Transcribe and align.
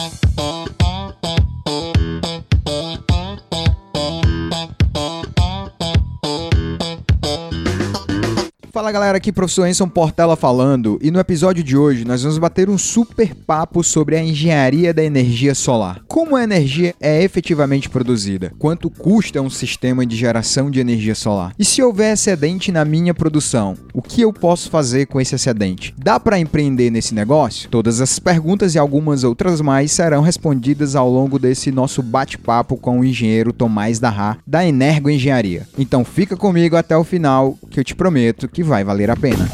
Bye. 0.00 0.29
Fala 8.90 9.02
galera, 9.02 9.18
aqui 9.18 9.30
professor 9.30 9.68
Enson 9.68 9.88
Portela 9.88 10.34
falando 10.34 10.98
e 11.00 11.12
no 11.12 11.20
episódio 11.20 11.62
de 11.62 11.76
hoje 11.76 12.04
nós 12.04 12.24
vamos 12.24 12.38
bater 12.38 12.68
um 12.68 12.76
super 12.76 13.36
papo 13.36 13.84
sobre 13.84 14.16
a 14.16 14.20
engenharia 14.20 14.92
da 14.92 15.04
energia 15.04 15.54
solar. 15.54 16.02
Como 16.08 16.34
a 16.34 16.42
energia 16.42 16.92
é 17.00 17.22
efetivamente 17.22 17.88
produzida? 17.88 18.52
Quanto 18.58 18.90
custa 18.90 19.40
um 19.40 19.48
sistema 19.48 20.04
de 20.04 20.16
geração 20.16 20.68
de 20.72 20.80
energia 20.80 21.14
solar? 21.14 21.54
E 21.56 21.64
se 21.64 21.80
houver 21.80 22.14
excedente 22.14 22.72
na 22.72 22.84
minha 22.84 23.14
produção, 23.14 23.76
o 23.94 24.02
que 24.02 24.22
eu 24.22 24.32
posso 24.32 24.68
fazer 24.68 25.06
com 25.06 25.20
esse 25.20 25.36
excedente? 25.36 25.94
Dá 25.96 26.18
para 26.18 26.40
empreender 26.40 26.90
nesse 26.90 27.14
negócio? 27.14 27.70
Todas 27.70 28.00
essas 28.00 28.18
perguntas 28.18 28.74
e 28.74 28.78
algumas 28.80 29.22
outras 29.22 29.60
mais 29.60 29.92
serão 29.92 30.20
respondidas 30.20 30.96
ao 30.96 31.08
longo 31.08 31.38
desse 31.38 31.70
nosso 31.70 32.02
bate-papo 32.02 32.76
com 32.76 32.98
o 32.98 33.04
engenheiro 33.04 33.52
Tomás 33.52 34.00
Darra 34.00 34.38
da 34.44 34.66
Energo 34.66 35.08
Engenharia. 35.08 35.64
Então 35.78 36.04
fica 36.04 36.36
comigo 36.36 36.74
até 36.74 36.96
o 36.96 37.04
final 37.04 37.56
que 37.70 37.78
eu 37.78 37.84
te 37.84 37.94
prometo 37.94 38.48
que 38.48 38.64
vai 38.64 38.79
valer 38.84 39.10
a 39.10 39.16
pena. 39.16 39.48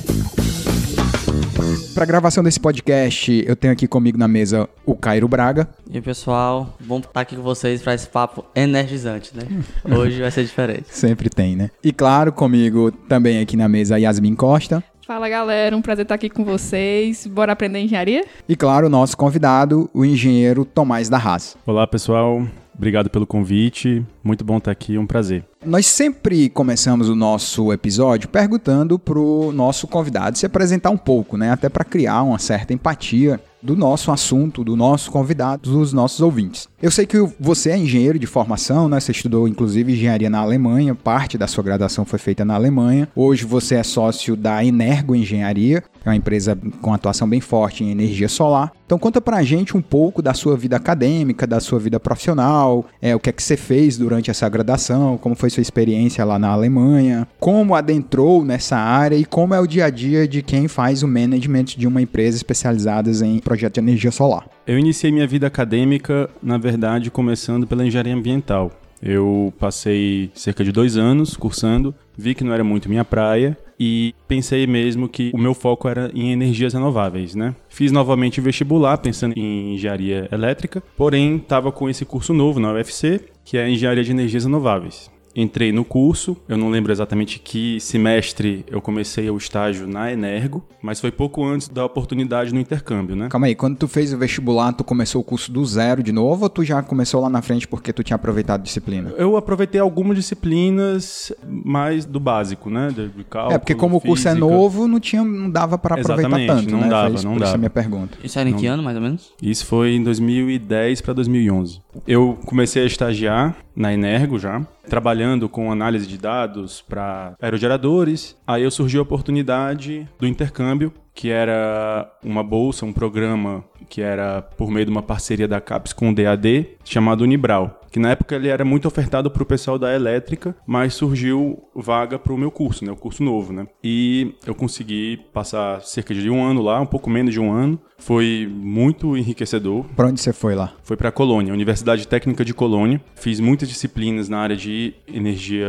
Para 1.96 2.04
a 2.04 2.06
gravação 2.06 2.44
desse 2.44 2.60
podcast, 2.60 3.42
eu 3.46 3.56
tenho 3.56 3.72
aqui 3.72 3.88
comigo 3.88 4.18
na 4.18 4.28
mesa 4.28 4.68
o 4.84 4.94
Cairo 4.94 5.26
Braga. 5.26 5.66
E 5.90 5.96
aí, 5.96 6.02
pessoal, 6.02 6.76
bom 6.78 6.98
estar 6.98 7.22
aqui 7.22 7.34
com 7.34 7.42
vocês 7.42 7.80
para 7.80 7.94
esse 7.94 8.06
papo 8.06 8.44
energizante, 8.54 9.32
né? 9.34 9.42
Hoje 9.96 10.20
vai 10.20 10.30
ser 10.30 10.44
diferente. 10.44 10.88
Sempre 10.88 11.30
tem, 11.30 11.56
né? 11.56 11.70
E 11.82 11.92
claro, 11.92 12.32
comigo 12.32 12.90
também 12.90 13.40
aqui 13.40 13.56
na 13.56 13.66
mesa 13.66 13.98
Yasmin 13.98 14.34
Costa. 14.34 14.84
Fala 15.06 15.26
galera, 15.26 15.74
um 15.74 15.80
prazer 15.80 16.02
estar 16.02 16.16
aqui 16.16 16.28
com 16.28 16.44
vocês. 16.44 17.26
Bora 17.26 17.52
aprender 17.52 17.78
engenharia? 17.78 18.26
E 18.46 18.54
claro, 18.54 18.88
o 18.88 18.90
nosso 18.90 19.16
convidado, 19.16 19.88
o 19.94 20.04
engenheiro 20.04 20.66
Tomás 20.66 21.08
da 21.08 21.16
Haas. 21.16 21.56
Olá 21.64 21.86
pessoal, 21.86 22.46
obrigado 22.74 23.08
pelo 23.08 23.26
convite. 23.26 24.04
Muito 24.22 24.44
bom 24.44 24.58
estar 24.58 24.70
aqui, 24.72 24.96
é 24.96 25.00
um 25.00 25.06
prazer. 25.06 25.44
Nós 25.64 25.86
sempre 25.86 26.48
começamos 26.50 27.08
o 27.08 27.14
nosso 27.14 27.72
episódio 27.72 28.28
perguntando 28.28 28.98
pro 28.98 29.50
nosso 29.52 29.88
convidado 29.88 30.36
se 30.38 30.46
apresentar 30.46 30.90
um 30.90 30.98
pouco, 30.98 31.36
né? 31.36 31.50
Até 31.50 31.68
para 31.68 31.84
criar 31.84 32.22
uma 32.22 32.38
certa 32.38 32.72
empatia 32.72 33.40
do 33.62 33.74
nosso 33.74 34.12
assunto, 34.12 34.62
do 34.62 34.76
nosso 34.76 35.10
convidado, 35.10 35.70
dos 35.70 35.92
nossos 35.92 36.20
ouvintes. 36.20 36.68
Eu 36.80 36.90
sei 36.90 37.04
que 37.04 37.18
você 37.40 37.70
é 37.70 37.76
engenheiro 37.76 38.18
de 38.18 38.26
formação, 38.26 38.88
né? 38.88 39.00
Você 39.00 39.10
estudou 39.10 39.48
inclusive 39.48 39.92
engenharia 39.92 40.30
na 40.30 40.38
Alemanha, 40.38 40.94
parte 40.94 41.36
da 41.36 41.48
sua 41.48 41.64
graduação 41.64 42.04
foi 42.04 42.18
feita 42.18 42.44
na 42.44 42.54
Alemanha. 42.54 43.08
Hoje 43.16 43.44
você 43.44 43.74
é 43.74 43.82
sócio 43.82 44.36
da 44.36 44.64
Energo 44.64 45.16
Engenharia, 45.16 45.82
é 46.04 46.08
uma 46.08 46.16
empresa 46.16 46.56
com 46.80 46.94
atuação 46.94 47.28
bem 47.28 47.40
forte 47.40 47.82
em 47.82 47.90
energia 47.90 48.28
solar. 48.28 48.72
Então 48.84 49.00
conta 49.00 49.20
pra 49.20 49.42
gente 49.42 49.76
um 49.76 49.82
pouco 49.82 50.22
da 50.22 50.32
sua 50.32 50.56
vida 50.56 50.76
acadêmica, 50.76 51.44
da 51.44 51.58
sua 51.58 51.80
vida 51.80 51.98
profissional, 51.98 52.84
é, 53.02 53.16
o 53.16 53.18
que 53.18 53.30
é 53.30 53.32
que 53.32 53.42
você 53.42 53.56
fez 53.56 53.98
durante 53.98 54.30
essa 54.30 54.48
graduação, 54.48 55.18
como 55.18 55.34
foi 55.34 55.45
sua 55.50 55.60
experiência 55.60 56.24
lá 56.24 56.38
na 56.38 56.48
Alemanha, 56.48 57.26
como 57.38 57.74
adentrou 57.74 58.44
nessa 58.44 58.76
área 58.76 59.16
e 59.16 59.24
como 59.24 59.54
é 59.54 59.60
o 59.60 59.66
dia 59.66 59.86
a 59.86 59.90
dia 59.90 60.26
de 60.26 60.42
quem 60.42 60.68
faz 60.68 61.02
o 61.02 61.08
management 61.08 61.64
de 61.76 61.86
uma 61.86 62.02
empresa 62.02 62.36
especializada 62.36 63.10
em 63.24 63.38
projeto 63.38 63.74
de 63.74 63.80
energia 63.80 64.10
solar. 64.10 64.46
Eu 64.66 64.78
iniciei 64.78 65.12
minha 65.12 65.26
vida 65.26 65.46
acadêmica, 65.46 66.28
na 66.42 66.58
verdade, 66.58 67.10
começando 67.10 67.66
pela 67.66 67.86
engenharia 67.86 68.14
ambiental. 68.14 68.70
Eu 69.02 69.52
passei 69.58 70.30
cerca 70.34 70.64
de 70.64 70.72
dois 70.72 70.96
anos 70.96 71.36
cursando, 71.36 71.94
vi 72.16 72.34
que 72.34 72.42
não 72.42 72.52
era 72.52 72.64
muito 72.64 72.88
minha 72.88 73.04
praia 73.04 73.56
e 73.78 74.14
pensei 74.26 74.66
mesmo 74.66 75.08
que 75.08 75.30
o 75.34 75.38
meu 75.38 75.52
foco 75.54 75.88
era 75.88 76.10
em 76.14 76.32
energias 76.32 76.72
renováveis, 76.72 77.34
né? 77.34 77.54
Fiz 77.68 77.92
novamente 77.92 78.40
vestibular 78.40 78.96
pensando 78.98 79.34
em 79.36 79.74
engenharia 79.74 80.28
elétrica, 80.32 80.82
porém 80.96 81.36
estava 81.36 81.70
com 81.70 81.88
esse 81.90 82.04
curso 82.04 82.32
novo 82.32 82.58
na 82.58 82.72
UFC, 82.72 83.20
que 83.44 83.58
é 83.58 83.68
engenharia 83.68 84.02
de 84.02 84.10
energias 84.10 84.44
renováveis 84.44 85.14
entrei 85.36 85.70
no 85.70 85.84
curso, 85.84 86.36
eu 86.48 86.56
não 86.56 86.70
lembro 86.70 86.90
exatamente 86.90 87.38
que 87.38 87.78
semestre 87.78 88.64
eu 88.68 88.80
comecei 88.80 89.28
o 89.28 89.36
estágio 89.36 89.86
na 89.86 90.10
Energo, 90.10 90.64
mas 90.80 90.98
foi 90.98 91.12
pouco 91.12 91.44
antes 91.44 91.68
da 91.68 91.84
oportunidade 91.84 92.54
no 92.54 92.58
intercâmbio, 92.58 93.14
né? 93.14 93.28
Calma 93.28 93.46
aí, 93.46 93.54
quando 93.54 93.76
tu 93.76 93.86
fez 93.86 94.12
o 94.14 94.18
vestibular, 94.18 94.72
tu 94.72 94.82
começou 94.82 95.20
o 95.20 95.24
curso 95.24 95.52
do 95.52 95.64
zero 95.64 96.02
de 96.02 96.10
novo 96.12 96.44
ou 96.44 96.48
tu 96.48 96.64
já 96.64 96.82
começou 96.82 97.20
lá 97.20 97.28
na 97.28 97.42
frente 97.42 97.68
porque 97.68 97.92
tu 97.92 98.02
tinha 98.02 98.14
aproveitado 98.14 98.60
a 98.60 98.62
disciplina? 98.62 99.12
Eu 99.18 99.36
aproveitei 99.36 99.80
algumas 99.80 100.16
disciplinas 100.16 101.32
mais 101.46 102.06
do 102.06 102.18
básico, 102.18 102.70
né? 102.70 102.88
De, 102.88 103.08
de 103.08 103.24
cálculo, 103.24 103.54
é, 103.54 103.58
porque 103.58 103.74
como 103.74 104.00
física. 104.00 104.06
o 104.06 104.10
curso 104.10 104.28
é 104.28 104.34
novo, 104.34 104.88
não, 104.88 104.98
tinha, 104.98 105.22
não 105.22 105.50
dava 105.50 105.76
para 105.76 106.00
aproveitar 106.00 106.28
Exatamente, 106.28 106.64
tanto, 106.64 106.70
não 106.70 106.80
né? 106.80 106.88
dava, 106.88 107.08
não 107.08 107.32
por 107.32 107.36
isso 107.36 107.38
dava. 107.40 107.54
a 107.54 107.58
minha 107.58 107.70
pergunta. 107.70 108.18
Isso 108.24 108.38
era 108.38 108.48
em 108.48 108.54
que 108.54 108.66
ano, 108.66 108.82
mais 108.82 108.96
ou 108.96 109.02
menos? 109.02 109.32
Isso 109.42 109.66
foi 109.66 109.94
em 109.94 110.02
2010 110.02 111.00
para 111.02 111.12
2011. 111.12 111.80
Eu 112.06 112.38
comecei 112.46 112.82
a 112.82 112.86
estagiar 112.86 113.56
na 113.76 113.92
Energo 113.92 114.38
já, 114.38 114.66
trabalhando 114.88 115.48
com 115.48 115.70
análise 115.70 116.06
de 116.06 116.16
dados 116.16 116.80
para 116.80 117.36
aerogeradores. 117.40 118.36
Aí 118.46 118.62
eu 118.62 118.70
surgiu 118.70 119.00
a 119.00 119.02
oportunidade 119.02 120.08
do 120.18 120.26
intercâmbio, 120.26 120.92
que 121.16 121.30
era 121.30 122.12
uma 122.22 122.44
bolsa, 122.44 122.84
um 122.84 122.92
programa 122.92 123.64
que 123.88 124.02
era 124.02 124.42
por 124.42 124.70
meio 124.70 124.84
de 124.84 124.92
uma 124.92 125.02
parceria 125.02 125.48
da 125.48 125.60
CAPES 125.60 125.94
com 125.94 126.10
o 126.10 126.14
DAD, 126.14 126.66
chamado 126.84 127.22
Unibral, 127.22 127.80
que 127.90 127.98
na 127.98 128.10
época 128.10 128.34
ele 128.36 128.48
era 128.48 128.64
muito 128.64 128.86
ofertado 128.86 129.30
para 129.30 129.42
o 129.42 129.46
pessoal 129.46 129.78
da 129.78 129.94
elétrica, 129.94 130.54
mas 130.66 130.92
surgiu 130.92 131.62
vaga 131.74 132.18
para 132.18 132.32
o 132.34 132.36
meu 132.36 132.50
curso, 132.50 132.84
né, 132.84 132.92
o 132.92 132.96
curso 132.96 133.22
novo, 133.22 133.52
né? 133.52 133.66
E 133.82 134.34
eu 134.46 134.54
consegui 134.54 135.18
passar 135.32 135.80
cerca 135.82 136.14
de 136.14 136.28
um 136.28 136.44
ano 136.44 136.60
lá, 136.60 136.80
um 136.80 136.86
pouco 136.86 137.08
menos 137.08 137.32
de 137.32 137.40
um 137.40 137.50
ano. 137.50 137.80
Foi 137.98 138.46
muito 138.52 139.16
enriquecedor. 139.16 139.84
Para 139.96 140.08
onde 140.08 140.20
você 140.20 140.32
foi 140.32 140.54
lá? 140.54 140.74
Foi 140.82 140.98
para 140.98 141.10
Colônia, 141.10 141.52
Universidade 141.54 142.06
Técnica 142.06 142.44
de 142.44 142.52
Colônia. 142.52 143.00
Fiz 143.14 143.40
muitas 143.40 143.68
disciplinas 143.70 144.28
na 144.28 144.38
área 144.38 144.56
de 144.56 144.92
energia 145.08 145.66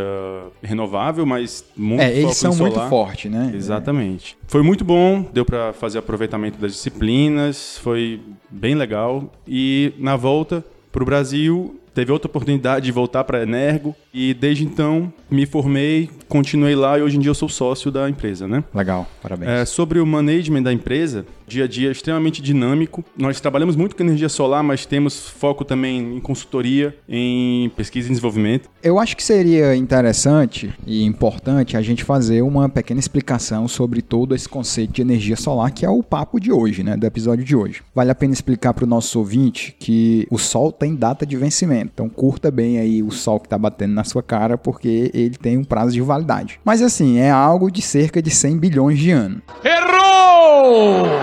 renovável, 0.61 1.25
mas 1.25 1.63
muito 1.77 2.01
É, 2.01 2.13
eles 2.13 2.35
são 2.35 2.53
muito 2.53 2.79
fortes, 2.89 3.31
né? 3.31 3.53
Exatamente. 3.55 4.36
Foi 4.47 4.63
muito 4.63 4.85
bom, 4.85 5.25
deu 5.33 5.43
para 5.43 5.73
fazer 5.73 5.97
aproveitamento 5.97 6.57
das 6.57 6.71
disciplinas, 6.71 7.77
foi 7.79 8.21
bem 8.49 8.75
legal. 8.75 9.29
E 9.45 9.93
na 9.99 10.15
volta 10.15 10.63
para 10.89 11.03
o 11.03 11.05
Brasil, 11.05 11.77
teve 11.93 12.13
outra 12.13 12.29
oportunidade 12.29 12.85
de 12.85 12.91
voltar 12.93 13.25
para 13.25 13.39
a 13.39 13.43
Energo 13.43 13.93
e 14.13 14.33
desde 14.33 14.63
então 14.63 15.11
me 15.29 15.45
formei, 15.45 16.09
continuei 16.29 16.75
lá 16.75 16.97
e 16.97 17.01
hoje 17.01 17.17
em 17.17 17.19
dia 17.19 17.29
eu 17.29 17.35
sou 17.35 17.49
sócio 17.49 17.91
da 17.91 18.09
empresa, 18.09 18.47
né? 18.47 18.63
Legal, 18.73 19.05
parabéns. 19.21 19.51
É, 19.51 19.65
sobre 19.65 19.99
o 19.99 20.05
management 20.05 20.63
da 20.63 20.71
empresa, 20.71 21.25
dia 21.47 21.63
a 21.63 21.67
dia 21.67 21.87
é 21.87 21.91
extremamente 21.91 22.41
dinâmico. 22.41 23.03
Nós 23.17 23.39
trabalhamos 23.39 23.75
muito 23.75 23.95
com 23.95 24.03
energia 24.03 24.27
solar, 24.27 24.61
mas 24.61 24.85
temos 24.85 25.29
foco 25.29 25.63
também 25.63 26.17
em 26.17 26.19
consultoria, 26.19 26.95
em 27.07 27.69
pesquisa 27.69 28.07
e 28.07 28.09
desenvolvimento. 28.09 28.69
Eu 28.83 28.99
acho 28.99 29.15
que 29.15 29.23
seria 29.23 29.75
interessante 29.75 30.73
e 30.85 31.03
importante 31.03 31.77
a 31.77 31.81
gente 31.81 32.03
fazer 32.03 32.41
uma 32.41 32.67
pequena 32.67 32.99
explicação 32.99 33.67
sobre 33.67 34.01
todo 34.01 34.35
esse 34.35 34.47
conceito 34.49 34.93
de 34.93 35.01
energia 35.01 35.37
solar, 35.37 35.71
que 35.71 35.85
é 35.85 35.89
o 35.89 36.03
papo 36.03 36.39
de 36.39 36.51
hoje, 36.51 36.83
né, 36.83 36.97
do 36.97 37.05
episódio 37.05 37.45
de 37.45 37.55
hoje. 37.55 37.81
Vale 37.95 38.11
a 38.11 38.15
pena 38.15 38.33
explicar 38.33 38.73
para 38.73 38.83
o 38.83 38.87
nosso 38.87 39.17
ouvinte 39.19 39.75
que 39.79 40.27
o 40.29 40.37
Sol 40.37 40.71
tem 40.71 40.95
data 40.95 41.25
de 41.25 41.37
vencimento, 41.37 41.91
então 41.93 42.09
curta 42.09 42.51
bem 42.51 42.77
aí 42.77 43.01
o 43.01 43.11
Sol 43.11 43.39
que 43.39 43.45
está 43.45 43.57
batendo 43.57 43.93
na 43.93 44.03
sua 44.03 44.21
cara, 44.21 44.57
porque 44.57 45.09
ele 45.13 45.37
tem 45.37 45.57
um 45.57 45.63
prazo 45.63 45.93
de 45.93 46.01
validade. 46.01 46.59
Mas 46.65 46.81
assim, 46.81 47.17
é 47.17 47.31
algo 47.31 47.71
de 47.71 47.81
cerca 47.81 48.21
de 48.21 48.29
100 48.29 48.57
bilhões 48.57 48.99
de 48.99 49.11
anos. 49.11 49.41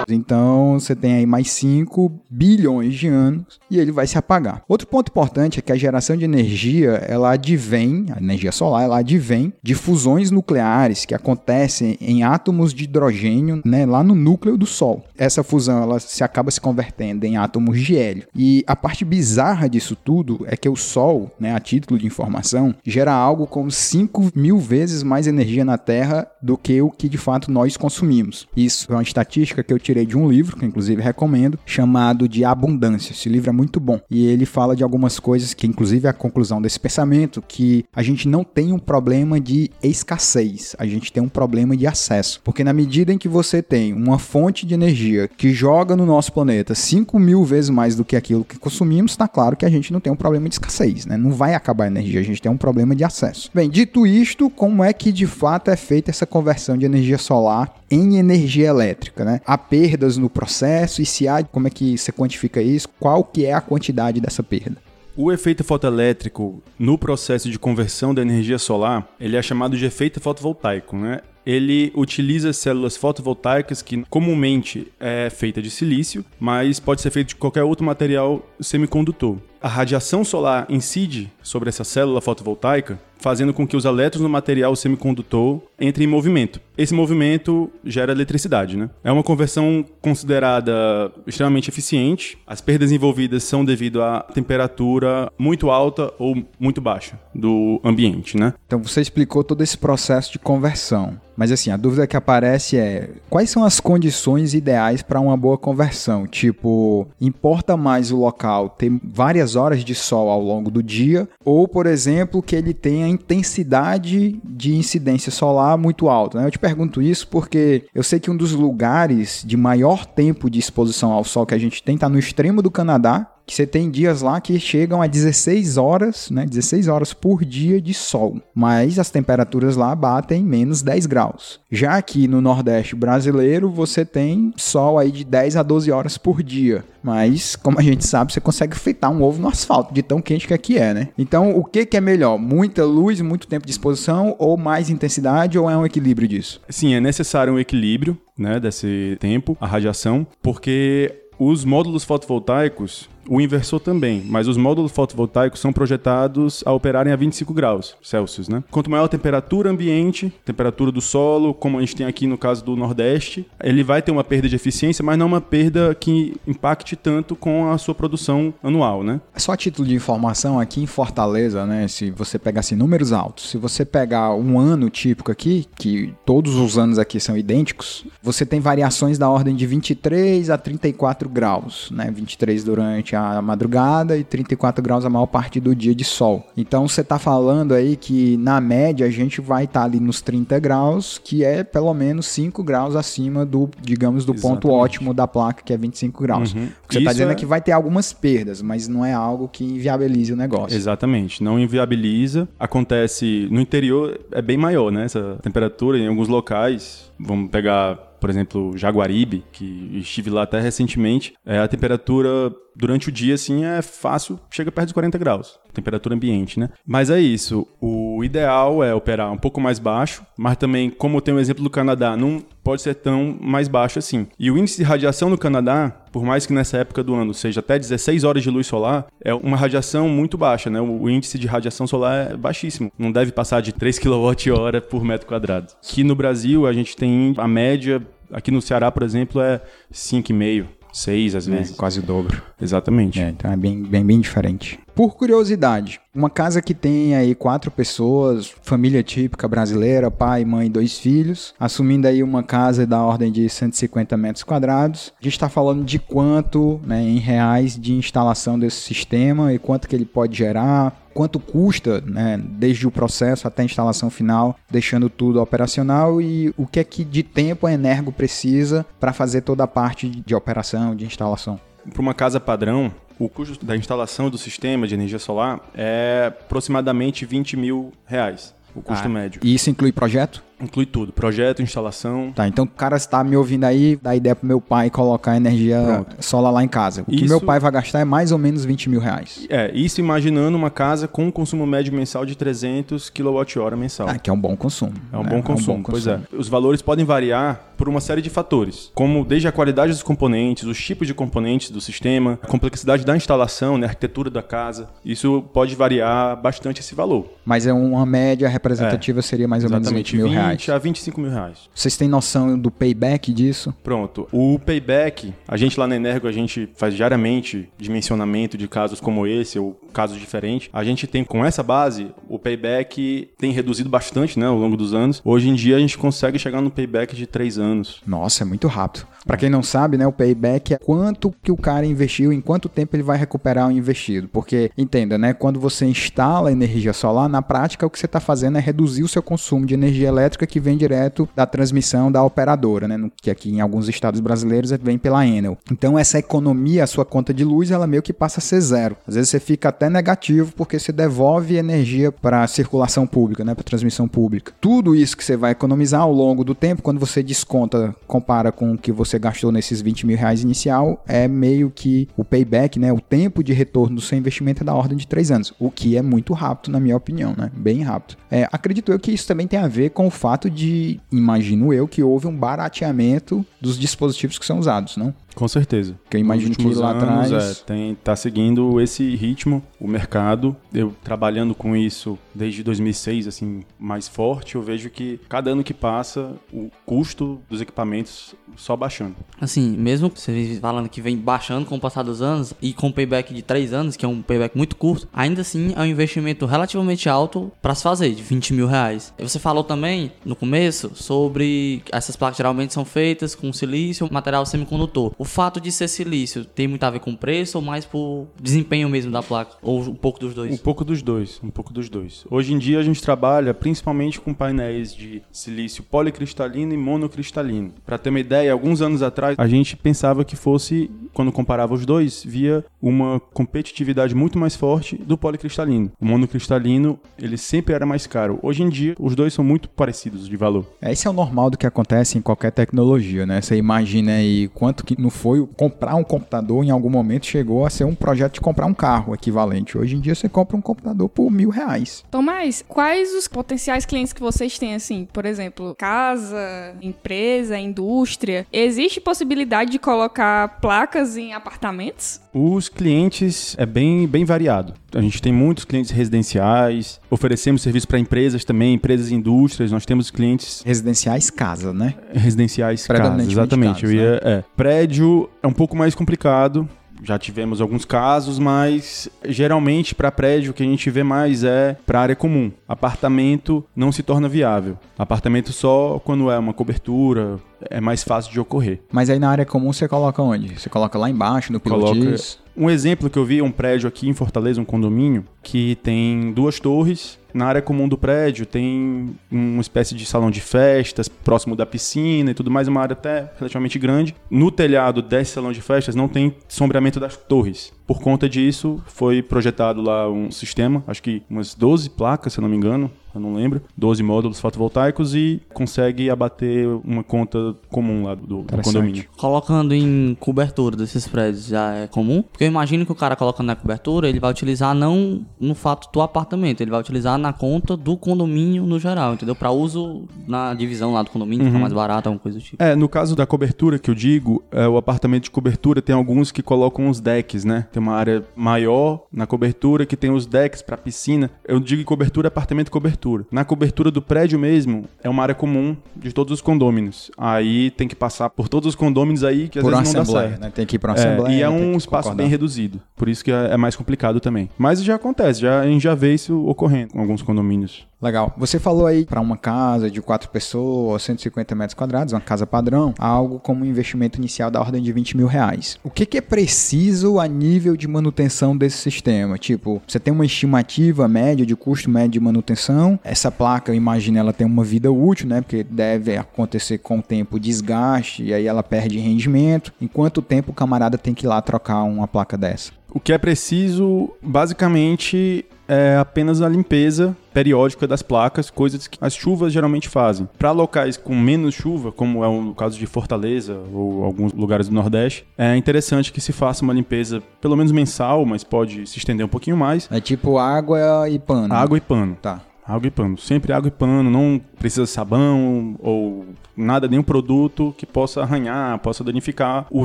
Então 0.09 0.79
você 0.79 0.95
tem 0.95 1.15
aí 1.15 1.27
mais 1.27 1.51
5 1.51 2.11
bilhões 2.31 2.95
de 2.95 3.09
anos 3.09 3.59
e 3.71 3.79
ele 3.79 3.93
vai 3.93 4.07
se 4.07 4.19
apagar. 4.19 4.63
Outro 4.69 4.87
ponto 4.87 5.09
importante 5.09 5.59
é 5.59 5.63
que 5.63 5.73
a 5.73 5.77
geração 5.77 6.17
de 6.17 6.25
energia, 6.25 6.93
ela 7.09 7.33
advém, 7.33 8.07
a 8.15 8.21
energia 8.21 8.53
solar, 8.53 8.85
ela 8.85 8.99
advém 8.99 9.53
de 9.63 9.75
fusões 9.75 10.31
nucleares 10.31 11.05
que 11.05 11.15
acontecem 11.15 11.97
em 12.01 12.23
átomos 12.23 12.73
de 12.73 12.85
hidrogênio, 12.85 13.63
né, 13.65 13.87
lá 13.87 14.03
no 14.03 14.15
núcleo 14.15 14.57
do 14.57 14.67
Sol. 14.67 15.05
Essa 15.17 15.43
fusão, 15.43 15.83
ela 15.83 15.99
se 16.01 16.23
acaba 16.23 16.51
se 16.51 16.61
convertendo 16.61 17.27
em 17.27 17.37
átomos 17.37 17.81
de 17.81 17.97
hélio. 17.97 18.27
E 18.35 18.65
a 18.67 18.77
parte 18.77 19.05
bizarra 19.05 19.69
disso 19.69 19.97
tudo 19.97 20.45
é 20.47 20.57
que 20.57 20.69
o 20.69 20.77
Sol, 20.77 21.31
né, 21.39 21.55
a 21.55 21.61
título 21.61 21.99
de 21.99 22.07
informação, 22.07 22.75
gera 22.85 23.13
algo 23.13 23.47
como 23.47 23.71
5 23.71 24.31
mil 24.35 24.59
vezes 24.59 25.03
mais 25.03 25.27
energia 25.27 25.65
na 25.65 25.79
Terra 25.79 26.27
do 26.43 26.57
que 26.57 26.81
o 26.81 26.91
que 26.91 27.09
de 27.09 27.19
fato 27.19 27.51
nós 27.51 27.77
consumimos. 27.77 28.47
Isso 28.75 28.93
é 28.93 28.95
uma 28.95 29.03
estatística 29.03 29.63
que 29.63 29.73
eu 29.73 29.79
tirei 29.79 30.05
de 30.05 30.17
um 30.17 30.29
livro, 30.29 30.57
que 30.57 30.67
inclusive 30.67 31.01
recomendo, 31.01 31.59
chamado 31.65 32.29
de 32.29 32.45
Abundância. 32.45 33.13
Esse 33.13 33.29
livro 33.29 33.51
é 33.51 33.53
muito 33.53 33.79
bom. 33.79 34.01
E 34.11 34.27
ele 34.27 34.45
fala 34.45 34.75
de 34.75 34.83
algumas 34.83 35.19
coisas 35.21 35.55
que, 35.55 35.67
inclusive, 35.67 36.07
é 36.07 36.11
a 36.11 36.13
conclusão 36.13 36.61
desse 36.61 36.79
pensamento, 36.79 37.43
que 37.47 37.85
a 37.95 38.03
gente 38.03 38.29
não 38.29 38.43
tem 38.43 38.73
um 38.73 38.79
problema 38.79 39.41
de 39.41 39.71
escassez, 39.83 40.75
a 40.79 40.87
gente 40.87 41.13
tem 41.13 41.23
um 41.23 41.29
problema 41.29 41.77
de 41.77 41.87
acesso. 41.87 42.41
Porque 42.43 42.65
na 42.65 42.73
medida 42.73 43.13
em 43.13 43.19
que 43.19 43.29
você 43.29 43.63
tem 43.63 43.93
uma 43.93 44.19
fonte 44.19 44.67
de 44.67 44.75
energia 44.75 45.29
que 45.29 45.53
joga 45.53 45.97
no 45.97 46.05
nosso 46.05 46.33
planeta 46.33 46.75
5 46.75 47.19
mil 47.19 47.45
vezes 47.45 47.71
mais 47.71 47.95
do 47.95 48.05
que 48.05 48.17
aquilo 48.17 48.45
que 48.45 48.59
consumimos, 48.59 49.13
está 49.13 49.29
claro 49.29 49.57
que 49.57 49.65
a 49.65 49.71
gente 49.71 49.93
não 49.93 50.01
tem 50.01 50.13
um 50.13 50.17
problema 50.17 50.49
de 50.49 50.57
escassez, 50.57 51.07
né? 51.07 51.17
Não 51.17 51.31
vai 51.31 51.55
acabar 51.55 51.85
a 51.85 51.89
energia, 51.89 52.21
a 52.21 52.25
gente 52.25 52.43
tem 52.43 52.51
um 52.51 52.57
problema 52.57 52.95
de 52.95 53.05
acesso. 53.05 53.51
Bem, 53.55 53.71
dito 53.71 54.07
isto, 54.07 54.51
como 54.51 54.83
é 54.83 54.93
que 54.93 55.13
de 55.13 55.27
fato 55.27 55.71
é 55.71 55.77
feita 55.77 56.11
essa 56.11 56.27
conversão 56.27 56.77
de 56.77 56.85
energia 56.85 57.19
solar 57.19 57.84
em 57.95 58.17
energia 58.17 58.69
elétrica, 58.69 59.25
né? 59.25 59.41
Há 59.47 59.57
perdas 59.57 60.17
no 60.17 60.29
processo 60.29 61.01
e 61.01 61.07
se 61.07 61.29
há, 61.29 61.43
como 61.45 61.69
é 61.69 61.71
que 61.71 61.97
você 61.97 62.11
quantifica 62.11 62.61
isso? 62.61 62.89
Qual 62.99 63.23
que 63.23 63.47
é 63.47 63.53
a 63.53 63.61
quantidade 63.61 64.21
dessa 64.21 64.43
perda? 64.43 64.77
O 65.17 65.31
efeito 65.31 65.63
fotoelétrico 65.63 66.61
no 66.77 66.99
processo 66.99 67.49
de 67.49 67.57
conversão 67.57 68.13
da 68.13 68.21
energia 68.21 68.59
solar, 68.59 69.09
ele 69.21 69.37
é 69.37 69.43
chamado 69.43 69.77
de 69.77 69.85
efeito 69.85 70.21
fotovoltaico, 70.21 70.97
né? 70.97 71.21
Ele 71.47 71.93
utiliza 71.95 72.53
células 72.53 72.97
fotovoltaicas 72.97 73.83
que 73.83 74.03
comumente 74.09 74.91
é 74.99 75.29
feita 75.31 75.63
de 75.63 75.71
silício, 75.71 76.25
mas 76.41 76.81
pode 76.81 77.01
ser 77.03 77.11
feito 77.11 77.29
de 77.29 77.37
qualquer 77.37 77.63
outro 77.63 77.85
material 77.85 78.45
semicondutor. 78.59 79.37
A 79.61 79.69
radiação 79.69 80.25
solar 80.25 80.67
incide 80.69 81.31
sobre 81.43 81.69
essa 81.69 81.85
célula 81.85 82.21
fotovoltaica, 82.21 82.99
fazendo 83.25 83.55
com 83.55 83.67
que 83.67 83.75
os 83.75 83.87
elétrons 83.87 84.23
no 84.23 84.29
material 84.29 84.77
semicondutor 84.77 85.63
entrem 85.81 86.07
em 86.07 86.11
movimento. 86.11 86.61
Esse 86.77 86.93
movimento 86.93 87.71
gera 87.83 88.13
eletricidade, 88.13 88.77
né? 88.77 88.91
É 89.03 89.11
uma 89.11 89.23
conversão 89.23 89.83
considerada 90.03 91.11
extremamente 91.27 91.71
eficiente. 91.71 92.37
As 92.47 92.61
perdas 92.61 92.93
envolvidas 92.93 93.43
são 93.43 93.65
devido 93.65 94.03
à 94.03 94.21
temperatura 94.21 95.33
muito 95.39 95.71
alta 95.71 96.13
ou 96.19 96.37
muito 96.61 96.83
baixa 96.83 97.19
do 97.35 97.81
ambiente, 97.83 98.37
né? 98.37 98.53
Então 98.67 98.83
você 98.83 99.01
explicou 99.01 99.43
todo 99.43 99.63
esse 99.63 99.79
processo 99.79 100.31
de 100.31 100.39
conversão. 100.39 101.19
Mas 101.37 101.51
assim, 101.51 101.71
a 101.71 101.77
dúvida 101.77 102.07
que 102.07 102.17
aparece 102.17 102.77
é: 102.77 103.11
quais 103.29 103.51
são 103.51 103.65
as 103.65 103.81
condições 103.81 104.55
ideais 104.55 105.03
para 105.03 105.21
uma 105.21 105.37
boa 105.37 105.59
conversão? 105.59 106.27
Tipo, 106.27 107.07
importa 107.21 107.77
mais 107.77 108.11
o 108.11 108.17
local 108.17 108.69
ter 108.69 108.93
várias 109.03 109.57
horas 109.57 109.85
de 109.85 109.95
sol 109.95 110.29
ao 110.29 110.41
longo 110.41 110.71
do 110.71 110.83
dia, 110.83 111.29
ou, 111.45 111.67
por 111.67 111.87
exemplo, 111.87 112.43
que 112.43 112.57
ele 112.57 112.73
tenha 112.73 113.09
intensidade 113.09 114.41
de 114.45 114.75
incidência 114.75 115.31
solar 115.31 115.77
muito 115.77 116.09
alta? 116.09 116.39
Né? 116.39 116.47
Eu 116.47 116.51
te 116.51 116.59
pergunto 116.59 117.03
isso 117.03 117.29
porque 117.29 117.85
eu 117.95 118.03
sei 118.03 118.21
que 118.21 118.31
um 118.31 118.37
dos 118.37 118.53
lugares 118.53 119.43
de 119.45 119.57
maior 119.57 120.07
tempo 120.07 120.49
de 120.49 120.59
exposição 120.59 121.13
ao 121.13 121.25
sol 121.25 121.47
que 121.47 121.55
a 121.55 121.59
gente 121.59 121.83
tem 121.83 121.95
está 121.95 122.09
no 122.09 122.19
extremo 122.19 122.63
do 122.63 122.71
Canadá, 122.71 123.34
que 123.47 123.55
você 123.55 123.67
tem 123.67 123.91
dias 123.91 124.23
lá 124.23 124.41
que 124.41 124.59
chegam 124.59 125.03
a 125.03 125.07
16 125.07 125.77
horas, 125.77 126.31
né, 126.31 126.47
16 126.47 126.89
horas 126.89 127.13
por 127.13 127.45
dia 127.45 127.81
de 127.81 127.95
sol, 127.95 128.41
mas 128.55 128.99
as 128.99 129.11
temperaturas 129.11 129.77
lá 129.77 129.95
batem 129.95 130.43
menos 130.43 130.83
10 130.83 131.07
graus. 131.07 131.61
Já 131.71 131.97
aqui 131.97 132.27
no 132.27 132.41
Nordeste 132.41 132.95
brasileiro, 132.95 133.71
você 133.71 134.05
tem 134.05 134.53
sol 134.57 134.99
aí 134.99 135.11
de 135.11 135.25
10 135.25 135.57
a 135.57 135.63
12 135.63 135.91
horas 135.91 136.17
por 136.17 136.43
dia, 136.43 136.85
mas 137.03 137.57
como 137.57 137.79
a 137.79 137.83
gente 137.83 138.07
sabe, 138.07 138.33
você 138.33 138.41
consegue 138.41 138.77
fritar 138.77 139.11
um 139.11 139.23
ovo 139.23 139.41
no 139.41 139.49
asfalto, 139.49 139.93
de 139.93 140.03
tão 140.03 140.23
quente 140.23 140.47
que 140.47 140.55
aqui 140.55 140.79
é, 140.79 140.95
né? 140.95 141.09
Então, 141.19 141.57
o 141.57 141.65
que, 141.65 141.85
que 141.85 141.97
é 141.97 142.01
melhor? 142.01 142.39
Muita 142.39 142.85
luz, 142.85 143.21
muito 143.21 143.47
tempo 143.47 143.67
de 143.67 143.73
exposição 143.73 144.35
ou 144.39 144.57
mais 144.57 144.89
intensidade 144.89 145.59
ou 145.59 145.69
é 145.69 145.77
um 145.77 145.85
equilíbrio 145.85 146.27
disso? 146.27 146.61
Sim, 146.69 146.95
é 146.95 147.01
necessário 147.01 147.53
um 147.53 147.59
equilíbrio, 147.59 148.17
né, 148.39 148.59
desse 148.59 149.17
tempo, 149.21 149.57
a 149.61 149.67
radiação, 149.67 150.27
porque 150.43 151.25
os 151.39 151.65
módulos 151.65 152.05
fotovoltaicos, 152.05 153.09
o 153.29 153.41
inversor 153.41 153.81
também, 153.81 154.23
mas 154.27 154.49
os 154.49 154.57
módulos 154.57 154.93
fotovoltaicos 154.93 155.61
são 155.61 155.73
projetados 155.73 156.63
a 156.67 156.73
operarem 156.73 157.13
a 157.13 157.17
25 157.17 157.53
graus 157.53 157.97
Celsius, 158.03 158.49
né? 158.49 158.63
Quanto 158.71 158.91
maior 158.91 159.05
a 159.05 159.09
temperatura 159.09 159.71
ambiente, 159.71 160.33
temperatura 160.45 160.91
do 160.93 161.01
solo, 161.01 161.55
como 161.55 161.79
a 161.79 161.81
gente 161.81 161.97
tem 161.97 162.07
aqui 162.07 162.27
no 162.27 162.39
caso 162.39 162.65
do 162.65 162.77
Nordeste, 162.77 163.47
ele 163.63 163.83
vai 163.83 164.03
ter 164.03 164.11
uma 164.11 164.25
perda 164.25 164.49
de 164.49 164.57
eficiência, 164.57 165.05
mas 165.05 165.19
não 165.19 165.27
uma 165.27 165.41
perda 165.41 165.95
que 165.95 166.35
impacte 166.47 166.97
tanto 166.97 167.35
com 167.35 167.71
a 167.71 167.79
sua 167.79 167.95
produção 167.95 168.53
anual, 168.63 169.03
né? 169.03 169.21
Só 169.37 169.53
a 169.53 169.57
título 169.57 169.87
de 169.87 169.95
informação, 169.95 170.59
aqui 170.59 170.83
em 170.83 170.87
Fortaleza, 170.87 171.67
né, 171.67 171.89
se 171.89 172.11
você 172.11 172.39
pegasse 172.39 172.75
números 172.75 173.13
altos, 173.13 173.51
se 173.51 173.59
você 173.59 173.85
pegar 173.85 174.35
um 174.35 174.59
ano 174.59 174.91
típico 174.91 175.31
aqui, 175.31 175.67
que 175.77 176.13
todos 176.25 176.57
os 176.57 176.79
anos 176.79 176.99
aqui 176.99 177.19
são 177.21 177.37
idênticos, 177.37 178.05
você 178.23 178.45
tem 178.45 178.61
variações 178.61 179.19
da 179.19 179.29
ordem 179.29 179.55
de 179.55 179.67
23 179.67 180.51
a 180.51 180.59
34 180.59 181.29
graus, 181.29 181.91
né? 181.91 182.11
23 182.11 182.65
durante 182.65 183.14
a 183.15 183.41
madrugada 183.43 184.17
e 184.17 184.25
34 184.25 184.83
graus 184.83 185.05
a 185.05 185.11
maior 185.11 185.27
parte 185.27 185.61
do 185.61 185.75
dia 185.75 185.95
de 185.95 186.05
sol. 186.05 186.47
Então 186.57 186.89
você 186.89 187.01
está 187.01 187.19
falando 187.19 187.73
aí 187.73 187.97
que 187.97 188.37
na 188.37 188.61
média 188.61 189.07
a 189.07 189.11
gente 189.11 189.41
vai 189.41 189.65
estar 189.65 189.81
tá 189.81 189.87
ali 189.87 190.01
nos 190.01 190.21
30 190.21 190.59
graus, 190.59 191.21
que 191.23 191.45
é 191.45 191.63
pelo 191.63 191.93
menos 191.95 192.27
5 192.27 192.63
graus 192.63 192.97
acima 192.97 193.45
do, 193.45 193.69
digamos, 193.81 194.25
do 194.25 194.33
Exatamente. 194.33 194.63
ponto 194.63 194.75
ótimo 194.75 195.15
da 195.15 195.27
placa, 195.27 195.63
que 195.63 195.73
é 195.73 195.77
25 195.77 196.23
graus. 196.23 196.55
Uhum. 196.55 196.65
O 196.65 196.89
que 196.89 196.95
você 196.95 196.99
está 196.99 197.13
dizendo 197.13 197.31
é... 197.31 197.33
é 197.33 197.37
que 197.37 197.47
vai 197.47 197.61
ter 197.61 197.73
algumas 197.73 198.13
perdas, 198.13 198.63
mas 198.63 198.89
não 198.89 199.05
é 199.05 199.13
algo 199.13 199.49
que 199.49 199.65
inviabilize 199.65 200.33
o 200.33 200.37
negócio. 200.37 200.77
Exatamente, 200.77 201.43
não 201.43 201.59
inviabiliza. 201.59 202.49
Acontece 202.59 203.49
no 203.51 203.61
interior, 203.61 204.19
é 204.33 204.43
bem 204.43 204.57
maior, 204.57 204.91
né? 204.91 205.05
Essa 205.05 205.39
temperatura 205.43 205.99
em 205.99 206.09
alguns 206.09 206.29
locais. 206.29 207.11
Vamos 207.19 207.51
pegar 207.51 208.15
por 208.25 208.31
exemplo, 208.31 208.73
Jaguaribe, 208.75 209.45
que 209.53 209.91
estive 209.93 210.31
lá 210.31 210.45
até 210.45 210.59
recentemente, 210.59 211.35
é, 211.45 211.59
a 211.59 211.69
temperatura 211.69 212.51
durante 212.77 213.09
o 213.09 213.13
dia, 213.13 213.35
assim, 213.35 213.65
é 213.65 213.83
fácil, 213.83 214.39
chega 214.51 214.71
perto 214.73 214.89
dos 214.89 214.93
40 214.93 215.19
graus, 215.19 215.59
temperatura 215.73 216.15
ambiente, 216.15 216.59
né? 216.59 216.71
Mas 216.87 217.11
é 217.11 217.21
isso, 217.21 217.67
o 217.81 218.23
ideal 218.25 218.83
é 218.83 218.95
operar 218.95 219.33
um 219.33 219.39
pouco 219.39 219.61
mais 219.61 219.79
baixo, 219.79 220.25
mas 220.37 220.57
também, 220.57 220.91
como 220.91 221.21
tem 221.21 221.35
o 221.35 221.41
exemplo 221.41 221.63
do 221.63 221.71
Canadá, 221.71 222.17
não 222.17 222.43
pode 222.63 222.83
ser 222.83 222.95
tão 222.95 223.37
mais 223.41 223.69
baixo 223.69 223.99
assim. 223.99 224.27
E 224.39 224.51
o 224.51 224.57
índice 224.57 224.79
de 224.79 224.83
radiação 224.83 225.29
no 225.29 225.37
Canadá, 225.37 225.91
por 226.11 226.25
mais 226.25 226.47
que 226.47 226.53
nessa 226.53 226.79
época 226.79 227.03
do 227.03 227.15
ano 227.15 227.35
seja 227.35 227.61
até 227.61 227.79
16 227.79 228.25
horas 228.25 228.43
de 228.43 228.51
luz 228.51 228.67
solar, 228.67 229.07
é 229.23 229.35
uma 229.35 229.57
radiação 229.57 230.09
muito 230.09 230.39
baixa, 230.39 230.71
né? 230.71 230.81
O 230.81 231.09
índice 231.11 231.39
de 231.39 231.47
radiação 231.47 231.87
solar 231.87 232.33
é 232.33 232.37
baixíssimo, 232.37 232.91
não 232.99 233.13
deve 233.13 233.33
passar 233.33 233.61
de 233.61 233.73
3 233.73 233.99
kWh 233.99 234.81
por 234.89 235.05
metro 235.05 235.27
quadrado. 235.27 235.73
Aqui 235.83 236.03
no 236.03 236.15
Brasil, 236.15 236.67
a 236.67 236.73
gente 236.73 236.97
tem 236.97 237.35
a 237.37 237.47
média, 237.47 238.03
aqui 238.33 238.51
no 238.51 238.63
Ceará, 238.63 238.91
por 238.91 239.03
exemplo, 239.03 239.41
é 239.41 239.61
5,5 239.93 240.67
seis 240.95 241.35
às 241.35 241.49
é, 241.49 241.51
vezes. 241.51 241.75
É, 241.75 241.77
quase 241.77 241.99
o 241.99 242.03
dobro. 242.03 242.41
Exatamente. 242.61 243.21
É, 243.21 243.29
então 243.29 243.51
é 243.53 243.57
bem, 243.57 243.83
bem, 243.83 244.05
bem 244.05 244.21
diferente. 244.21 244.79
Por 244.95 245.17
curiosidade, 245.17 246.01
uma 246.15 246.31
casa 246.31 246.63
que 246.63 246.73
tem 246.73 247.17
aí 247.17 247.35
quatro 247.35 247.69
pessoas, 247.69 248.55
família 248.63 249.03
típica 249.03 249.49
brasileira, 249.49 250.09
pai, 250.09 250.45
mãe, 250.45 250.71
dois 250.71 250.97
filhos, 250.97 251.53
assumindo 251.59 252.07
aí 252.07 252.23
uma 252.23 252.45
casa 252.45 252.87
da 252.87 253.03
ordem 253.03 253.33
de 253.33 253.49
150 253.49 254.17
metros 254.17 254.45
quadrados. 254.45 255.13
A 255.21 255.25
gente 255.25 255.33
está 255.33 255.49
falando 255.49 255.85
de 255.85 255.99
quanto, 255.99 256.81
né, 256.87 257.03
em 257.03 257.19
reais, 257.19 257.77
de 257.77 257.93
instalação 257.93 258.57
desse 258.57 258.83
sistema 258.83 259.53
e 259.53 259.59
quanto 259.59 259.89
que 259.89 259.97
ele 259.97 260.05
pode 260.05 260.39
gerar, 260.39 260.97
quanto 261.13 261.41
custa, 261.41 262.01
né, 262.01 262.41
desde 262.41 262.87
o 262.87 262.91
processo 262.93 263.49
até 263.49 263.63
a 263.63 263.65
instalação 263.65 264.09
final, 264.11 264.57
deixando 264.71 265.11
tudo 265.11 265.43
operacional 265.43 266.23
e 266.23 266.55
o 266.57 266.69
que 266.69 266.79
é 266.79 266.85
que 266.85 267.05
de 267.05 267.25
tempo 267.25 267.67
a 267.67 267.73
Energo 267.73 268.13
precisa 268.13 268.87
para 269.01 269.13
fazer 269.13 269.41
toda 269.41 269.65
a 269.65 269.69
parte 269.69 270.09
de 270.09 270.37
operação, 270.37 270.95
de 270.95 271.05
instalação. 271.05 271.59
Para 271.93 272.03
uma 272.03 272.15
casa 272.15 272.41
padrão, 272.41 272.93
o 273.19 273.29
custo 273.29 273.65
da 273.65 273.77
instalação 273.77 274.31
do 274.31 274.39
sistema 274.39 274.87
de 274.87 274.95
energia 274.95 275.19
solar 275.19 275.61
é 275.75 276.27
aproximadamente 276.29 277.25
20 277.25 277.57
mil 277.57 277.93
reais, 278.07 278.55
o 278.75 278.83
custo 278.83 279.07
ah, 279.07 279.11
médio. 279.11 279.41
E 279.45 279.55
isso 279.55 279.71
inclui 279.71 279.93
projeto? 279.93 280.43
Inclui 280.61 280.87
tudo, 280.87 281.13
projeto, 281.13 281.63
instalação. 281.63 282.33
Tá, 282.35 282.47
então 282.47 282.65
o 282.65 282.69
cara 282.69 282.97
está 282.97 283.23
me 283.25 283.37
ouvindo 283.37 283.65
aí, 283.65 283.99
dá 284.01 284.15
ideia 284.15 284.35
pro 284.35 284.47
meu 284.47 284.61
pai 284.61 284.91
colocar 284.91 285.37
energia 285.37 285.83
Pronto. 285.83 286.17
solar 286.21 286.53
lá 286.53 286.63
em 286.63 286.69
casa. 286.69 287.05
O 287.07 287.11
isso... 287.11 287.23
que 287.23 287.29
meu 287.29 287.41
pai 287.41 287.59
vai 287.59 287.71
gastar 287.71 288.01
é 288.01 288.05
mais 288.05 288.33
ou 288.33 288.39
menos 288.39 288.65
20 288.65 288.91
mil 288.91 289.01
reais. 289.01 289.47
É, 289.49 289.71
isso 289.75 290.01
imaginando 290.01 290.57
uma 290.57 290.71
casa 290.71 291.09
com 291.09 291.27
um 291.27 291.31
consumo 291.31 291.67
médio 291.67 291.93
mensal 291.93 292.25
de 292.25 292.37
300 292.37 293.11
kWh 293.11 293.77
mensal. 293.77 294.09
Ah, 294.09 294.19
que 294.19 294.31
é 294.31 294.33
um 294.33 294.41
bom 294.41 294.57
consumo. 294.57 294.95
É 295.13 295.17
um, 295.17 295.23
né? 295.23 295.31
bom, 295.31 295.43
consumo, 295.43 295.73
é 295.73 295.75
um 295.75 295.77
bom 295.79 295.83
consumo, 295.83 295.85
pois 295.85 296.07
é. 296.07 296.21
Os 296.33 296.49
valores 296.49 296.81
podem 296.81 297.05
variar 297.05 297.75
por 297.77 297.89
uma 297.89 298.01
série 298.01 298.23
de 298.23 298.31
fatores, 298.31 298.91
como 298.95 299.25
desde 299.25 299.49
a 299.49 299.53
qualidade 299.53 299.93
dos 299.93 300.03
componentes, 300.03 300.65
os 300.65 300.79
tipos 300.83 301.07
de 301.07 301.15
componentes 301.15 301.71
do 301.71 301.81
sistema, 301.81 302.39
a 302.43 302.47
complexidade 302.47 303.05
da 303.05 303.17
instalação, 303.17 303.77
né, 303.77 303.87
a 303.87 303.91
arquitetura 303.91 304.31
da 304.31 304.43
casa. 304.43 304.89
Isso 305.05 305.43
pode 305.53 305.75
variar 305.75 306.41
bastante 306.41 306.81
esse 306.81 306.95
valor. 306.95 307.27
Mas 307.45 307.67
é 307.67 307.73
uma 307.73 308.07
média 308.07 308.49
representativa 308.49 309.19
é, 309.19 309.23
seria 309.23 309.49
mais 309.49 309.65
ou 309.65 309.71
menos 309.71 309.91
20 309.91 310.17
mil 310.17 310.29
20 310.29 310.37
reais. 310.45 310.59
20 310.61 310.73
a 310.73 310.79
25 310.79 311.21
mil 311.21 311.31
reais. 311.31 311.59
Vocês 311.75 311.97
têm 311.97 312.09
noção 312.09 312.59
do 312.59 312.71
payback 312.71 313.33
disso? 313.33 313.75
Pronto. 313.83 314.29
O 314.33 314.59
payback, 314.59 315.33
a 315.47 315.57
gente 315.57 315.79
lá 315.79 315.87
na 315.87 315.97
Energo, 315.97 316.27
a 316.27 316.33
gente 316.33 316.69
faz 316.77 316.95
diariamente 316.95 317.69
dimensionamento 317.79 318.57
de 318.57 318.69
casos 318.69 319.01
como 319.01 319.27
esse 319.27 319.59
ou 319.59 319.79
casos 319.93 320.19
diferentes. 320.19 320.69
A 320.73 320.85
gente 320.85 321.07
tem, 321.07 321.25
com 321.25 321.45
essa 321.45 321.63
base, 321.63 322.09
o 322.29 322.39
payback 322.39 323.31
tem 323.39 323.53
reduzido 323.53 323.89
bastante, 323.89 324.39
né, 324.39 324.47
ao 324.47 324.57
longo 324.57 324.77
dos 324.77 324.93
anos. 324.93 325.23
Hoje 325.25 325.49
em 325.49 325.55
dia 325.55 325.77
a 325.77 325.79
gente 325.79 325.97
consegue 325.97 326.39
chegar 326.39 326.61
no 326.61 326.71
payback 326.71 327.15
de 327.15 327.27
3 327.27 327.59
anos. 327.59 328.03
Nossa, 328.07 328.43
é 328.43 328.47
muito 328.47 328.67
rápido. 328.67 329.07
Para 329.27 329.37
quem 329.39 329.49
não 329.49 329.63
sabe, 329.63 329.97
né, 329.97 330.07
o 330.07 330.13
payback 330.13 330.75
é 330.75 330.79
quanto 330.79 331.35
que 331.43 331.51
o 331.51 331.57
cara 331.57 331.87
investiu, 331.87 332.33
em 332.33 332.41
quanto 332.41 332.69
tempo 332.69 332.95
ele 332.95 333.03
vai 333.03 333.17
recuperar 333.17 333.69
o 333.69 333.71
investido. 333.71 334.29
Porque, 334.29 334.71
entenda, 334.77 335.17
né, 335.17 335.33
quando 335.33 335.59
você 335.59 335.87
instala 335.87 336.53
energia 336.53 336.93
solar, 336.93 337.29
na 337.29 337.41
prática 337.41 337.87
o 337.87 337.91
que 337.91 337.99
você 337.99 338.07
está 338.07 338.21
fazendo 338.21 338.59
é 338.59 338.61
reduzir 338.61 339.03
o 339.03 339.09
seu 339.09 339.23
consumo 339.23 339.65
de 339.65 339.75
energia 339.75 340.09
elétrica 340.09 340.34
elétrica 340.35 340.47
que 340.47 340.61
vem 340.61 340.77
direto 340.77 341.29
da 341.35 341.47
transmissão 341.47 342.11
da 342.11 342.23
operadora, 342.23 342.87
né? 342.87 343.11
Que 343.21 343.31
aqui 343.31 343.51
em 343.51 343.61
alguns 343.61 343.89
estados 343.89 344.21
brasileiros 344.21 344.71
vem 344.83 344.99
pela 344.99 345.27
Enel. 345.27 345.57
Então 345.71 345.99
essa 345.99 346.19
economia, 346.19 346.85
a 346.85 346.87
sua 346.87 347.05
conta 347.05 347.33
de 347.33 347.45
luz, 347.45 347.71
ela 347.71 347.87
meio 347.87 348.03
que 348.03 348.13
passa 348.13 348.41
a 348.41 348.43
ser 348.43 348.61
zero. 348.61 348.97
Às 349.07 349.15
vezes 349.15 349.31
você 349.31 349.41
fica 349.41 349.69
até 349.69 349.89
negativo 349.89 350.53
porque 350.57 350.79
você 350.79 350.93
devolve 350.93 351.57
energia 351.57 352.11
para 352.11 352.47
circulação 352.47 353.07
pública, 353.07 353.45
né? 353.45 353.55
Para 353.55 353.65
transmissão 353.65 354.09
pública. 354.09 354.53
Tudo 354.61 354.95
isso 354.95 355.17
que 355.17 355.25
você 355.25 355.37
vai 355.37 355.53
economizar 355.53 356.03
ao 356.03 356.13
longo 356.13 356.45
do 356.45 356.55
tempo, 356.55 356.83
quando 356.83 356.99
você 356.99 357.23
desconta, 357.23 357.95
compara 358.07 358.51
com 358.51 358.73
o 358.73 358.79
que 358.79 358.93
você 358.93 359.19
gastou 359.19 359.53
nesses 359.53 359.81
20 359.81 360.07
mil 360.07 360.17
reais 360.17 360.43
inicial, 360.43 361.03
é 361.07 361.29
meio 361.29 361.71
que 361.71 362.09
o 362.17 362.25
payback, 362.25 362.79
né? 362.79 362.93
O 362.93 363.01
tempo 363.01 363.43
de 363.43 363.53
retorno 363.53 363.97
do 363.97 364.03
seu 364.03 364.19
investimento 364.19 364.63
é 364.63 364.67
da 364.67 364.75
ordem 364.75 364.97
de 364.97 365.07
três 365.07 365.31
anos, 365.31 365.53
o 365.59 365.71
que 365.71 365.97
é 365.97 366.03
muito 366.03 366.33
rápido, 366.33 366.73
na 366.73 366.81
minha 366.81 366.97
opinião, 366.97 367.35
né? 367.37 367.51
Bem 367.55 367.83
rápido. 367.83 368.17
É, 368.31 368.49
acredito 368.51 368.91
eu 368.91 368.99
que 368.99 369.13
isso 369.13 369.27
também 369.27 369.47
tem 369.47 369.59
a 369.59 369.69
ver 369.69 369.91
com 369.91 370.07
o 370.07 370.11
fato 370.25 370.49
de, 370.49 370.99
imagino 371.13 371.71
eu, 371.71 371.87
que 371.87 372.03
houve 372.03 372.27
um 372.27 372.35
barateamento 372.35 373.45
dos 373.61 373.79
dispositivos 373.79 374.39
que 374.39 374.47
são 374.47 374.59
usados, 374.59 374.97
não? 374.97 375.15
Com 375.35 375.49
certeza. 375.49 375.99
Que 376.09 376.17
eu 376.17 376.21
imagino 376.21 376.55
que 376.55 376.75
lá 376.75 376.91
anos, 376.91 377.03
atrás. 377.03 377.61
É, 377.61 377.65
tem, 377.65 377.95
tá 377.97 378.15
seguindo 378.15 378.81
esse 378.81 379.15
ritmo, 379.17 379.63
o 379.81 379.89
mercado. 379.89 380.57
Eu 380.73 380.95
trabalhando 381.03 381.55
com 381.55 381.77
isso 381.77 382.19
desde 382.35 382.63
2006, 382.63 383.29
assim, 383.29 383.63
mais 383.79 384.09
forte, 384.09 384.57
eu 384.57 384.63
vejo 384.63 384.91
que 384.91 385.21
cada 385.29 385.51
ano 385.51 385.63
que 385.63 385.75
passa, 385.75 386.33
o 386.53 386.71
custo 386.85 387.41
dos 387.49 387.61
equipamentos 387.61 388.35
só 388.57 388.77
baixando. 388.77 389.15
Assim, 389.41 389.77
mesmo 389.77 390.11
você 390.15 390.59
falando 390.61 390.89
que 390.89 391.01
vem 391.01 391.17
baixando 391.17 391.67
com 391.67 391.77
o 391.77 391.81
passar 391.81 392.03
dos 392.03 392.23
anos 392.23 392.55
e 392.61 392.73
com 392.73 392.91
payback 392.91 393.33
de 393.35 393.43
3 393.43 393.73
anos, 393.73 393.97
que 393.97 394.05
é 394.05 394.09
um 394.09 394.23
payback 394.23 394.57
muito 394.57 394.77
curto, 394.77 395.09
ainda 395.13 395.41
assim 395.41 395.73
é 395.77 395.81
um 395.81 395.87
investimento 395.87 396.47
relativamente 396.47 397.09
alto 397.09 397.51
para 397.61 397.75
se 397.75 397.83
fazer, 397.83 398.15
de 398.15 398.23
20 398.23 398.55
mil 398.55 398.67
reais. 398.67 399.13
E 399.19 399.23
você 399.23 399.39
falou 399.39 399.65
também 399.65 400.13
no 400.25 400.37
começo 400.37 400.93
sobre 400.95 401.83
essas 401.93 402.17
placas 402.17 402.37
geralmente 402.37 402.73
são 402.73 402.85
feitas 402.85 403.35
com 403.35 403.53
silício, 403.53 404.09
material 404.11 404.45
semicondutor. 404.47 405.13
O 405.25 405.27
fato 405.27 405.59
de 405.59 405.73
ser 405.73 405.89
silício 405.89 406.45
tem 406.45 406.69
muito 406.69 406.85
a 406.85 406.91
ver 406.91 407.01
com 407.01 407.17
preço 407.17 407.57
ou 407.57 407.65
mais 407.65 407.87
por 407.87 408.27
desempenho 408.39 408.91
mesmo 408.91 409.11
da 409.11 409.23
placa? 409.23 409.57
Ou 409.63 409.81
um 409.81 409.95
pouco 409.95 410.21
dos 410.21 410.35
dois? 410.35 410.53
Um 410.53 410.59
pouco 410.59 410.85
dos 410.85 411.01
dois, 411.01 411.41
um 411.43 411.49
pouco 411.49 411.73
dos 411.73 411.89
dois. 411.89 412.27
Hoje 412.31 412.53
em 412.53 412.59
dia 412.59 412.79
a 412.79 412.83
gente 412.83 413.01
trabalha 413.01 413.55
principalmente 413.55 414.21
com 414.21 414.35
painéis 414.35 414.95
de 414.95 415.23
silício 415.33 415.83
policristalino 415.83 416.75
e 416.75 416.77
monocristalino. 416.77 417.73
Para 417.87 417.97
ter 417.97 418.11
uma 418.11 418.21
ideia, 418.21 418.53
alguns 418.53 418.83
anos 418.83 419.01
atrás 419.01 419.35
a 419.39 419.49
gente 419.49 419.79
pensava 419.79 420.27
que 420.27 420.37
fosse, 420.37 420.91
quando 421.15 421.33
comparava 421.33 421.73
os 421.73 421.87
dois, 421.87 422.23
via 422.23 422.63
uma 422.83 423.19
competitividade 423.19 424.15
muito 424.15 424.39
mais 424.39 424.55
forte 424.55 424.95
do 424.95 425.17
policristalino. 425.17 425.91
O 425.99 426.05
monocristalino, 426.05 427.01
ele 427.19 427.39
sempre 427.39 427.75
era 427.75 427.87
mais 427.87 428.07
caro. 428.07 428.39
Hoje 428.43 428.63
em 428.63 428.69
dia, 428.69 428.95
os 429.01 429.17
dois 429.17 429.33
são 429.33 429.43
muito 429.43 429.71
parecidos 429.71 430.29
de 430.29 430.37
valor. 430.37 430.67
Esse 430.83 431.07
é 431.07 431.11
o 431.11 431.15
normal 431.15 431.49
do 431.49 431.57
que 431.57 431.67
acontece 431.67 432.19
em 432.19 432.21
qualquer 432.21 432.53
tecnologia, 432.53 433.25
né? 433.25 433.41
Você 433.41 433.57
imagina 433.57 434.13
aí 434.13 434.49
quanto 434.49 434.85
que 434.85 435.01
no 435.01 435.14
foi 435.15 435.47
comprar 435.57 435.95
um 435.95 436.05
computador 436.05 436.65
em 436.65 436.71
algum 436.71 436.91
momento 436.91 437.27
chegou 437.27 437.65
a 437.65 437.71
ser 437.71 437.85
um 437.85 437.95
projeto 437.95 438.35
de 438.35 438.41
comprar 438.41 438.67
um 438.67 438.75
carro 438.75 439.15
equivalente. 439.15 439.79
Hoje 439.79 439.97
em 439.97 440.01
dia 440.01 440.15
você 440.15 440.29
compra 440.29 440.57
um 440.57 440.61
computador 440.61 441.09
por 441.09 441.31
mil 441.31 441.51
reais. 441.51 442.05
Tomás, 442.11 442.65
quais 442.67 443.15
os 443.15 443.29
potenciais 443.29 443.87
clientes 443.87 444.13
que 444.13 444.21
vocês 444.21 444.59
têm, 444.59 444.75
assim? 444.75 445.09
Por 445.13 445.25
exemplo, 445.25 445.75
casa, 445.79 446.75
empresa, 446.83 447.59
indústria. 447.59 448.47
Existe 448.53 449.01
possibilidade 449.01 449.71
de 449.71 449.79
colocar 449.79 450.61
placas 450.61 451.17
em 451.17 451.33
apartamentos? 451.33 452.24
Os 452.35 452.69
clientes 452.69 453.55
é 453.57 453.65
bem, 453.65 454.09
bem 454.09 454.25
variado. 454.25 454.75
A 454.93 455.01
gente 455.01 455.23
tem 455.23 455.33
muitos 455.33 455.65
clientes 455.65 455.93
residenciais, 455.93 457.01
oferecemos 457.09 457.63
serviço 457.63 457.87
para 457.87 457.97
empresas 457.97 458.45
também, 458.45 458.75
empresas 458.75 459.13
e 459.13 459.15
indústrias. 459.15 459.71
Nós 459.71 459.87
temos 459.87 460.11
clientes. 460.11 460.61
Residenciais 460.67 461.31
casa, 461.31 461.73
né? 461.73 461.95
Residenciais 462.13 462.89
casa, 462.89 463.23
exatamente. 463.23 463.83
Casa, 463.83 463.95
ia, 463.95 464.13
né? 464.15 464.21
é. 464.25 464.45
Prédio 464.57 465.31
é 465.41 465.47
um 465.47 465.53
pouco 465.53 465.77
mais 465.77 465.95
complicado 465.95 466.69
já 467.03 467.19
tivemos 467.19 467.61
alguns 467.61 467.85
casos, 467.85 468.39
mas 468.39 469.09
geralmente 469.27 469.95
para 469.95 470.11
prédio 470.11 470.51
o 470.51 470.55
que 470.55 470.63
a 470.63 470.67
gente 470.67 470.91
vê 470.91 471.03
mais 471.03 471.45
é 471.45 471.77
para 471.87 472.01
área 472.01 472.17
comum. 472.17 472.51
Apartamento 472.69 473.65
não 473.75 473.91
se 473.93 474.03
torna 474.03 474.29
viável. 474.29 474.79
Apartamento 474.99 475.53
só 475.53 476.01
quando 476.05 476.31
é 476.31 476.39
uma 476.39 476.53
cobertura, 476.53 477.39
é 477.71 477.81
mais 477.81 478.03
fácil 478.03 478.33
de 478.33 478.41
ocorrer. 478.41 478.81
Mas 478.91 479.11
aí 479.11 479.19
na 479.19 479.31
área 479.31 479.45
comum 479.45 479.73
você 479.73 479.89
coloca 479.89 480.23
onde? 480.23 480.59
Você 480.59 480.69
coloca 480.69 480.99
lá 480.99 481.11
embaixo 481.11 481.53
no 481.53 481.61
pilotis? 481.61 482.39
Um 482.57 482.71
exemplo 482.71 483.11
que 483.11 483.19
eu 483.19 483.25
vi 483.25 483.41
é 483.41 483.45
um 483.45 483.51
prédio 483.51 483.89
aqui 483.89 484.09
em 484.09 484.15
Fortaleza, 484.15 484.61
um 484.61 484.65
condomínio, 484.65 485.25
que 485.43 485.77
tem 485.83 486.33
duas 486.33 486.61
torres. 486.61 487.19
Na 487.35 487.47
área 487.47 487.61
comum 487.61 487.89
do 487.89 487.99
prédio 487.99 488.47
tem 488.47 489.17
uma 489.29 489.61
espécie 489.61 489.93
de 489.97 490.07
salão 490.07 490.31
de 490.31 490.41
festas 490.41 491.09
próximo 491.09 491.57
da 491.57 491.67
piscina 491.67 492.31
e 492.31 492.35
tudo 492.35 492.49
mais, 492.49 492.69
uma 492.69 492.81
área 492.81 492.93
até 492.93 493.29
relativamente 493.37 493.77
grande. 493.77 494.15
No 494.31 494.53
telhado 494.53 495.03
desse 495.03 495.33
salão 495.33 495.51
de 495.51 495.61
festas 495.61 495.97
não 495.97 496.07
tem 496.07 496.37
sombreamento 496.49 497.01
das 497.01 497.17
torres. 497.17 497.73
Por 497.87 498.01
conta 498.01 498.29
disso, 498.29 498.81
foi 498.87 499.23
projetado 499.23 499.83
lá 499.83 500.11
um 500.11 500.31
sistema, 500.31 500.83
acho 500.87 501.03
que 501.03 501.23
umas 501.29 501.55
12 501.55 501.91
placas, 501.91 502.33
se 502.33 502.39
eu 502.39 502.43
não 502.43 502.49
me 502.49 502.57
engano, 502.57 502.91
eu 503.15 503.21
não 503.21 503.35
lembro, 503.35 503.63
12 503.77 504.03
módulos 504.03 504.41
fotovoltaicos 504.41 505.15
e 505.15 505.41
consegue 505.53 506.11
abater 506.11 506.67
uma 506.85 507.05
conta 507.05 507.55
comum 507.71 508.05
lá 508.05 508.15
do, 508.15 508.43
do 508.43 508.63
condomínio. 508.63 509.05
Colocando 509.17 509.73
em 509.73 510.17
cobertura 510.19 510.77
desses 510.77 511.07
prédios 511.07 511.47
já 511.47 511.75
é 511.75 511.87
comum? 511.87 512.23
Porque 512.23 512.45
eu 512.45 512.49
imagino 512.49 512.85
que 512.85 512.93
o 512.93 512.95
cara 512.95 513.15
colocando 513.15 513.47
na 513.47 513.57
cobertura, 513.57 514.09
ele 514.09 514.19
vai 514.19 514.31
utilizar 514.31 514.75
não 514.75 515.25
no 515.39 515.55
fato 515.55 515.93
do 515.93 516.01
apartamento, 516.03 516.61
ele 516.61 516.71
vai 516.71 516.81
utilizar 516.81 517.17
na 517.17 517.33
conta 517.33 517.77
do 517.77 517.97
condomínio 517.97 518.67
no 518.67 518.81
geral, 518.81 519.15
entendeu? 519.15 519.37
Para 519.37 519.51
uso 519.51 520.05
na 520.27 520.53
divisão 520.55 520.93
lá 520.93 521.03
do 521.03 521.11
condomínio, 521.11 521.45
uhum. 521.45 521.51
ficar 521.53 521.61
mais 521.61 521.73
barato, 521.73 522.09
alguma 522.09 522.21
coisa 522.21 522.39
do 522.39 522.45
tipo. 522.45 522.61
É, 522.63 522.75
no 522.75 522.89
caso 522.89 523.15
da 523.15 523.27
cobertura 523.27 523.79
que 523.79 523.91
eu 523.91 523.95
digo, 523.95 524.43
é, 524.51 524.67
o 524.67 524.77
apartamento 524.77 525.25
de 525.25 525.31
cobertura 525.31 525.81
tem 525.81 525.95
alguns 525.95 526.33
que 526.33 526.43
colocam 526.43 526.89
os 526.89 527.01
decks, 527.01 527.45
né? 527.45 527.67
Tem 527.75 527.83
uma 527.83 527.95
área 527.95 528.23
maior 528.37 529.03
na 529.13 529.27
cobertura 529.27 529.85
que 529.85 529.97
tem 529.97 530.09
os 530.09 530.27
decks 530.27 530.63
para 530.63 530.77
piscina. 530.77 531.29
Eu 531.45 531.59
digo 531.59 531.83
cobertura, 531.83 532.29
apartamento 532.29 532.71
cobertura. 532.71 533.27
Na 533.33 533.45
cobertura 533.45 533.91
do 533.91 534.01
prédio 534.01 534.39
mesmo, 534.39 534.85
é 535.03 535.09
uma 535.09 535.25
área 535.25 535.35
comum 535.35 535.77
de 535.97 536.13
todos 536.13 536.33
os 536.35 536.41
condôminos. 536.41 537.11
Aí 537.19 537.73
tem 537.73 537.89
que 537.89 537.97
passar 537.97 538.31
por 538.31 538.49
todos 538.49 538.69
os 538.69 538.75
condôminos 538.77 539.25
aí 539.25 539.49
que 539.49 539.59
às 539.59 539.65
por 539.65 539.75
vezes 539.75 539.93
não 539.93 540.05
dá 540.05 540.07
certo. 540.07 540.41
Né? 540.41 540.53
Tem 540.55 540.65
que 540.65 540.77
ir 540.77 540.79
para 540.79 540.93
uma 540.93 540.97
é, 540.97 541.01
assembleia. 541.01 541.37
E 541.37 541.43
é 541.43 541.51
um 541.51 541.77
espaço 541.77 542.05
concordar. 542.05 542.23
bem 542.23 542.29
reduzido. 542.29 542.81
Por 542.95 543.09
isso 543.09 543.25
que 543.25 543.33
é, 543.33 543.55
é 543.55 543.57
mais 543.57 543.75
complicado 543.75 544.21
também. 544.21 544.49
Mas 544.57 544.81
já 544.81 544.95
acontece, 544.95 545.41
já, 545.41 545.59
a 545.59 545.67
gente 545.67 545.83
já 545.83 545.97
vê 545.97 546.15
isso 546.15 546.47
ocorrendo 546.47 546.93
com 546.93 547.01
alguns 547.01 547.23
condomínios. 547.23 547.85
Legal. 548.05 548.35
Você 548.37 548.59
falou 548.59 548.87
aí 548.87 549.07
para 549.07 549.19
uma 549.19 549.35
casa 549.35 549.91
de 549.91 550.03
quatro 550.03 550.29
pessoas, 550.29 551.03
150 551.05 551.55
metros 551.55 551.73
quadrados, 551.73 552.13
uma 552.13 552.21
casa 552.21 552.47
padrão, 552.47 552.93
algo 552.99 553.39
como 553.39 553.65
um 553.65 553.67
investimento 553.67 554.19
inicial 554.19 554.51
da 554.51 554.61
ordem 554.61 554.83
de 554.83 554.93
20 554.93 555.17
mil 555.17 555.27
reais. 555.27 555.79
O 555.83 555.89
que, 555.89 556.05
que 556.05 556.19
é 556.19 556.21
preciso 556.21 557.19
a 557.19 557.27
nível 557.27 557.75
de 557.79 557.89
manutenção 557.89 558.55
desse 558.55 558.77
sistema? 558.77 559.39
Tipo, 559.39 559.81
você 559.89 559.99
tem 559.99 560.13
uma 560.13 560.27
estimativa 560.27 561.09
média 561.09 561.47
de 561.47 561.57
custo 561.57 561.89
médio 561.89 562.11
de 562.11 562.21
manutenção. 562.21 563.01
Essa 563.03 563.31
placa, 563.31 563.73
eu 563.73 563.75
imagino, 563.75 564.19
ela 564.19 564.35
tem 564.35 564.47
uma 564.47 564.63
vida 564.63 564.93
útil, 564.93 565.27
né? 565.27 565.41
Porque 565.41 565.65
deve 565.65 566.15
acontecer 566.15 566.77
com 566.77 566.99
o 566.99 567.03
tempo 567.03 567.41
desgaste 567.41 568.23
e 568.23 568.35
aí 568.35 568.47
ela 568.47 568.63
perde 568.63 568.99
rendimento. 568.99 569.73
Em 569.81 569.87
quanto 569.87 570.21
tempo 570.21 570.51
o 570.51 570.55
camarada 570.55 570.99
tem 570.99 571.15
que 571.15 571.25
ir 571.25 571.29
lá 571.29 571.41
trocar 571.41 571.83
uma 571.85 572.07
placa 572.07 572.37
dessa? 572.37 572.71
O 572.91 573.01
que 573.01 573.15
é 573.15 573.19
preciso, 573.19 574.11
basicamente, 574.23 575.45
é 575.69 575.97
apenas 575.97 576.43
a 576.43 576.49
limpeza 576.49 577.17
periódica 577.33 577.87
das 577.87 578.03
placas, 578.03 578.51
coisas 578.51 578.87
que 578.87 578.99
as 579.01 579.15
chuvas 579.15 579.53
geralmente 579.53 579.89
fazem. 579.89 580.29
Para 580.39 580.53
locais 580.53 580.97
com 580.97 581.15
menos 581.15 581.55
chuva, 581.55 581.91
como 581.91 582.25
é 582.25 582.29
o 582.29 582.55
caso 582.55 582.79
de 582.79 582.87
Fortaleza 582.87 583.59
ou 583.73 584.05
alguns 584.05 584.33
lugares 584.33 584.69
do 584.69 584.75
Nordeste, 584.75 585.27
é 585.37 585.57
interessante 585.57 586.13
que 586.13 586.21
se 586.21 586.33
faça 586.33 586.63
uma 586.63 586.73
limpeza 586.73 587.23
pelo 587.41 587.57
menos 587.57 587.73
mensal, 587.73 588.25
mas 588.25 588.45
pode 588.45 588.87
se 588.87 588.99
estender 588.99 589.27
um 589.27 589.29
pouquinho 589.29 589.57
mais. 589.57 589.89
É 589.91 590.01
tipo 590.01 590.39
água 590.39 591.09
e 591.09 591.19
pano. 591.19 591.53
Água 591.53 591.77
e 591.77 591.81
pano. 591.81 592.17
Tá. 592.23 592.41
Água 592.67 592.89
e 592.89 592.91
pano. 592.91 593.19
Sempre 593.19 593.53
água 593.53 593.69
e 593.69 593.71
pano, 593.71 594.11
não 594.11 594.41
precisa 594.59 594.87
sabão 594.87 595.77
ou 595.79 596.27
nada, 596.57 596.89
nenhum 596.89 597.03
produto 597.03 597.75
que 597.77 597.85
possa 597.85 598.23
arranhar, 598.23 598.79
possa 598.79 599.05
danificar 599.05 599.67
o 599.71 599.85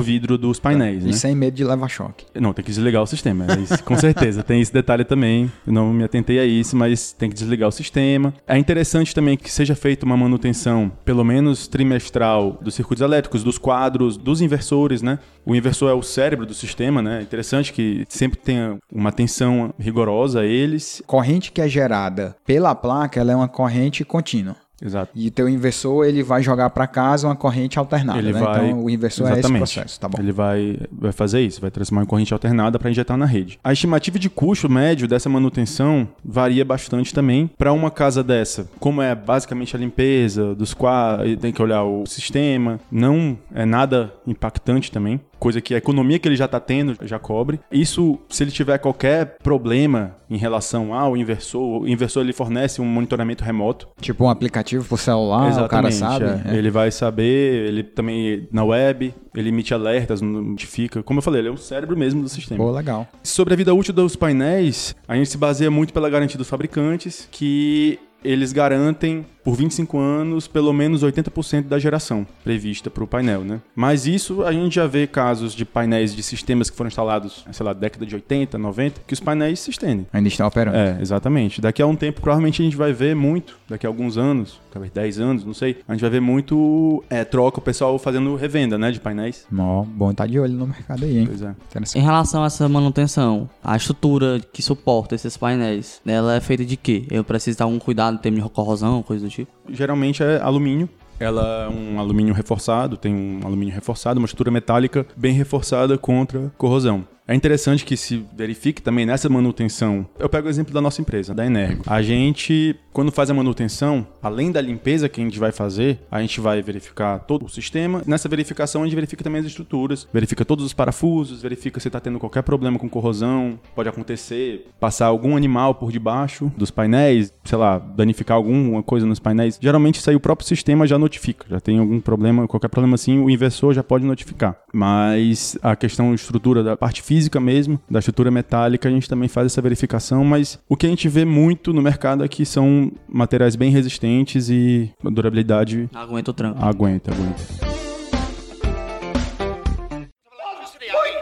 vidro 0.00 0.38
dos 0.38 0.58
painéis. 0.58 1.04
E 1.04 1.08
né? 1.08 1.12
sem 1.12 1.34
medo 1.34 1.54
de 1.54 1.64
levar 1.64 1.88
choque. 1.88 2.24
Não, 2.34 2.52
tem 2.52 2.64
que 2.64 2.70
desligar 2.70 3.02
o 3.02 3.06
sistema. 3.06 3.46
É 3.52 3.60
isso, 3.60 3.82
com 3.84 3.96
certeza. 3.96 4.42
tem 4.42 4.60
esse 4.60 4.72
detalhe 4.72 5.04
também. 5.04 5.50
Eu 5.66 5.72
não 5.72 5.92
me 5.92 6.04
atentei 6.04 6.38
a 6.38 6.44
isso, 6.44 6.76
mas 6.76 7.12
tem 7.12 7.28
que 7.28 7.34
desligar 7.34 7.68
o 7.68 7.72
sistema. 7.72 8.32
É 8.46 8.56
interessante 8.56 9.14
também 9.14 9.36
que 9.36 9.50
seja 9.50 9.74
feita 9.74 10.06
uma 10.06 10.16
manutenção, 10.16 10.90
pelo 11.04 11.24
menos 11.24 11.66
trimestral, 11.66 12.58
dos 12.62 12.74
circuitos 12.74 13.02
elétricos, 13.02 13.44
dos 13.44 13.58
quadros, 13.58 14.16
dos 14.16 14.40
inversores, 14.40 15.02
né? 15.02 15.18
O 15.44 15.54
inversor 15.54 15.90
é 15.90 15.94
o 15.94 16.02
cérebro 16.02 16.44
do 16.46 16.54
sistema, 16.54 17.00
né? 17.02 17.18
É 17.20 17.22
interessante 17.22 17.72
que 17.72 18.04
sempre 18.08 18.38
tenha 18.38 18.78
uma 18.92 19.08
atenção 19.08 19.72
rigorosa 19.78 20.40
a 20.40 20.46
eles. 20.46 21.02
Corrente 21.06 21.50
que 21.50 21.60
é 21.60 21.68
gerada 21.68 22.36
pela 22.46 22.74
placa, 22.74 23.18
ela 23.20 23.32
é 23.32 23.36
uma 23.36 23.48
corrente 23.48 24.04
contínua. 24.04 24.56
Exato. 24.82 25.12
E 25.14 25.30
teu 25.30 25.46
inversor, 25.46 26.06
ele 26.06 26.22
vai 26.22 26.42
jogar 26.42 26.70
para 26.70 26.86
casa 26.86 27.28
uma 27.28 27.36
corrente 27.36 27.78
alternada, 27.78 28.18
Ele 28.18 28.32
né? 28.32 28.40
vai- 28.40 28.66
Então 28.68 28.82
o 28.84 28.88
inversor 28.88 29.26
é 29.26 29.30
esse 29.32 29.38
Exatamente. 29.40 29.58
processo, 29.74 30.00
tá 30.00 30.08
bom. 30.08 30.16
Ele 30.18 30.32
vai, 30.32 30.78
vai 30.90 31.12
fazer 31.12 31.42
isso, 31.42 31.60
vai 31.60 31.70
transformar 31.70 32.02
em 32.04 32.06
corrente 32.06 32.32
alternada 32.32 32.78
para 32.78 32.90
injetar 32.90 33.18
na 33.18 33.26
rede. 33.26 33.58
A 33.62 33.74
estimativa 33.74 34.18
de 34.18 34.30
custo 34.30 34.70
médio 34.70 35.06
dessa 35.06 35.28
manutenção 35.28 36.08
varia 36.24 36.64
bastante 36.64 37.12
também 37.12 37.50
para 37.58 37.74
uma 37.74 37.90
casa 37.90 38.24
dessa. 38.24 38.70
Como 38.78 39.02
é 39.02 39.14
basicamente 39.14 39.76
a 39.76 39.78
limpeza 39.78 40.54
dos 40.54 40.72
quadros, 40.72 41.36
tem 41.36 41.52
que 41.52 41.60
olhar 41.60 41.84
o 41.84 42.06
sistema, 42.06 42.80
não 42.90 43.36
é 43.54 43.66
nada 43.66 44.10
impactante 44.26 44.90
também. 44.90 45.20
Coisa 45.40 45.60
que 45.60 45.74
a 45.74 45.78
economia 45.78 46.18
que 46.18 46.28
ele 46.28 46.36
já 46.36 46.44
está 46.44 46.60
tendo 46.60 46.96
já 47.02 47.18
cobre. 47.18 47.58
Isso, 47.72 48.18
se 48.28 48.44
ele 48.44 48.52
tiver 48.52 48.78
qualquer 48.78 49.38
problema 49.42 50.14
em 50.30 50.36
relação 50.36 50.94
ao 50.94 51.16
inversor, 51.16 51.82
o 51.82 51.88
inversor 51.88 52.22
ele 52.22 52.32
fornece 52.32 52.80
um 52.80 52.84
monitoramento 52.84 53.42
remoto 53.42 53.88
Tipo 54.00 54.24
um 54.24 54.28
aplicativo 54.28 54.84
pro 54.84 54.96
celular, 54.96 55.64
o 55.64 55.68
cara 55.68 55.90
sabe. 55.90 56.26
é. 56.26 56.54
é. 56.54 56.56
Ele 56.56 56.70
vai 56.70 56.90
saber, 56.90 57.68
ele 57.68 57.82
também 57.82 58.48
na 58.52 58.64
web, 58.64 59.14
ele 59.34 59.48
emite 59.48 59.74
alertas, 59.74 60.20
notifica. 60.20 61.02
Como 61.02 61.18
eu 61.18 61.22
falei, 61.22 61.40
ele 61.40 61.48
é 61.48 61.50
o 61.50 61.56
cérebro 61.56 61.96
mesmo 61.96 62.22
do 62.22 62.28
sistema. 62.28 62.62
Pô, 62.62 62.70
legal. 62.70 63.08
Sobre 63.22 63.54
a 63.54 63.56
vida 63.56 63.74
útil 63.74 63.94
dos 63.94 64.14
painéis, 64.14 64.94
a 65.08 65.16
gente 65.16 65.30
se 65.30 65.38
baseia 65.38 65.70
muito 65.70 65.92
pela 65.92 66.08
garantia 66.08 66.38
dos 66.38 66.48
fabricantes, 66.48 67.28
que 67.30 67.98
eles 68.22 68.52
garantem 68.52 69.24
por 69.44 69.54
25 69.54 69.98
anos 69.98 70.46
pelo 70.46 70.72
menos 70.72 71.02
80% 71.02 71.64
da 71.64 71.78
geração 71.78 72.26
prevista 72.44 72.90
para 72.90 73.04
o 73.04 73.06
painel, 73.06 73.42
né? 73.42 73.60
Mas 73.74 74.06
isso 74.06 74.42
a 74.42 74.52
gente 74.52 74.74
já 74.74 74.86
vê 74.86 75.06
casos 75.06 75.54
de 75.54 75.64
painéis 75.64 76.14
de 76.14 76.22
sistemas 76.22 76.70
que 76.70 76.76
foram 76.76 76.88
instalados, 76.88 77.44
sei 77.50 77.64
lá, 77.64 77.72
década 77.72 78.04
de 78.06 78.14
80, 78.14 78.58
90, 78.58 79.00
que 79.06 79.14
os 79.14 79.20
painéis 79.20 79.60
se 79.60 79.70
estendem. 79.70 80.06
Ainda 80.12 80.28
está 80.28 80.46
operando. 80.46 80.76
É, 80.76 80.98
exatamente. 81.00 81.60
Daqui 81.60 81.82
a 81.82 81.86
um 81.86 81.96
tempo, 81.96 82.20
provavelmente 82.20 82.62
a 82.62 82.64
gente 82.64 82.76
vai 82.76 82.92
ver 82.92 83.14
muito, 83.14 83.58
daqui 83.68 83.86
a 83.86 83.88
alguns 83.88 84.16
anos, 84.16 84.60
talvez 84.70 84.92
10 84.92 85.20
anos, 85.20 85.44
não 85.44 85.54
sei, 85.54 85.78
a 85.86 85.92
gente 85.92 86.00
vai 86.00 86.10
ver 86.10 86.20
muito 86.20 87.02
é, 87.08 87.24
troca, 87.24 87.58
o 87.58 87.62
pessoal 87.62 87.98
fazendo 87.98 88.34
revenda, 88.36 88.78
né, 88.78 88.90
de 88.90 89.00
painéis. 89.00 89.46
Mó, 89.50 89.84
bom 89.84 90.12
tá 90.12 90.26
de 90.26 90.38
olho 90.38 90.54
no 90.54 90.66
mercado 90.66 91.04
aí, 91.04 91.18
hein? 91.18 91.26
Pois 91.26 91.42
é. 91.42 91.54
Interessante. 91.68 91.98
Em 91.98 92.04
relação 92.04 92.42
a 92.42 92.46
essa 92.46 92.68
manutenção, 92.68 93.48
a 93.62 93.76
estrutura 93.76 94.40
que 94.52 94.62
suporta 94.62 95.14
esses 95.14 95.36
painéis, 95.36 96.00
ela 96.06 96.36
é 96.36 96.40
feita 96.40 96.64
de 96.64 96.76
quê? 96.76 97.04
Eu 97.10 97.24
preciso 97.24 97.58
dar 97.58 97.66
um 97.66 97.78
cuidado 97.78 98.14
em 98.14 98.18
termos 98.18 98.42
de 98.42 98.48
corrosão, 98.50 99.02
coisa 99.02 99.24
do 99.24 99.29
tipo? 99.30 99.50
Geralmente 99.68 100.22
é 100.22 100.40
alumínio. 100.40 100.88
Ela 101.18 101.66
é 101.66 101.68
um 101.68 102.00
alumínio 102.00 102.32
reforçado, 102.32 102.96
tem 102.96 103.14
um 103.14 103.40
alumínio 103.44 103.74
reforçado, 103.74 104.18
uma 104.18 104.24
estrutura 104.24 104.50
metálica 104.50 105.06
bem 105.16 105.34
reforçada 105.34 105.98
contra 105.98 106.50
corrosão. 106.56 107.06
É 107.30 107.34
interessante 107.36 107.84
que 107.84 107.96
se 107.96 108.26
verifique 108.36 108.82
também 108.82 109.06
nessa 109.06 109.28
manutenção. 109.28 110.04
Eu 110.18 110.28
pego 110.28 110.48
o 110.48 110.50
exemplo 110.50 110.74
da 110.74 110.80
nossa 110.80 111.00
empresa, 111.00 111.32
da 111.32 111.46
Energo. 111.46 111.84
A 111.86 112.02
gente, 112.02 112.74
quando 112.92 113.12
faz 113.12 113.30
a 113.30 113.34
manutenção, 113.34 114.04
além 114.20 114.50
da 114.50 114.60
limpeza 114.60 115.08
que 115.08 115.20
a 115.20 115.24
gente 115.24 115.38
vai 115.38 115.52
fazer, 115.52 116.00
a 116.10 116.20
gente 116.20 116.40
vai 116.40 116.60
verificar 116.60 117.20
todo 117.20 117.46
o 117.46 117.48
sistema. 117.48 118.02
Nessa 118.04 118.28
verificação, 118.28 118.82
a 118.82 118.84
gente 118.84 118.96
verifica 118.96 119.22
também 119.22 119.38
as 119.38 119.46
estruturas, 119.46 120.08
verifica 120.12 120.44
todos 120.44 120.64
os 120.64 120.72
parafusos, 120.72 121.40
verifica 121.40 121.78
se 121.78 121.86
está 121.86 122.00
tendo 122.00 122.18
qualquer 122.18 122.42
problema 122.42 122.80
com 122.80 122.88
corrosão. 122.88 123.60
Pode 123.76 123.88
acontecer 123.88 124.66
passar 124.80 125.06
algum 125.06 125.36
animal 125.36 125.76
por 125.76 125.92
debaixo 125.92 126.50
dos 126.56 126.72
painéis, 126.72 127.32
sei 127.44 127.58
lá, 127.58 127.78
danificar 127.78 128.38
alguma 128.38 128.82
coisa 128.82 129.06
nos 129.06 129.20
painéis. 129.20 129.56
Geralmente, 129.62 130.00
isso 130.00 130.10
aí 130.10 130.16
o 130.16 130.20
próprio 130.20 130.48
sistema 130.48 130.84
já 130.84 130.98
notifica. 130.98 131.46
Já 131.48 131.60
tem 131.60 131.78
algum 131.78 132.00
problema, 132.00 132.48
qualquer 132.48 132.66
problema 132.66 132.96
assim, 132.96 133.20
o 133.20 133.30
inversor 133.30 133.72
já 133.72 133.84
pode 133.84 134.04
notificar. 134.04 134.58
Mas 134.74 135.56
a 135.62 135.76
questão 135.76 136.12
estrutura 136.12 136.64
da 136.64 136.76
parte 136.76 137.02
física 137.02 137.19
mesmo, 137.40 137.80
da 137.90 137.98
estrutura 137.98 138.30
metálica, 138.30 138.88
a 138.88 138.92
gente 138.92 139.08
também 139.08 139.28
faz 139.28 139.46
essa 139.46 139.60
verificação, 139.60 140.24
mas 140.24 140.58
o 140.68 140.76
que 140.76 140.86
a 140.86 140.88
gente 140.88 141.08
vê 141.08 141.24
muito 141.24 141.72
no 141.72 141.82
mercado 141.82 142.22
aqui 142.24 142.46
são 142.46 142.90
materiais 143.08 143.56
bem 143.56 143.70
resistentes 143.70 144.48
e 144.48 144.90
a 145.04 145.10
durabilidade 145.10 145.88
Aguenta 145.94 146.30
o 146.30 146.34
tranco. 146.34 146.64
aguenta, 146.64 147.10
aguenta. 147.12 147.42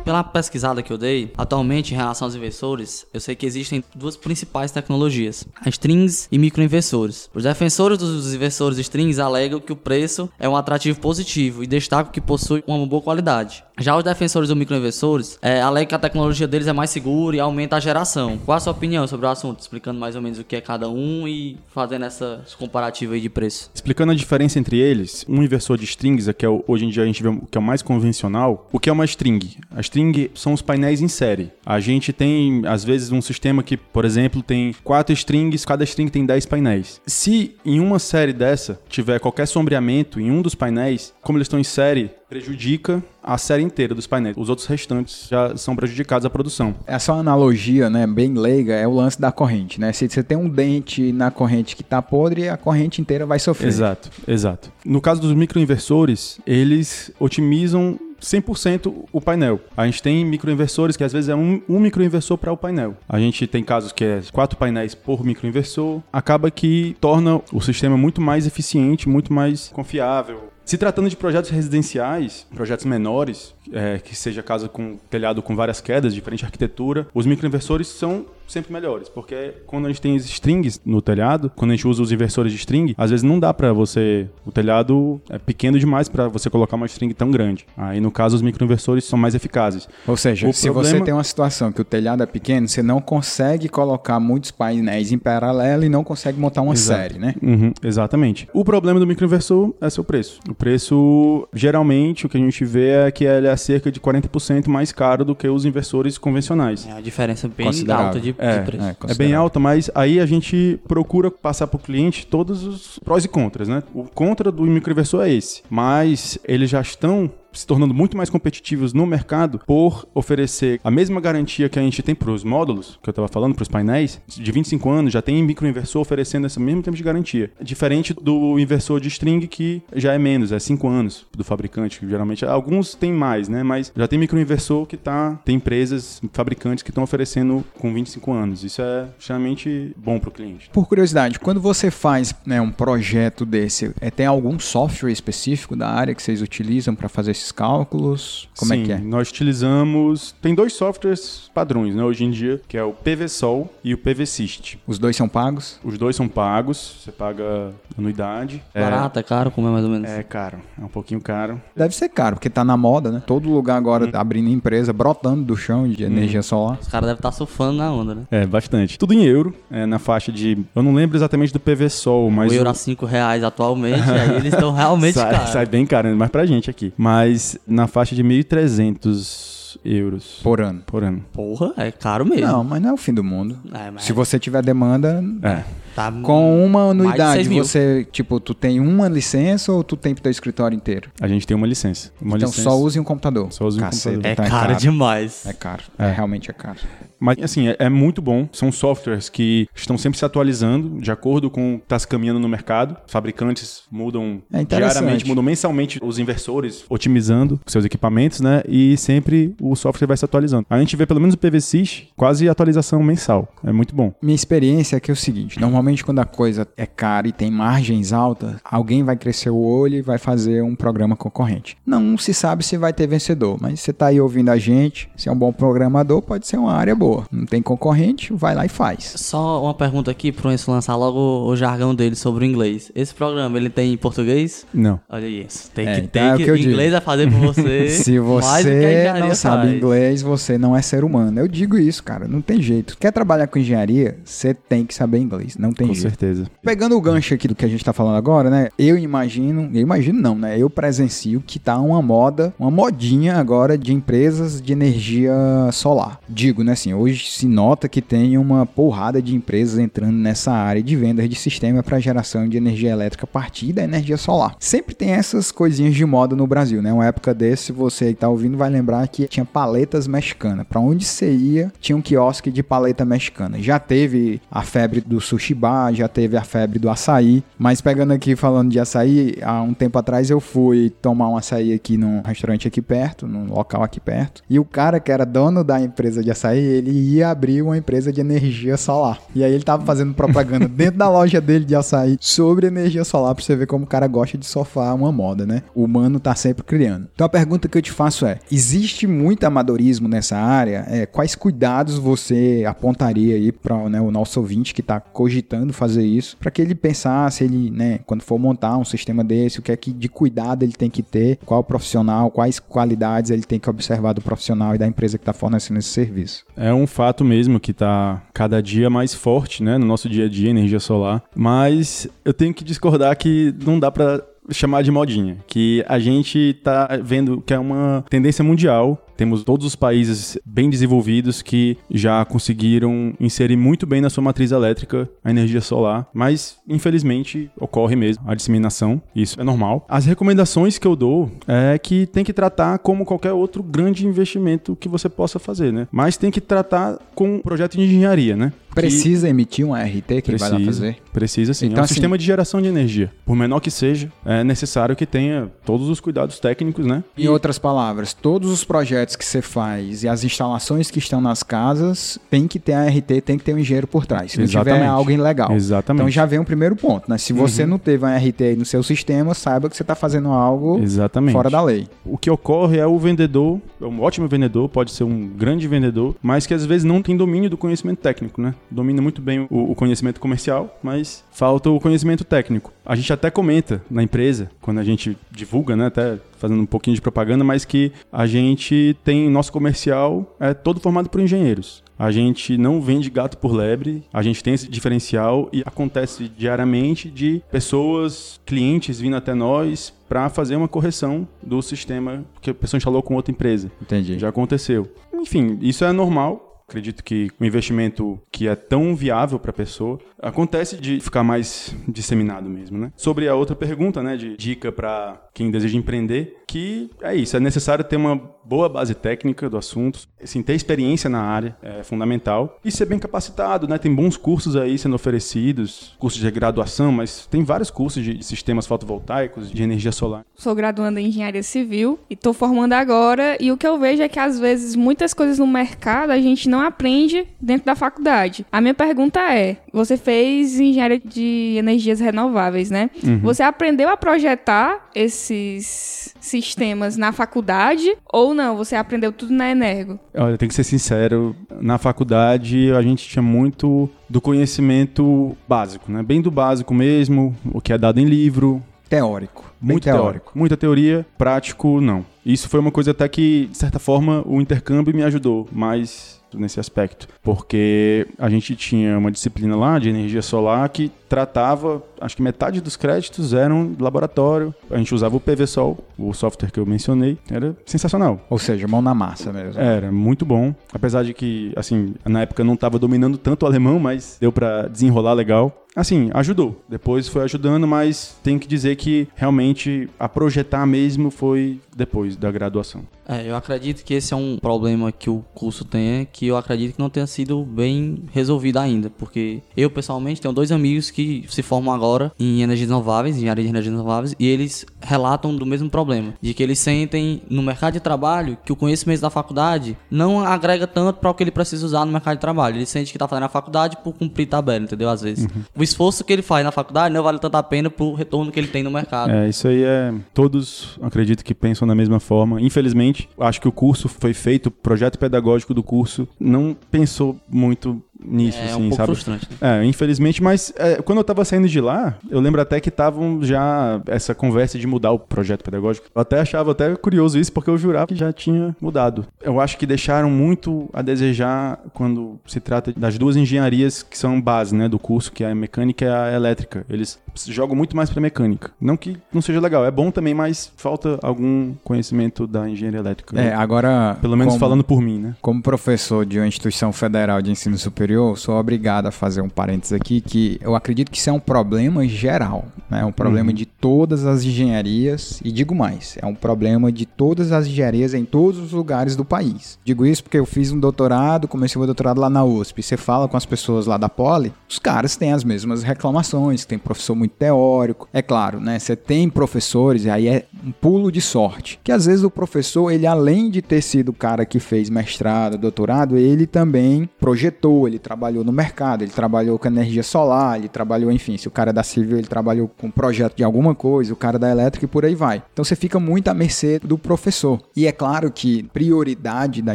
Pela 0.06 0.22
pesquisada 0.22 0.84
que 0.84 0.92
eu 0.92 0.96
dei, 0.96 1.32
atualmente 1.36 1.92
em 1.92 1.96
relação 1.96 2.28
aos 2.28 2.36
inversores, 2.36 3.04
eu 3.12 3.18
sei 3.18 3.34
que 3.34 3.44
existem 3.44 3.82
duas 3.92 4.16
principais 4.16 4.70
tecnologias: 4.70 5.44
as 5.60 5.74
strings 5.74 6.28
e 6.30 6.38
microinversores. 6.38 7.28
Os 7.34 7.42
defensores 7.42 7.98
dos 7.98 8.32
inversores 8.32 8.78
strings 8.78 9.18
alegam 9.18 9.58
que 9.58 9.72
o 9.72 9.76
preço 9.76 10.30
é 10.38 10.48
um 10.48 10.54
atrativo 10.54 11.00
positivo 11.00 11.64
e 11.64 11.66
destacam 11.66 12.12
que 12.12 12.20
possui 12.20 12.62
uma 12.68 12.86
boa 12.86 13.02
qualidade. 13.02 13.64
Já 13.78 13.94
os 13.94 14.02
defensores 14.02 14.48
dos 14.48 14.56
microinversores 14.56 15.38
é, 15.42 15.60
alegam 15.60 15.88
que 15.88 15.94
a 15.94 15.98
tecnologia 15.98 16.48
deles 16.48 16.66
é 16.66 16.72
mais 16.72 16.88
segura 16.88 17.36
e 17.36 17.40
aumenta 17.40 17.76
a 17.76 17.80
geração. 17.80 18.38
Qual 18.38 18.56
a 18.56 18.60
sua 18.60 18.72
opinião 18.72 19.06
sobre 19.06 19.26
o 19.26 19.28
assunto? 19.28 19.60
Explicando 19.60 20.00
mais 20.00 20.16
ou 20.16 20.22
menos 20.22 20.38
o 20.38 20.44
que 20.44 20.56
é 20.56 20.62
cada 20.62 20.88
um 20.88 21.28
e 21.28 21.58
fazendo 21.68 22.06
essa 22.06 22.42
comparativa 22.58 23.12
aí 23.12 23.20
de 23.20 23.28
preço. 23.28 23.70
Explicando 23.74 24.12
a 24.12 24.14
diferença 24.14 24.58
entre 24.58 24.78
eles, 24.78 25.26
um 25.28 25.42
inversor 25.42 25.76
de 25.76 25.84
strings, 25.84 26.26
que 26.38 26.46
é 26.46 26.48
o, 26.48 26.64
hoje 26.66 26.86
em 26.86 26.88
dia 26.88 27.02
a 27.02 27.06
gente 27.06 27.22
vê 27.22 27.28
o 27.28 27.42
que 27.42 27.58
é 27.58 27.60
o 27.60 27.62
mais 27.62 27.82
convencional, 27.82 28.66
o 28.72 28.80
que 28.80 28.88
é 28.88 28.92
uma 28.92 29.04
string? 29.04 29.58
A 29.70 29.80
string 29.80 30.30
são 30.34 30.54
os 30.54 30.62
painéis 30.62 31.02
em 31.02 31.08
série. 31.08 31.52
A 31.64 31.78
gente 31.78 32.14
tem, 32.14 32.62
às 32.66 32.82
vezes, 32.82 33.12
um 33.12 33.20
sistema 33.20 33.62
que, 33.62 33.76
por 33.76 34.06
exemplo, 34.06 34.42
tem 34.42 34.74
quatro 34.82 35.12
strings, 35.12 35.66
cada 35.66 35.84
string 35.84 36.10
tem 36.10 36.24
10 36.24 36.46
painéis. 36.46 36.98
Se 37.06 37.54
em 37.62 37.78
uma 37.78 37.98
série 37.98 38.32
dessa 38.32 38.80
tiver 38.88 39.20
qualquer 39.20 39.46
sombreamento 39.46 40.18
em 40.18 40.30
um 40.30 40.40
dos 40.40 40.54
painéis, 40.54 41.12
como 41.20 41.36
eles 41.36 41.44
estão 41.44 41.60
em 41.60 41.64
série, 41.64 42.10
prejudica 42.28 43.02
a 43.22 43.38
série 43.38 43.62
inteira 43.62 43.94
dos 43.94 44.06
painéis. 44.06 44.36
Os 44.36 44.48
outros 44.48 44.66
restantes 44.66 45.28
já 45.30 45.56
são 45.56 45.74
prejudicados 45.76 46.26
à 46.26 46.30
produção. 46.30 46.74
Essa 46.86 47.12
analogia, 47.12 47.88
né, 47.88 48.06
bem 48.06 48.34
leiga, 48.34 48.74
é 48.74 48.86
o 48.86 48.92
lance 48.92 49.20
da 49.20 49.32
corrente, 49.32 49.80
né? 49.80 49.92
Se 49.92 50.08
você 50.08 50.22
tem 50.22 50.36
um 50.36 50.48
dente 50.48 51.12
na 51.12 51.30
corrente 51.30 51.76
que 51.76 51.82
tá 51.82 52.02
podre, 52.02 52.48
a 52.48 52.56
corrente 52.56 53.00
inteira 53.00 53.26
vai 53.26 53.38
sofrer. 53.38 53.68
Exato, 53.68 54.10
exato. 54.26 54.72
No 54.84 55.00
caso 55.00 55.20
dos 55.20 55.32
microinversores, 55.32 56.40
eles 56.46 57.10
otimizam 57.18 57.98
100% 58.20 59.04
o 59.12 59.20
painel. 59.20 59.60
A 59.76 59.86
gente 59.86 60.02
tem 60.02 60.24
microinversores 60.24 60.96
que 60.96 61.04
às 61.04 61.12
vezes 61.12 61.28
é 61.28 61.34
um, 61.34 61.60
um 61.68 61.78
microinversor 61.78 62.36
para 62.38 62.52
o 62.52 62.56
painel. 62.56 62.96
A 63.08 63.18
gente 63.18 63.46
tem 63.46 63.62
casos 63.62 63.92
que 63.92 64.04
é 64.04 64.20
quatro 64.32 64.56
painéis 64.56 64.94
por 64.94 65.24
microinversor. 65.24 66.00
Acaba 66.12 66.50
que 66.50 66.96
torna 67.00 67.40
o 67.52 67.60
sistema 67.60 67.96
muito 67.96 68.20
mais 68.20 68.46
eficiente, 68.46 69.08
muito 69.08 69.32
mais 69.32 69.68
confiável. 69.68 70.55
Se 70.66 70.76
tratando 70.76 71.08
de 71.08 71.16
projetos 71.16 71.48
residenciais, 71.48 72.44
projetos 72.52 72.84
menores, 72.84 73.54
é, 73.72 74.00
que 74.00 74.16
seja 74.16 74.42
casa 74.42 74.68
com 74.68 74.96
telhado 75.08 75.40
com 75.40 75.54
várias 75.54 75.80
quedas, 75.80 76.12
diferente 76.12 76.44
arquitetura, 76.44 77.06
os 77.14 77.24
microinversores 77.24 77.86
são 77.86 78.26
sempre 78.46 78.72
melhores, 78.72 79.08
porque 79.08 79.54
quando 79.66 79.86
a 79.86 79.88
gente 79.88 80.00
tem 80.00 80.14
strings 80.16 80.80
no 80.84 81.02
telhado, 81.02 81.50
quando 81.56 81.72
a 81.72 81.74
gente 81.74 81.86
usa 81.88 82.02
os 82.02 82.12
inversores 82.12 82.52
de 82.52 82.58
string, 82.58 82.94
às 82.96 83.10
vezes 83.10 83.22
não 83.22 83.38
dá 83.40 83.52
pra 83.52 83.72
você, 83.72 84.26
o 84.44 84.52
telhado 84.52 85.20
é 85.28 85.38
pequeno 85.38 85.78
demais 85.78 86.08
pra 86.08 86.28
você 86.28 86.48
colocar 86.48 86.76
uma 86.76 86.86
string 86.86 87.12
tão 87.14 87.30
grande. 87.30 87.66
Aí 87.76 88.00
no 88.00 88.10
caso 88.10 88.36
os 88.36 88.42
microinversores 88.42 89.04
são 89.04 89.18
mais 89.18 89.34
eficazes. 89.34 89.88
Ou 90.06 90.16
seja, 90.16 90.48
O 90.48 90.52
se 90.52 90.68
você 90.68 90.72
problema- 90.90 91.04
tem 91.04 91.14
uma 91.14 91.24
situação 91.24 91.72
que 91.72 91.80
o 91.80 91.84
telhado 91.84 92.22
é 92.22 92.26
pequeno, 92.26 92.68
você 92.68 92.82
não 92.82 93.00
consegue 93.00 93.68
colocar 93.68 94.18
muitos 94.20 94.50
painéis 94.50 95.12
em 95.12 95.18
paralelo 95.18 95.84
e 95.84 95.88
não 95.88 96.04
consegue 96.04 96.38
montar 96.38 96.62
uma 96.62 96.74
Exato. 96.74 97.00
série, 97.00 97.18
né? 97.18 97.34
Uhum, 97.42 97.72
exatamente. 97.82 98.48
O 98.52 98.64
problema 98.64 99.00
do 99.00 99.06
microinversor 99.06 99.74
é 99.80 99.90
seu 99.90 100.04
preço. 100.04 100.40
O 100.48 100.54
preço, 100.54 101.48
geralmente, 101.52 102.26
o 102.26 102.28
que 102.28 102.36
a 102.36 102.40
gente 102.40 102.64
vê 102.64 102.90
é 102.90 103.10
que 103.10 103.24
ele 103.24 103.46
é 103.46 103.56
cerca 103.56 103.90
de 103.90 103.98
40% 104.00 104.68
mais 104.68 104.92
caro 104.92 105.24
do 105.24 105.34
que 105.34 105.48
os 105.48 105.64
inversores 105.64 106.16
convencionais. 106.18 106.86
É 106.86 106.92
a 106.92 107.00
diferença 107.00 107.48
bem 107.48 107.66
Considerável. 107.66 108.06
alta 108.06 108.20
de, 108.20 108.35
de 108.38 108.44
É, 108.44 108.58
preço. 108.60 108.84
é. 108.84 108.96
É 109.12 109.14
bem 109.14 109.34
alta, 109.34 109.58
mas 109.58 109.90
aí 109.94 110.20
a 110.20 110.26
gente 110.26 110.78
procura 110.86 111.30
passar 111.30 111.66
para 111.66 111.76
o 111.76 111.80
cliente 111.80 112.26
todos 112.26 112.64
os 112.64 112.98
prós 113.00 113.24
e 113.24 113.28
contras, 113.28 113.68
né? 113.68 113.82
O 113.94 114.04
contra 114.04 114.50
do 114.52 114.62
microinversor 114.64 115.24
é 115.24 115.32
esse, 115.32 115.62
mas 115.70 116.38
eles 116.44 116.70
já 116.70 116.80
estão 116.80 117.30
se 117.56 117.66
tornando 117.66 117.94
muito 117.94 118.16
mais 118.16 118.30
competitivos 118.30 118.92
no 118.92 119.06
mercado 119.06 119.60
por 119.66 120.06
oferecer 120.14 120.80
a 120.84 120.90
mesma 120.90 121.20
garantia 121.20 121.68
que 121.68 121.78
a 121.78 121.82
gente 121.82 122.02
tem 122.02 122.14
para 122.14 122.30
os 122.30 122.44
módulos, 122.44 122.98
que 123.02 123.08
eu 123.08 123.12
estava 123.12 123.28
falando, 123.28 123.54
para 123.54 123.62
os 123.62 123.68
painéis, 123.68 124.20
de 124.28 124.52
25 124.52 124.90
anos, 124.90 125.12
já 125.12 125.22
tem 125.22 125.42
microinversor 125.42 126.02
oferecendo 126.02 126.46
esse 126.46 126.60
mesmo 126.60 126.82
tempo 126.82 126.96
de 126.96 127.02
garantia. 127.02 127.50
Diferente 127.60 128.14
do 128.14 128.58
inversor 128.58 129.00
de 129.00 129.08
string, 129.08 129.46
que 129.46 129.82
já 129.94 130.12
é 130.12 130.18
menos, 130.18 130.52
é 130.52 130.58
5 130.58 130.86
anos 130.88 131.26
do 131.36 131.44
fabricante, 131.44 131.98
que 131.98 132.08
geralmente 132.08 132.44
alguns 132.44 132.94
têm 132.94 133.12
mais, 133.12 133.48
né? 133.48 133.62
Mas 133.62 133.92
já 133.94 134.06
tem 134.06 134.18
microinversor 134.18 134.86
que 134.86 134.96
tá, 134.96 135.38
tem 135.44 135.56
empresas, 135.56 136.20
fabricantes 136.32 136.82
que 136.82 136.90
estão 136.90 137.04
oferecendo 137.04 137.64
com 137.78 137.92
25 137.92 138.32
anos. 138.32 138.64
Isso 138.64 138.82
é 138.82 139.08
extremamente 139.18 139.92
bom 139.96 140.18
para 140.18 140.28
o 140.28 140.32
cliente. 140.32 140.70
Por 140.70 140.86
curiosidade, 140.86 141.38
quando 141.38 141.60
você 141.60 141.90
faz 141.90 142.34
né, 142.44 142.60
um 142.60 142.70
projeto 142.70 143.44
desse, 143.46 143.92
é, 144.00 144.10
tem 144.10 144.26
algum 144.26 144.58
software 144.58 145.10
específico 145.10 145.74
da 145.76 145.88
área 145.88 146.14
que 146.14 146.22
vocês 146.22 146.42
utilizam 146.42 146.94
para 146.94 147.08
fazer 147.08 147.30
esse 147.30 147.45
esses 147.46 147.52
cálculos? 147.52 148.48
Como 148.58 148.72
Sim, 148.74 148.82
é 148.82 148.84
que 148.86 148.92
é? 148.92 148.98
nós 148.98 149.28
utilizamos... 149.30 150.34
Tem 150.42 150.54
dois 150.54 150.72
softwares 150.72 151.50
padrões, 151.54 151.94
né, 151.94 152.02
hoje 152.02 152.24
em 152.24 152.30
dia, 152.30 152.60
que 152.68 152.76
é 152.76 152.82
o 152.82 152.92
PVSol 152.92 153.72
e 153.82 153.94
o 153.94 153.98
PVSYST. 153.98 154.78
Os 154.86 154.98
dois 154.98 155.16
são 155.16 155.28
pagos? 155.28 155.78
Os 155.84 155.96
dois 155.96 156.14
são 156.16 156.28
pagos, 156.28 156.96
você 157.02 157.10
paga 157.12 157.72
anuidade. 157.96 158.62
É- 158.74 158.80
Barato, 158.82 159.18
é 159.18 159.22
caro, 159.22 159.50
como 159.50 159.68
é 159.68 159.70
mais 159.70 159.84
ou 159.84 159.90
menos? 159.90 160.10
É, 160.10 160.22
caro, 160.22 160.58
é 160.80 160.84
um 160.84 160.88
pouquinho 160.88 161.20
caro. 161.20 161.60
Deve 161.74 161.94
ser 161.94 162.08
caro, 162.08 162.36
porque 162.36 162.50
tá 162.50 162.64
na 162.64 162.76
moda, 162.76 163.10
né? 163.10 163.22
Todo 163.26 163.48
lugar 163.50 163.76
agora 163.76 164.06
tá 164.06 164.20
abrindo 164.20 164.48
empresa, 164.50 164.92
brotando 164.92 165.42
do 165.44 165.56
chão 165.56 165.88
de 165.88 166.04
energia 166.04 166.42
solar. 166.42 166.78
Os 166.80 166.88
caras 166.88 167.06
devem 167.08 167.18
estar 167.18 167.32
surfando 167.32 167.78
na 167.78 167.90
onda, 167.92 168.14
né? 168.14 168.22
É, 168.30 168.46
bastante. 168.46 168.98
Tudo 168.98 169.14
em 169.14 169.24
euro, 169.24 169.54
é, 169.70 169.86
na 169.86 169.98
faixa 169.98 170.30
de... 170.30 170.58
Eu 170.74 170.82
não 170.82 170.92
lembro 170.94 171.16
exatamente 171.16 171.52
do 171.52 171.60
PVSol, 171.60 172.30
mas... 172.30 172.50
o 172.50 172.54
euro 172.54 172.68
o- 172.68 172.72
a 172.72 172.74
5 172.74 173.06
reais 173.06 173.42
atualmente, 173.42 174.08
aí 174.10 174.36
eles 174.36 174.52
estão 174.52 174.72
realmente 174.74 175.14
sai, 175.14 175.30
caros. 175.32 175.50
sai 175.50 175.66
bem 175.66 175.86
caro, 175.86 176.14
mas 176.16 176.30
pra 176.30 176.44
gente 176.44 176.68
aqui. 176.70 176.92
Mas 176.96 177.25
na 177.66 177.86
faixa 177.86 178.14
de 178.14 178.22
1.300 178.24 179.78
euros 179.84 180.40
Por 180.42 180.60
ano. 180.60 180.82
por 180.86 181.04
ano. 181.04 181.24
Porra, 181.32 181.72
é 181.76 181.90
caro 181.90 182.24
mesmo. 182.24 182.46
Não, 182.46 182.64
mas 182.64 182.80
não 182.82 182.90
é 182.90 182.92
o 182.92 182.96
fim 182.96 183.12
do 183.14 183.22
mundo. 183.24 183.58
É, 183.72 183.90
mas 183.90 184.04
Se 184.04 184.12
você 184.12 184.38
tiver 184.38 184.62
demanda, 184.62 185.22
É. 185.42 185.64
tá 185.96 186.12
com 186.12 186.64
uma 186.64 186.90
anuidade, 186.90 187.36
6 187.36 187.48
mil. 187.48 187.64
você, 187.64 188.06
tipo, 188.12 188.38
tu 188.38 188.52
tem 188.52 188.78
uma 188.78 189.08
licença 189.08 189.72
ou 189.72 189.82
tu 189.82 189.96
tem 189.96 190.14
pro 190.14 190.22
teu 190.22 190.30
escritório 190.30 190.76
inteiro? 190.76 191.10
A 191.18 191.26
gente 191.26 191.46
tem 191.46 191.56
uma 191.56 191.66
licença. 191.66 192.12
Uma 192.20 192.36
então 192.36 192.50
licença. 192.50 192.68
só 192.68 192.76
use 192.78 193.00
um 193.00 193.04
computador. 193.04 193.50
Só 193.50 193.64
use 193.64 193.78
um 193.78 193.80
Caceta, 193.80 194.16
computador. 194.16 194.44
É 194.44 194.46
então 194.46 194.60
caro 194.60 194.76
demais. 194.76 195.46
É 195.46 195.52
caro. 195.54 195.82
É, 195.98 196.12
realmente 196.12 196.50
é 196.50 196.54
caro. 196.54 196.78
Mas, 197.18 197.38
assim, 197.42 197.68
é, 197.68 197.76
é 197.78 197.88
muito 197.88 198.20
bom. 198.20 198.46
São 198.52 198.70
softwares 198.70 199.30
que 199.30 199.66
estão 199.74 199.96
sempre 199.96 200.18
se 200.18 200.24
atualizando 200.24 201.00
de 201.00 201.10
acordo 201.10 201.50
com 201.50 201.76
o 201.76 201.78
que 201.78 201.84
está 201.84 201.98
se 201.98 202.06
caminhando 202.06 202.38
no 202.38 202.48
mercado. 202.48 202.96
Fabricantes 203.06 203.84
mudam 203.90 204.42
É 204.52 204.62
diariamente, 204.64 205.26
mudam 205.26 205.42
mensalmente 205.42 205.98
os 206.02 206.18
inversores, 206.18 206.84
otimizando 206.90 207.58
seus 207.66 207.86
equipamentos, 207.86 208.40
né? 208.40 208.62
E 208.68 208.96
sempre 208.98 209.54
o 209.60 209.74
software 209.74 210.06
vai 210.06 210.16
se 210.16 210.24
atualizando. 210.26 210.66
A 210.68 210.78
gente 210.78 210.94
vê 210.94 211.06
pelo 211.06 211.20
menos 211.20 211.34
o 211.34 211.38
PVSys 211.38 212.08
quase 212.14 212.48
atualização 212.48 213.02
mensal. 213.02 213.48
É 213.64 213.72
muito 213.72 213.94
bom. 213.94 214.12
Minha 214.20 214.34
experiência 214.34 214.96
é 214.96 215.00
que 215.00 215.10
é 215.10 215.14
o 215.14 215.16
seguinte: 215.16 215.58
normalmente 215.58 215.85
quando 216.04 216.18
a 216.18 216.24
coisa 216.24 216.66
é 216.76 216.86
cara 216.86 217.28
e 217.28 217.32
tem 217.32 217.50
margens 217.50 218.12
altas, 218.12 218.56
alguém 218.64 219.02
vai 219.04 219.16
crescer 219.16 219.50
o 219.50 219.56
olho 219.56 219.96
e 219.96 220.02
vai 220.02 220.18
fazer 220.18 220.62
um 220.62 220.74
programa 220.74 221.16
concorrente. 221.16 221.76
Não 221.86 222.16
se 222.18 222.32
sabe 222.34 222.64
se 222.64 222.76
vai 222.76 222.92
ter 222.92 223.06
vencedor, 223.06 223.56
mas 223.60 223.80
você 223.80 223.92
tá 223.92 224.06
aí 224.06 224.20
ouvindo 224.20 224.48
a 224.50 224.56
gente, 224.58 225.08
se 225.16 225.28
é 225.28 225.32
um 225.32 225.36
bom 225.36 225.52
programador, 225.52 226.20
pode 226.22 226.46
ser 226.46 226.56
uma 226.56 226.72
área 226.72 226.94
boa. 226.94 227.24
Não 227.30 227.46
tem 227.46 227.62
concorrente, 227.62 228.32
vai 228.32 228.54
lá 228.54 228.64
e 228.64 228.68
faz. 228.68 229.14
Só 229.16 229.62
uma 229.62 229.74
pergunta 229.74 230.10
aqui 230.10 230.32
pro 230.32 230.50
Enzo 230.52 230.70
lançar 230.70 230.96
logo 230.96 231.18
o, 231.18 231.46
o 231.48 231.56
jargão 231.56 231.94
dele 231.94 232.14
sobre 232.16 232.44
o 232.44 232.48
inglês. 232.48 232.90
Esse 232.94 233.14
programa, 233.14 233.56
ele 233.56 233.70
tem 233.70 233.92
em 233.92 233.96
português? 233.96 234.66
Não. 234.72 234.98
Olha 235.08 235.26
isso. 235.26 235.70
Tem 235.72 235.86
É, 235.86 235.94
que 235.94 236.00
então 236.02 236.22
ter 236.22 236.28
é 236.28 236.34
o 236.34 236.36
que, 236.38 236.44
que 236.62 236.68
inglês 236.68 236.88
digo. 236.90 236.96
a 236.96 237.00
fazer 237.00 237.30
por 237.30 237.38
você. 237.40 237.88
Se 238.06 238.18
você 238.18 239.12
não 239.20 239.34
sabe 239.34 239.66
faz. 239.66 239.76
inglês, 239.76 240.22
você 240.22 240.58
não 240.58 240.76
é 240.76 240.82
ser 240.82 241.04
humano. 241.04 241.38
Eu 241.40 241.48
digo 241.48 241.76
isso, 241.78 242.02
cara. 242.02 242.26
Não 242.26 242.40
tem 242.40 242.60
jeito. 242.60 242.96
Quer 242.98 243.12
trabalhar 243.12 243.46
com 243.46 243.58
engenharia, 243.58 244.18
você 244.24 244.54
tem 244.54 244.84
que 244.84 244.94
saber 244.94 245.18
inglês. 245.18 245.56
Não 245.56 245.72
tem 245.76 245.88
Com 245.88 245.94
jeito. 245.94 246.08
certeza. 246.08 246.46
Pegando 246.62 246.96
o 246.96 247.00
gancho 247.00 247.34
aqui 247.34 247.46
do 247.46 247.54
que 247.54 247.64
a 247.64 247.68
gente 247.68 247.84
tá 247.84 247.92
falando 247.92 248.16
agora, 248.16 248.48
né? 248.50 248.68
Eu 248.78 248.96
imagino, 248.96 249.70
eu 249.72 249.80
imagino 249.80 250.20
não, 250.20 250.34
né? 250.34 250.58
Eu 250.58 250.70
presencio 250.70 251.42
que 251.46 251.58
tá 251.58 251.78
uma 251.78 252.00
moda, 252.00 252.54
uma 252.58 252.70
modinha 252.70 253.36
agora 253.36 253.76
de 253.76 253.92
empresas 253.92 254.60
de 254.60 254.72
energia 254.72 255.34
solar. 255.72 256.18
Digo, 256.28 256.62
né, 256.62 256.72
assim, 256.72 256.94
hoje 256.94 257.26
se 257.30 257.46
nota 257.46 257.88
que 257.88 258.00
tem 258.00 258.38
uma 258.38 258.64
porrada 258.64 259.20
de 259.20 259.34
empresas 259.34 259.78
entrando 259.78 260.16
nessa 260.16 260.52
área 260.52 260.82
de 260.82 260.96
vendas 260.96 261.28
de 261.28 261.36
sistema 261.36 261.82
para 261.82 262.00
geração 262.00 262.48
de 262.48 262.56
energia 262.56 262.90
elétrica 262.90 263.24
a 263.24 263.26
partir 263.26 263.72
da 263.72 263.82
energia 263.82 264.16
solar. 264.16 264.56
Sempre 264.58 264.94
tem 264.94 265.10
essas 265.10 265.52
coisinhas 265.52 265.94
de 265.94 266.04
moda 266.04 266.34
no 266.34 266.46
Brasil, 266.46 266.80
né? 266.80 266.92
Uma 266.92 267.06
época 267.06 267.34
desse, 267.34 267.72
você 267.72 268.14
que 268.14 268.20
tá 268.20 268.28
ouvindo 268.28 268.56
vai 268.56 268.70
lembrar 268.70 269.06
que 269.08 269.28
tinha 269.28 269.44
paletas 269.44 270.06
mexicanas. 270.06 270.66
Para 270.66 270.80
onde 270.80 271.04
você 271.04 271.32
ia, 271.32 271.72
tinha 271.80 271.96
um 271.96 272.02
quiosque 272.02 272.50
de 272.50 272.62
paleta 272.62 273.04
mexicana. 273.04 273.60
Já 273.60 273.78
teve 273.78 274.40
a 274.50 274.62
febre 274.62 275.00
do 275.00 275.20
sushi 275.20 275.54
já 275.92 276.08
teve 276.08 276.36
a 276.36 276.42
febre 276.42 276.78
do 276.78 276.90
açaí, 276.90 277.42
mas 277.58 277.80
pegando 277.80 278.12
aqui 278.12 278.36
falando 278.36 278.70
de 278.70 278.78
açaí, 278.78 279.36
há 279.42 279.62
um 279.62 279.74
tempo 279.74 279.98
atrás 279.98 280.30
eu 280.30 280.40
fui 280.40 280.90
tomar 281.02 281.28
um 281.28 281.36
açaí 281.36 281.72
aqui 281.72 281.96
num 281.96 282.22
restaurante 282.22 282.68
aqui 282.68 282.82
perto, 282.82 283.26
num 283.26 283.46
local 283.46 283.82
aqui 283.82 284.00
perto, 284.00 284.42
e 284.48 284.58
o 284.58 284.64
cara 284.64 285.00
que 285.00 285.10
era 285.10 285.24
dono 285.24 285.64
da 285.64 285.80
empresa 285.80 286.22
de 286.22 286.30
açaí, 286.30 286.58
ele 286.58 286.90
ia 286.90 287.30
abrir 287.30 287.62
uma 287.62 287.76
empresa 287.76 288.12
de 288.12 288.20
energia 288.20 288.76
solar. 288.76 289.20
E 289.34 289.42
aí 289.42 289.52
ele 289.52 289.64
tava 289.64 289.84
fazendo 289.84 290.14
propaganda 290.14 290.68
dentro 290.68 290.98
da 290.98 291.08
loja 291.08 291.40
dele 291.40 291.64
de 291.64 291.74
açaí 291.74 292.16
sobre 292.20 292.66
energia 292.66 293.04
solar, 293.04 293.34
pra 293.34 293.44
você 293.44 293.56
ver 293.56 293.66
como 293.66 293.84
o 293.84 293.88
cara 293.88 294.06
gosta 294.06 294.38
de 294.38 294.46
sofá 294.46 294.92
uma 294.94 295.12
moda, 295.12 295.46
né? 295.46 295.62
O 295.74 295.84
humano 295.84 296.20
tá 296.20 296.34
sempre 296.34 296.64
criando. 296.64 297.08
Então 297.14 297.26
a 297.26 297.30
pergunta 297.30 297.68
que 297.68 297.78
eu 297.78 297.82
te 297.82 297.92
faço 297.92 298.26
é: 298.26 298.38
existe 298.50 299.06
muito 299.06 299.44
amadorismo 299.44 300.08
nessa 300.08 300.36
área? 300.36 300.84
É, 300.88 301.06
quais 301.06 301.34
cuidados 301.34 301.98
você 301.98 302.64
apontaria 302.66 303.36
aí 303.36 303.52
para 303.52 303.88
né, 303.88 304.00
o 304.00 304.10
nosso 304.10 304.40
ouvinte 304.40 304.74
que 304.74 304.82
tá 304.82 305.00
cogitando 305.00 305.45
fazer 305.72 306.04
isso, 306.04 306.36
para 306.36 306.50
que 306.50 306.60
ele 306.60 306.74
pensasse, 306.74 307.44
ele, 307.44 307.70
né, 307.70 308.00
quando 308.06 308.22
for 308.22 308.38
montar 308.38 308.76
um 308.76 308.84
sistema 308.84 309.22
desse, 309.24 309.58
o 309.58 309.62
que 309.62 309.72
é 309.72 309.76
que 309.76 309.92
de 309.92 310.08
cuidado 310.08 310.62
ele 310.62 310.72
tem 310.72 310.90
que 310.90 311.02
ter, 311.02 311.38
qual 311.44 311.62
profissional, 311.62 312.30
quais 312.30 312.58
qualidades 312.58 313.30
ele 313.30 313.42
tem 313.42 313.58
que 313.58 313.68
observar 313.68 314.12
do 314.12 314.20
profissional 314.20 314.74
e 314.74 314.78
da 314.78 314.86
empresa 314.86 315.18
que 315.18 315.22
está 315.22 315.32
fornecendo 315.32 315.78
esse 315.78 315.88
serviço? 315.88 316.44
É 316.56 316.72
um 316.72 316.86
fato 316.86 317.24
mesmo 317.24 317.60
que 317.60 317.72
tá 317.72 318.22
cada 318.32 318.62
dia 318.62 318.90
mais 318.90 319.14
forte, 319.14 319.62
né, 319.62 319.78
no 319.78 319.86
nosso 319.86 320.08
dia 320.08 320.26
a 320.26 320.28
dia, 320.28 320.50
energia 320.50 320.80
solar. 320.80 321.22
Mas 321.34 322.08
eu 322.24 322.34
tenho 322.34 322.52
que 322.52 322.64
discordar 322.64 323.16
que 323.16 323.54
não 323.64 323.78
dá 323.78 323.90
pra 323.90 324.22
chamar 324.50 324.82
de 324.82 324.90
modinha, 324.90 325.38
que 325.46 325.84
a 325.88 325.98
gente 325.98 326.58
tá 326.62 326.88
vendo 327.02 327.42
que 327.44 327.54
é 327.54 327.58
uma 327.58 328.04
tendência 328.08 328.44
mundial. 328.44 329.02
Temos 329.16 329.44
todos 329.44 329.66
os 329.66 329.74
países 329.74 330.38
bem 330.44 330.68
desenvolvidos 330.68 331.40
que 331.40 331.78
já 331.90 332.22
conseguiram 332.24 333.14
inserir 333.18 333.56
muito 333.56 333.86
bem 333.86 334.00
na 334.00 334.10
sua 334.10 334.22
matriz 334.22 334.52
elétrica 334.52 335.08
a 335.24 335.30
energia 335.30 335.62
solar, 335.62 336.06
mas 336.12 336.58
infelizmente 336.68 337.50
ocorre 337.58 337.96
mesmo 337.96 338.22
a 338.26 338.34
disseminação, 338.34 339.00
isso 339.14 339.40
é 339.40 339.44
normal. 339.44 339.86
As 339.88 340.04
recomendações 340.04 340.76
que 340.76 340.86
eu 340.86 340.94
dou 340.94 341.30
é 341.48 341.78
que 341.78 342.04
tem 342.06 342.24
que 342.24 342.32
tratar 342.32 342.78
como 342.78 343.06
qualquer 343.06 343.32
outro 343.32 343.62
grande 343.62 344.06
investimento 344.06 344.76
que 344.76 344.88
você 344.88 345.08
possa 345.08 345.38
fazer, 345.38 345.72
né? 345.72 345.88
Mas 345.90 346.18
tem 346.18 346.30
que 346.30 346.40
tratar 346.40 346.98
com 347.14 347.36
um 347.36 347.40
projeto 347.40 347.78
de 347.78 347.84
engenharia, 347.84 348.36
né? 348.36 348.52
Precisa 348.80 349.28
emitir 349.28 349.64
um 349.66 349.74
RT 349.74 350.22
que 350.22 350.36
vai 350.36 350.50
lá 350.50 350.60
fazer? 350.60 350.96
Precisa 351.12 351.54
sim. 351.54 351.66
Então, 351.66 351.78
é 351.78 351.80
um 351.80 351.84
assim- 351.84 351.94
sistema 351.94 352.18
de 352.18 352.24
geração 352.24 352.60
de 352.60 352.68
energia. 352.68 353.10
Por 353.24 353.34
menor 353.34 353.60
que 353.60 353.70
seja, 353.70 354.12
é 354.24 354.44
necessário 354.44 354.94
que 354.94 355.06
tenha 355.06 355.50
todos 355.64 355.88
os 355.88 355.98
cuidados 355.98 356.38
técnicos, 356.38 356.84
né? 356.86 357.02
Em 357.16 357.28
outras 357.28 357.58
palavras, 357.58 358.12
todos 358.12 358.50
os 358.50 358.64
projetos 358.64 359.16
que 359.16 359.24
você 359.24 359.40
faz 359.40 360.02
e 360.04 360.08
as 360.08 360.24
instalações 360.24 360.90
que 360.90 360.98
estão 360.98 361.20
nas 361.20 361.42
casas 361.42 362.18
tem 362.30 362.46
que 362.46 362.58
ter 362.58 362.74
a 362.74 362.86
RT, 362.86 363.20
tem 363.24 363.38
que 363.38 363.44
ter 363.44 363.54
um 363.54 363.58
engenheiro 363.58 363.86
por 363.86 364.04
trás. 364.06 364.32
Se 364.32 364.38
não 364.38 364.46
tiver 364.46 364.60
Exatamente. 364.60 364.84
é 364.84 364.88
algo 364.88 365.10
ilegal. 365.10 365.52
Exatamente. 365.52 366.02
Uhum. 366.02 366.08
Então 366.08 366.12
já 366.12 366.26
vem 366.26 366.38
um 366.38 366.44
primeiro 366.44 366.76
ponto, 366.76 367.10
né? 367.10 367.16
Se 367.18 367.32
você 367.32 367.64
não 367.64 367.78
teve 367.78 368.04
um 368.04 368.08
RT 368.08 368.42
aí 368.44 368.56
no 368.56 368.64
seu 368.64 368.82
sistema, 368.82 369.32
saiba 369.34 369.68
que 369.70 369.76
você 369.76 369.82
está 369.82 369.94
fazendo 369.94 370.28
algo 370.28 370.78
Exatamente. 370.82 371.32
fora 371.32 371.48
da 371.48 371.62
lei. 371.62 371.88
O 372.04 372.18
que 372.18 372.30
ocorre 372.30 372.78
é 372.78 372.86
o 372.86 372.98
vendedor, 372.98 373.60
é 373.80 373.84
um 373.84 374.00
ótimo 374.02 374.28
vendedor, 374.28 374.68
pode 374.68 374.90
ser 374.92 375.04
um 375.04 375.26
grande 375.28 375.66
vendedor, 375.66 376.14
mas 376.22 376.46
que 376.46 376.52
às 376.54 376.64
vezes 376.66 376.84
não 376.84 377.00
tem 377.02 377.16
domínio 377.16 377.48
do 377.48 377.56
conhecimento 377.56 377.98
técnico, 377.98 378.40
né? 378.40 378.54
Domina 378.70 379.02
muito 379.02 379.20
bem 379.20 379.46
o, 379.50 379.70
o 379.72 379.74
conhecimento 379.74 380.20
comercial, 380.20 380.78
mas 380.82 381.24
falta 381.30 381.70
o 381.70 381.80
conhecimento 381.80 382.24
técnico. 382.24 382.72
A 382.84 382.94
gente 382.94 383.12
até 383.12 383.30
comenta 383.30 383.82
na 383.90 384.02
empresa, 384.02 384.50
quando 384.60 384.78
a 384.78 384.84
gente 384.84 385.16
divulga, 385.30 385.76
né? 385.76 385.86
Até 385.86 386.18
fazendo 386.38 386.60
um 386.60 386.66
pouquinho 386.66 386.94
de 386.94 387.00
propaganda, 387.00 387.42
mas 387.42 387.64
que 387.64 387.92
a 388.12 388.26
gente 388.26 388.96
tem 389.04 389.30
nosso 389.30 389.52
comercial 389.52 390.36
é 390.38 390.54
todo 390.54 390.80
formado 390.80 391.08
por 391.08 391.20
engenheiros. 391.20 391.82
A 391.98 392.10
gente 392.10 392.58
não 392.58 392.80
vende 392.80 393.08
gato 393.08 393.38
por 393.38 393.52
lebre, 393.52 394.04
a 394.12 394.22
gente 394.22 394.44
tem 394.44 394.52
esse 394.52 394.68
diferencial 394.68 395.48
e 395.50 395.62
acontece 395.64 396.28
diariamente 396.28 397.10
de 397.10 397.42
pessoas, 397.50 398.38
clientes 398.44 399.00
vindo 399.00 399.16
até 399.16 399.32
nós 399.32 399.94
para 400.06 400.28
fazer 400.28 400.56
uma 400.56 400.68
correção 400.68 401.26
do 401.42 401.62
sistema 401.62 402.24
que 402.42 402.50
a 402.50 402.54
pessoa 402.54 402.76
instalou 402.76 403.02
com 403.02 403.14
outra 403.14 403.32
empresa. 403.32 403.72
Entendi. 403.80 404.18
Já 404.18 404.28
aconteceu. 404.28 404.86
Enfim, 405.14 405.58
isso 405.62 405.84
é 405.84 405.92
normal. 405.92 406.45
Acredito 406.68 407.04
que 407.04 407.30
um 407.40 407.44
investimento 407.44 408.20
que 408.30 408.48
é 408.48 408.56
tão 408.56 408.94
viável 408.96 409.38
para 409.38 409.50
a 409.50 409.54
pessoa 409.54 410.00
acontece 410.20 410.76
de 410.76 410.98
ficar 410.98 411.22
mais 411.22 411.74
disseminado 411.86 412.48
mesmo, 412.50 412.76
né? 412.76 412.92
Sobre 412.96 413.28
a 413.28 413.34
outra 413.34 413.54
pergunta, 413.54 414.02
né, 414.02 414.16
de 414.16 414.36
dica 414.36 414.72
para 414.72 415.28
quem 415.32 415.50
deseja 415.50 415.78
empreender, 415.78 416.42
que 416.46 416.90
é 417.00 417.14
isso, 417.14 417.36
é 417.36 417.40
necessário 417.40 417.84
ter 417.84 417.96
uma 417.96 418.20
boa 418.46 418.68
base 418.68 418.94
técnica 418.94 419.48
do 419.48 419.56
assunto, 419.56 420.00
assim, 420.22 420.42
ter 420.42 420.54
experiência 420.54 421.08
na 421.08 421.20
área 421.20 421.56
é 421.62 421.82
fundamental 421.82 422.58
e 422.64 422.70
ser 422.70 422.86
bem 422.86 422.98
capacitado, 422.98 423.68
né? 423.68 423.78
Tem 423.78 423.94
bons 423.94 424.16
cursos 424.16 424.56
aí 424.56 424.76
sendo 424.76 424.94
oferecidos, 424.94 425.94
cursos 425.98 426.20
de 426.20 426.30
graduação, 426.30 426.90
mas 426.90 427.26
tem 427.26 427.44
vários 427.44 427.70
cursos 427.70 428.02
de 428.02 428.22
sistemas 428.24 428.66
fotovoltaicos, 428.66 429.50
de 429.50 429.62
energia 429.62 429.92
solar. 429.92 430.24
Sou 430.34 430.54
graduanda 430.54 431.00
em 431.00 431.06
engenharia 431.06 431.42
civil 431.42 431.98
e 432.10 432.16
tô 432.16 432.32
formando 432.32 432.72
agora. 432.72 433.36
E 433.40 433.52
o 433.52 433.56
que 433.56 433.66
eu 433.66 433.78
vejo 433.78 434.02
é 434.02 434.08
que 434.08 434.18
às 434.18 434.38
vezes 434.38 434.74
muitas 434.74 435.14
coisas 435.14 435.38
no 435.38 435.46
mercado 435.46 436.10
a 436.10 436.18
gente 436.18 436.48
não 436.48 436.56
não 436.56 436.66
aprende 436.66 437.26
dentro 437.40 437.66
da 437.66 437.74
faculdade. 437.74 438.46
A 438.50 438.60
minha 438.60 438.74
pergunta 438.74 439.20
é: 439.20 439.58
você 439.72 439.96
fez 439.96 440.58
engenharia 440.58 440.98
de 440.98 441.56
energias 441.58 442.00
renováveis, 442.00 442.70
né? 442.70 442.90
Você 443.22 443.42
aprendeu 443.42 443.88
a 443.88 443.96
projetar 443.96 444.88
esses 444.94 446.14
sistemas 446.18 446.96
na 446.96 447.12
faculdade 447.12 447.94
ou 448.10 448.32
não? 448.36 448.56
Você 448.56 448.76
aprendeu 448.76 449.10
tudo 449.10 449.32
na 449.32 449.50
Energo? 449.50 449.98
Olha, 450.14 450.38
tem 450.38 450.48
que 450.48 450.54
ser 450.54 450.64
sincero, 450.64 451.34
na 451.60 451.78
faculdade 451.78 452.72
a 452.72 452.82
gente 452.82 453.08
tinha 453.08 453.22
muito 453.22 453.90
do 454.08 454.20
conhecimento 454.20 455.36
básico, 455.48 455.90
né? 455.90 456.02
Bem 456.02 456.20
do 456.22 456.30
básico 456.30 456.72
mesmo, 456.72 457.34
o 457.52 457.60
que 457.60 457.72
é 457.72 457.78
dado 457.78 457.98
em 457.98 458.04
livro, 458.04 458.62
Teórico. 458.88 459.52
Muito 459.60 459.84
teórico. 459.84 460.32
Muita 460.34 460.56
teoria, 460.56 461.04
prático 461.18 461.80
não. 461.80 462.04
Isso 462.24 462.48
foi 462.48 462.60
uma 462.60 462.70
coisa 462.70 462.92
até 462.92 463.08
que, 463.08 463.48
de 463.50 463.56
certa 463.56 463.78
forma, 463.78 464.22
o 464.26 464.40
intercâmbio 464.40 464.94
me 464.94 465.02
ajudou 465.02 465.48
mais 465.50 466.20
nesse 466.38 466.60
aspecto, 466.60 467.08
porque 467.22 468.06
a 468.18 468.28
gente 468.28 468.54
tinha 468.56 468.98
uma 468.98 469.10
disciplina 469.10 469.56
lá 469.56 469.78
de 469.78 469.88
energia 469.88 470.22
solar 470.22 470.68
que 470.68 470.90
tratava, 471.08 471.82
acho 472.00 472.16
que 472.16 472.22
metade 472.22 472.60
dos 472.60 472.76
créditos 472.76 473.32
eram 473.32 473.74
laboratório. 473.78 474.54
A 474.70 474.76
gente 474.76 474.94
usava 474.94 475.16
o 475.16 475.20
PVSol, 475.20 475.78
o 475.98 476.12
software 476.12 476.50
que 476.50 476.58
eu 476.58 476.66
mencionei, 476.66 477.18
era 477.30 477.56
sensacional. 477.64 478.20
Ou 478.28 478.38
seja, 478.38 478.66
mão 478.66 478.82
na 478.82 478.94
massa 478.94 479.32
mesmo. 479.32 479.60
Era 479.60 479.90
muito 479.92 480.24
bom, 480.24 480.54
apesar 480.72 481.04
de 481.04 481.14
que, 481.14 481.52
assim, 481.56 481.94
na 482.04 482.22
época 482.22 482.44
não 482.44 482.54
estava 482.54 482.78
dominando 482.78 483.18
tanto 483.18 483.44
o 483.44 483.46
alemão, 483.46 483.78
mas 483.78 484.16
deu 484.20 484.32
para 484.32 484.68
desenrolar 484.68 485.12
legal. 485.12 485.64
Assim, 485.74 486.10
ajudou. 486.14 486.64
Depois 486.66 487.06
foi 487.06 487.22
ajudando, 487.24 487.66
mas 487.66 488.16
tenho 488.22 488.40
que 488.40 488.48
dizer 488.48 488.76
que 488.76 489.06
realmente 489.14 489.90
a 489.98 490.08
projetar 490.08 490.64
mesmo 490.64 491.10
foi 491.10 491.60
depois 491.76 492.16
da 492.16 492.30
graduação. 492.32 492.84
É, 493.06 493.28
eu 493.28 493.36
acredito 493.36 493.84
que 493.84 493.94
esse 493.94 494.12
é 494.12 494.16
um 494.16 494.38
problema 494.38 494.90
que 494.90 495.10
o 495.10 495.22
curso 495.34 495.64
tem, 495.64 496.08
que 496.10 496.26
eu 496.26 496.36
acredito 496.36 496.74
que 496.74 496.80
não 496.80 496.90
tenha 496.90 497.06
sido 497.06 497.44
bem 497.44 498.04
resolvido 498.12 498.58
ainda, 498.58 498.90
porque 498.90 499.42
eu 499.56 499.70
pessoalmente 499.70 500.20
tenho 500.20 500.32
dois 500.34 500.50
amigos 500.50 500.90
que 500.90 501.24
se 501.28 501.42
formam 501.42 501.72
agora 501.72 502.10
em 502.18 502.42
energias 502.42 502.68
renováveis, 502.68 503.22
em 503.22 503.28
área 503.28 503.42
de 503.42 503.48
energias 503.48 503.74
renováveis, 503.74 504.14
e 504.18 504.26
eles 504.26 504.64
relatam 504.80 505.36
do 505.36 505.44
mesmo 505.44 505.68
problema, 505.68 506.14
de 506.20 506.32
que 506.32 506.42
eles 506.42 506.58
sentem 506.58 507.22
no 507.28 507.42
mercado 507.42 507.74
de 507.74 507.80
trabalho 507.80 508.38
que 508.44 508.52
o 508.52 508.56
conhecimento 508.56 509.00
da 509.00 509.10
faculdade 509.10 509.76
não 509.90 510.20
agrega 510.20 510.66
tanto 510.66 510.98
para 510.98 511.10
o 511.10 511.14
que 511.14 511.22
ele 511.22 511.30
precisa 511.30 511.64
usar 511.66 511.84
no 511.84 511.92
mercado 511.92 512.16
de 512.16 512.20
trabalho. 512.20 512.56
Ele 512.56 512.66
sente 512.66 512.92
que 512.92 512.98
tá 512.98 513.06
fazendo 513.06 513.24
a 513.24 513.28
faculdade 513.28 513.76
por 513.84 513.92
cumprir 513.92 514.26
tabela, 514.26 514.64
entendeu? 514.64 514.88
Às 514.88 515.02
vezes. 515.02 515.26
O 515.56 515.62
esforço 515.62 516.04
que 516.04 516.12
ele 516.12 516.22
faz 516.22 516.44
na 516.44 516.52
faculdade 516.52 516.94
não 516.94 517.02
vale 517.02 517.18
tanto 517.18 517.36
a 517.36 517.42
pena 517.42 517.68
pro 517.68 517.94
retorno 517.94 518.32
que 518.32 518.40
ele 518.40 518.48
tem 518.48 518.62
no 518.62 518.70
mercado. 518.70 519.10
É, 519.10 519.28
isso 519.28 519.46
aí 519.48 519.62
é. 519.62 519.92
Todos 520.14 520.78
acredito 520.80 521.24
que 521.24 521.34
pensam 521.34 521.65
da 521.66 521.74
mesma 521.74 522.00
forma. 522.00 522.40
Infelizmente, 522.40 523.08
acho 523.18 523.40
que 523.40 523.48
o 523.48 523.52
curso 523.52 523.88
foi 523.88 524.12
feito, 524.12 524.46
o 524.46 524.50
projeto 524.50 524.98
pedagógico 524.98 525.54
do 525.54 525.62
curso 525.62 526.08
não 526.18 526.56
pensou 526.70 527.18
muito 527.28 527.82
nisso, 528.04 528.38
É, 528.38 528.44
assim, 528.46 528.54
um 528.56 528.68
pouco 528.68 528.76
sabe? 528.76 528.86
frustrante. 528.86 529.28
né? 529.40 529.60
É, 529.60 529.64
infelizmente, 529.64 530.22
mas 530.22 530.52
é, 530.56 530.76
quando 530.82 530.98
eu 530.98 531.04
tava 531.04 531.24
saindo 531.24 531.48
de 531.48 531.60
lá, 531.60 531.96
eu 532.10 532.20
lembro 532.20 532.40
até 532.40 532.60
que 532.60 532.68
estavam 532.68 533.22
já 533.22 533.80
essa 533.86 534.14
conversa 534.14 534.58
de 534.58 534.66
mudar 534.66 534.92
o 534.92 534.98
projeto 534.98 535.42
pedagógico. 535.44 535.86
Eu 535.94 536.00
até 536.02 536.20
achava 536.20 536.52
até 536.52 536.74
curioso 536.76 537.18
isso, 537.18 537.32
porque 537.32 537.50
eu 537.50 537.58
jurava 537.58 537.86
que 537.86 537.96
já 537.96 538.12
tinha 538.12 538.54
mudado. 538.60 539.06
Eu 539.22 539.40
acho 539.40 539.56
que 539.58 539.66
deixaram 539.66 540.10
muito 540.10 540.68
a 540.72 540.82
desejar 540.82 541.58
quando 541.72 542.18
se 542.26 542.40
trata 542.40 542.72
das 542.76 542.96
duas 542.98 543.16
engenharias 543.16 543.82
que 543.82 543.96
são 543.98 544.20
base, 544.20 544.54
né, 544.54 544.68
do 544.68 544.78
curso, 544.78 545.10
que 545.12 545.24
é 545.24 545.30
a 545.30 545.34
mecânica 545.34 545.84
e 545.84 545.88
a 545.88 546.12
elétrica. 546.14 546.64
Eles 546.68 546.98
jogam 547.26 547.56
muito 547.56 547.76
mais 547.76 547.90
pra 547.90 548.00
mecânica. 548.00 548.50
Não 548.60 548.76
que 548.76 548.96
não 549.12 549.22
seja 549.22 549.40
legal, 549.40 549.64
é 549.64 549.70
bom 549.70 549.90
também, 549.90 550.14
mas 550.14 550.52
falta 550.56 550.98
algum 551.02 551.54
conhecimento 551.64 552.26
da 552.26 552.48
engenharia 552.48 552.80
elétrica. 552.80 553.18
É, 553.20 553.32
agora. 553.34 553.96
Pelo 554.00 554.16
menos 554.16 554.34
como- 554.34 554.40
falando 554.40 554.64
por 554.64 554.80
mim, 554.80 554.98
né? 554.98 555.14
Como 555.20 555.42
professor 555.42 556.04
de 556.04 556.18
uma 556.18 556.26
instituição 556.26 556.72
federal 556.72 557.20
de 557.22 557.30
ensino 557.30 557.56
superior, 557.56 557.85
sou 558.16 558.36
obrigado 558.36 558.86
a 558.86 558.90
fazer 558.90 559.20
um 559.20 559.28
parênteses 559.28 559.72
aqui 559.72 560.00
que 560.00 560.38
eu 560.40 560.54
acredito 560.54 560.90
que 560.90 560.98
isso 560.98 561.10
é 561.10 561.12
um 561.12 561.20
problema 561.20 561.86
geral, 561.86 562.46
né? 562.70 562.80
É 562.80 562.84
um 562.84 562.92
problema 562.92 563.32
de 563.32 563.46
todas 563.46 564.06
as 564.06 564.24
engenharias 564.24 565.20
e 565.24 565.30
digo 565.30 565.54
mais, 565.54 565.96
é 566.00 566.06
um 566.06 566.14
problema 566.14 566.70
de 566.72 566.86
todas 566.86 567.32
as 567.32 567.46
engenharias 567.46 567.94
em 567.94 568.04
todos 568.04 568.40
os 568.40 568.52
lugares 568.52 568.96
do 568.96 569.04
país. 569.04 569.58
Digo 569.64 569.84
isso 569.84 570.02
porque 570.02 570.18
eu 570.18 570.26
fiz 570.26 570.52
um 570.52 570.58
doutorado, 570.58 571.28
comecei 571.28 571.58
meu 571.58 571.66
doutorado 571.66 572.00
lá 572.00 572.10
na 572.10 572.24
USP. 572.24 572.62
Você 572.62 572.76
fala 572.76 573.08
com 573.08 573.16
as 573.16 573.26
pessoas 573.26 573.66
lá 573.66 573.76
da 573.76 573.88
Poli, 573.88 574.32
os 574.48 574.58
caras 574.58 574.96
têm 574.96 575.12
as 575.12 575.24
mesmas 575.24 575.62
reclamações, 575.62 576.44
tem 576.44 576.58
professor 576.58 576.94
muito 576.94 577.12
teórico. 577.12 577.88
É 577.92 578.02
claro, 578.02 578.40
né? 578.40 578.58
Você 578.58 578.76
tem 578.76 579.08
professores 579.08 579.84
e 579.84 579.90
aí 579.90 580.08
é 580.08 580.26
um 580.44 580.52
pulo 580.52 580.90
de 580.90 581.00
sorte, 581.00 581.60
que 581.62 581.72
às 581.72 581.86
vezes 581.86 582.04
o 582.04 582.10
professor, 582.10 582.70
ele 582.70 582.86
além 582.86 583.30
de 583.30 583.42
ter 583.42 583.62
sido 583.62 583.90
o 583.90 583.94
cara 583.94 584.24
que 584.24 584.40
fez 584.40 584.70
mestrado, 584.70 585.38
doutorado, 585.38 585.96
ele 585.96 586.26
também 586.26 586.88
projetou, 586.98 587.66
ele 587.66 587.75
trabalhou 587.78 588.24
no 588.24 588.32
mercado, 588.32 588.82
ele 588.82 588.90
trabalhou 588.90 589.38
com 589.38 589.48
energia 589.48 589.82
solar, 589.82 590.38
ele 590.38 590.48
trabalhou, 590.48 590.90
enfim, 590.90 591.16
se 591.16 591.28
o 591.28 591.30
cara 591.30 591.52
da 591.52 591.62
civil, 591.62 591.98
ele 591.98 592.06
trabalhou 592.06 592.48
com 592.48 592.70
projeto 592.70 593.16
de 593.16 593.24
alguma 593.24 593.54
coisa, 593.54 593.92
o 593.92 593.96
cara 593.96 594.18
da 594.18 594.30
elétrica 594.30 594.64
e 594.64 594.68
por 594.68 594.84
aí 594.84 594.94
vai. 594.94 595.22
Então 595.32 595.44
você 595.44 595.56
fica 595.56 595.78
muito 595.78 596.08
à 596.08 596.14
mercê 596.14 596.58
do 596.58 596.78
professor. 596.78 597.40
E 597.54 597.66
é 597.66 597.72
claro 597.72 598.10
que 598.10 598.42
prioridade 598.44 599.42
da 599.42 599.54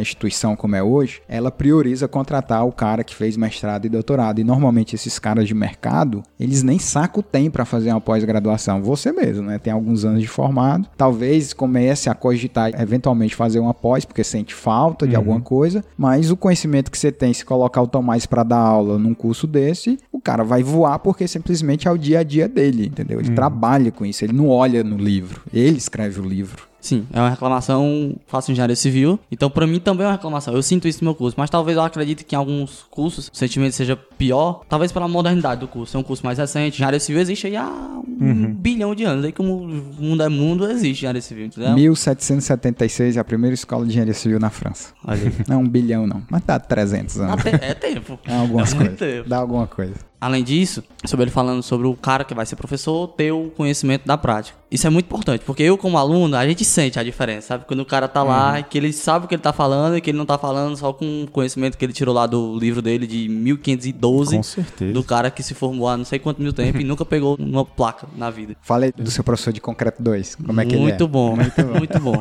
instituição 0.00 0.56
como 0.56 0.76
é 0.76 0.82
hoje, 0.82 1.22
ela 1.28 1.50
prioriza 1.50 2.08
contratar 2.08 2.66
o 2.66 2.72
cara 2.72 3.04
que 3.04 3.14
fez 3.14 3.36
mestrado 3.36 3.86
e 3.86 3.88
doutorado. 3.88 4.40
E 4.40 4.44
normalmente 4.44 4.94
esses 4.94 5.18
caras 5.18 5.46
de 5.46 5.54
mercado, 5.54 6.22
eles 6.38 6.62
nem 6.62 6.78
saco 6.78 7.22
tem 7.22 7.50
para 7.50 7.64
fazer 7.64 7.90
uma 7.90 8.00
pós-graduação. 8.00 8.82
Você 8.82 9.12
mesmo, 9.12 9.44
né? 9.46 9.58
Tem 9.58 9.72
alguns 9.72 10.04
anos 10.04 10.20
de 10.20 10.28
formado, 10.28 10.88
talvez 10.96 11.52
comece 11.52 12.08
a 12.08 12.14
cogitar 12.14 12.70
eventualmente 12.80 13.34
fazer 13.34 13.58
uma 13.58 13.74
pós 13.74 14.04
porque 14.04 14.24
sente 14.24 14.54
falta 14.54 15.06
de 15.06 15.16
alguma 15.16 15.40
coisa, 15.40 15.84
mas 15.96 16.30
o 16.30 16.36
conhecimento 16.36 16.90
que 16.90 16.98
você 16.98 17.12
tem 17.12 17.32
se 17.32 17.44
colocar 17.44 17.82
o 17.82 17.86
Tomás 18.12 18.26
para 18.26 18.42
dar 18.42 18.58
aula 18.58 18.98
num 18.98 19.14
curso 19.14 19.46
desse, 19.46 19.98
o 20.10 20.20
cara 20.20 20.44
vai 20.44 20.62
voar 20.62 20.98
porque 20.98 21.26
simplesmente 21.26 21.88
é 21.88 21.90
o 21.90 21.96
dia 21.96 22.18
a 22.18 22.22
dia 22.22 22.46
dele, 22.46 22.86
entendeu? 22.86 23.18
Ele 23.18 23.30
trabalha 23.30 23.90
com 23.90 24.04
isso, 24.04 24.22
ele 24.24 24.34
não 24.34 24.48
olha 24.48 24.84
no 24.84 24.98
livro, 24.98 25.40
ele 25.52 25.78
escreve 25.78 26.20
o 26.20 26.24
livro. 26.24 26.71
Sim, 26.82 27.06
é 27.12 27.20
uma 27.20 27.30
reclamação, 27.30 28.16
faço 28.26 28.50
engenharia 28.50 28.74
civil, 28.74 29.18
então 29.30 29.48
pra 29.48 29.66
mim 29.68 29.78
também 29.78 30.04
é 30.04 30.08
uma 30.08 30.16
reclamação. 30.16 30.52
Eu 30.52 30.62
sinto 30.62 30.88
isso 30.88 30.98
no 31.02 31.10
meu 31.10 31.14
curso, 31.14 31.36
mas 31.38 31.48
talvez 31.48 31.76
eu 31.76 31.82
acredite 31.84 32.24
que 32.24 32.34
em 32.34 32.38
alguns 32.38 32.84
cursos 32.90 33.30
o 33.32 33.36
sentimento 33.36 33.72
seja 33.72 33.96
pior, 33.96 34.62
talvez 34.68 34.90
pela 34.90 35.06
modernidade 35.06 35.60
do 35.60 35.68
curso. 35.68 35.96
É 35.96 36.00
um 36.00 36.02
curso 36.02 36.26
mais 36.26 36.38
recente. 36.38 36.74
Engenharia 36.74 36.98
civil 36.98 37.20
existe 37.22 37.46
aí 37.46 37.56
há 37.56 37.68
um 37.68 38.52
bilhão 38.52 38.94
de 38.96 39.04
anos. 39.04 39.24
Aí 39.24 39.30
que 39.30 39.40
o 39.40 39.44
mundo 39.44 40.22
é 40.24 40.28
mundo, 40.28 40.68
existe 40.68 40.98
engenharia 40.98 41.22
civil, 41.22 41.46
entendeu? 41.46 41.72
1776 41.74 43.16
é 43.16 43.20
a 43.20 43.24
primeira 43.24 43.54
escola 43.54 43.84
de 43.84 43.90
engenharia 43.90 44.14
civil 44.14 44.40
na 44.40 44.50
França. 44.50 44.92
Olha 45.04 45.20
aí. 45.22 45.32
Não 45.46 45.56
é 45.56 45.58
um 45.58 45.68
bilhão 45.68 46.06
não, 46.06 46.22
mas 46.28 46.42
dá 46.42 46.58
300 46.58 47.20
anos. 47.20 47.32
Até- 47.34 47.70
é 47.70 47.74
tempo. 47.74 48.18
Dá 48.26 48.36
algumas 48.40 48.72
é 48.72 48.76
coisas. 48.76 48.98
tempo. 48.98 49.28
Dá 49.28 49.38
alguma 49.38 49.66
coisa. 49.66 49.94
Além 50.22 50.44
disso, 50.44 50.84
sobre 51.04 51.24
ele 51.24 51.32
falando 51.32 51.64
sobre 51.64 51.84
o 51.84 51.96
cara 51.96 52.22
que 52.22 52.32
vai 52.32 52.46
ser 52.46 52.54
professor 52.54 53.08
ter 53.08 53.32
o 53.32 53.50
conhecimento 53.56 54.06
da 54.06 54.16
prática. 54.16 54.56
Isso 54.70 54.86
é 54.86 54.90
muito 54.90 55.06
importante, 55.06 55.42
porque 55.44 55.64
eu, 55.64 55.76
como 55.76 55.98
aluno, 55.98 56.36
a 56.36 56.46
gente 56.46 56.64
sente 56.64 56.96
a 56.96 57.02
diferença, 57.02 57.48
sabe? 57.48 57.64
Quando 57.66 57.80
o 57.80 57.84
cara 57.84 58.06
tá 58.06 58.22
lá 58.22 58.60
e 58.60 58.62
que 58.62 58.78
ele 58.78 58.92
sabe 58.92 59.24
o 59.24 59.28
que 59.28 59.34
ele 59.34 59.42
tá 59.42 59.52
falando 59.52 59.96
e 59.96 60.00
que 60.00 60.10
ele 60.10 60.18
não 60.18 60.24
tá 60.24 60.38
falando 60.38 60.76
só 60.76 60.92
com 60.92 61.24
o 61.24 61.26
conhecimento 61.28 61.76
que 61.76 61.84
ele 61.84 61.92
tirou 61.92 62.14
lá 62.14 62.28
do 62.28 62.56
livro 62.56 62.80
dele 62.80 63.04
de 63.04 63.28
1512. 63.28 64.36
Com 64.36 64.42
certeza. 64.44 64.92
Do 64.92 65.02
cara 65.02 65.28
que 65.28 65.42
se 65.42 65.54
formou 65.54 65.88
há 65.88 65.96
não 65.96 66.04
sei 66.04 66.20
quanto 66.20 66.40
mil 66.40 66.52
tempo 66.52 66.80
e 66.80 66.84
nunca 66.86 67.04
pegou 67.04 67.34
uma 67.36 67.64
placa 67.64 68.06
na 68.16 68.30
vida. 68.30 68.54
Falei 68.62 68.92
do 68.92 69.10
seu 69.10 69.24
professor 69.24 69.52
de 69.52 69.60
concreto 69.60 70.00
2, 70.00 70.36
como 70.36 70.60
é 70.60 70.64
que 70.64 70.76
ele 70.76 70.82
é? 70.82 70.82
muito 70.82 71.08
bom, 71.08 71.34
muito 71.76 71.98
bom. 71.98 72.20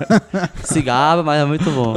Se 0.64 0.82
gaba, 0.82 1.22
mas 1.22 1.40
é 1.40 1.46
muito 1.46 1.70
bom. 1.70 1.94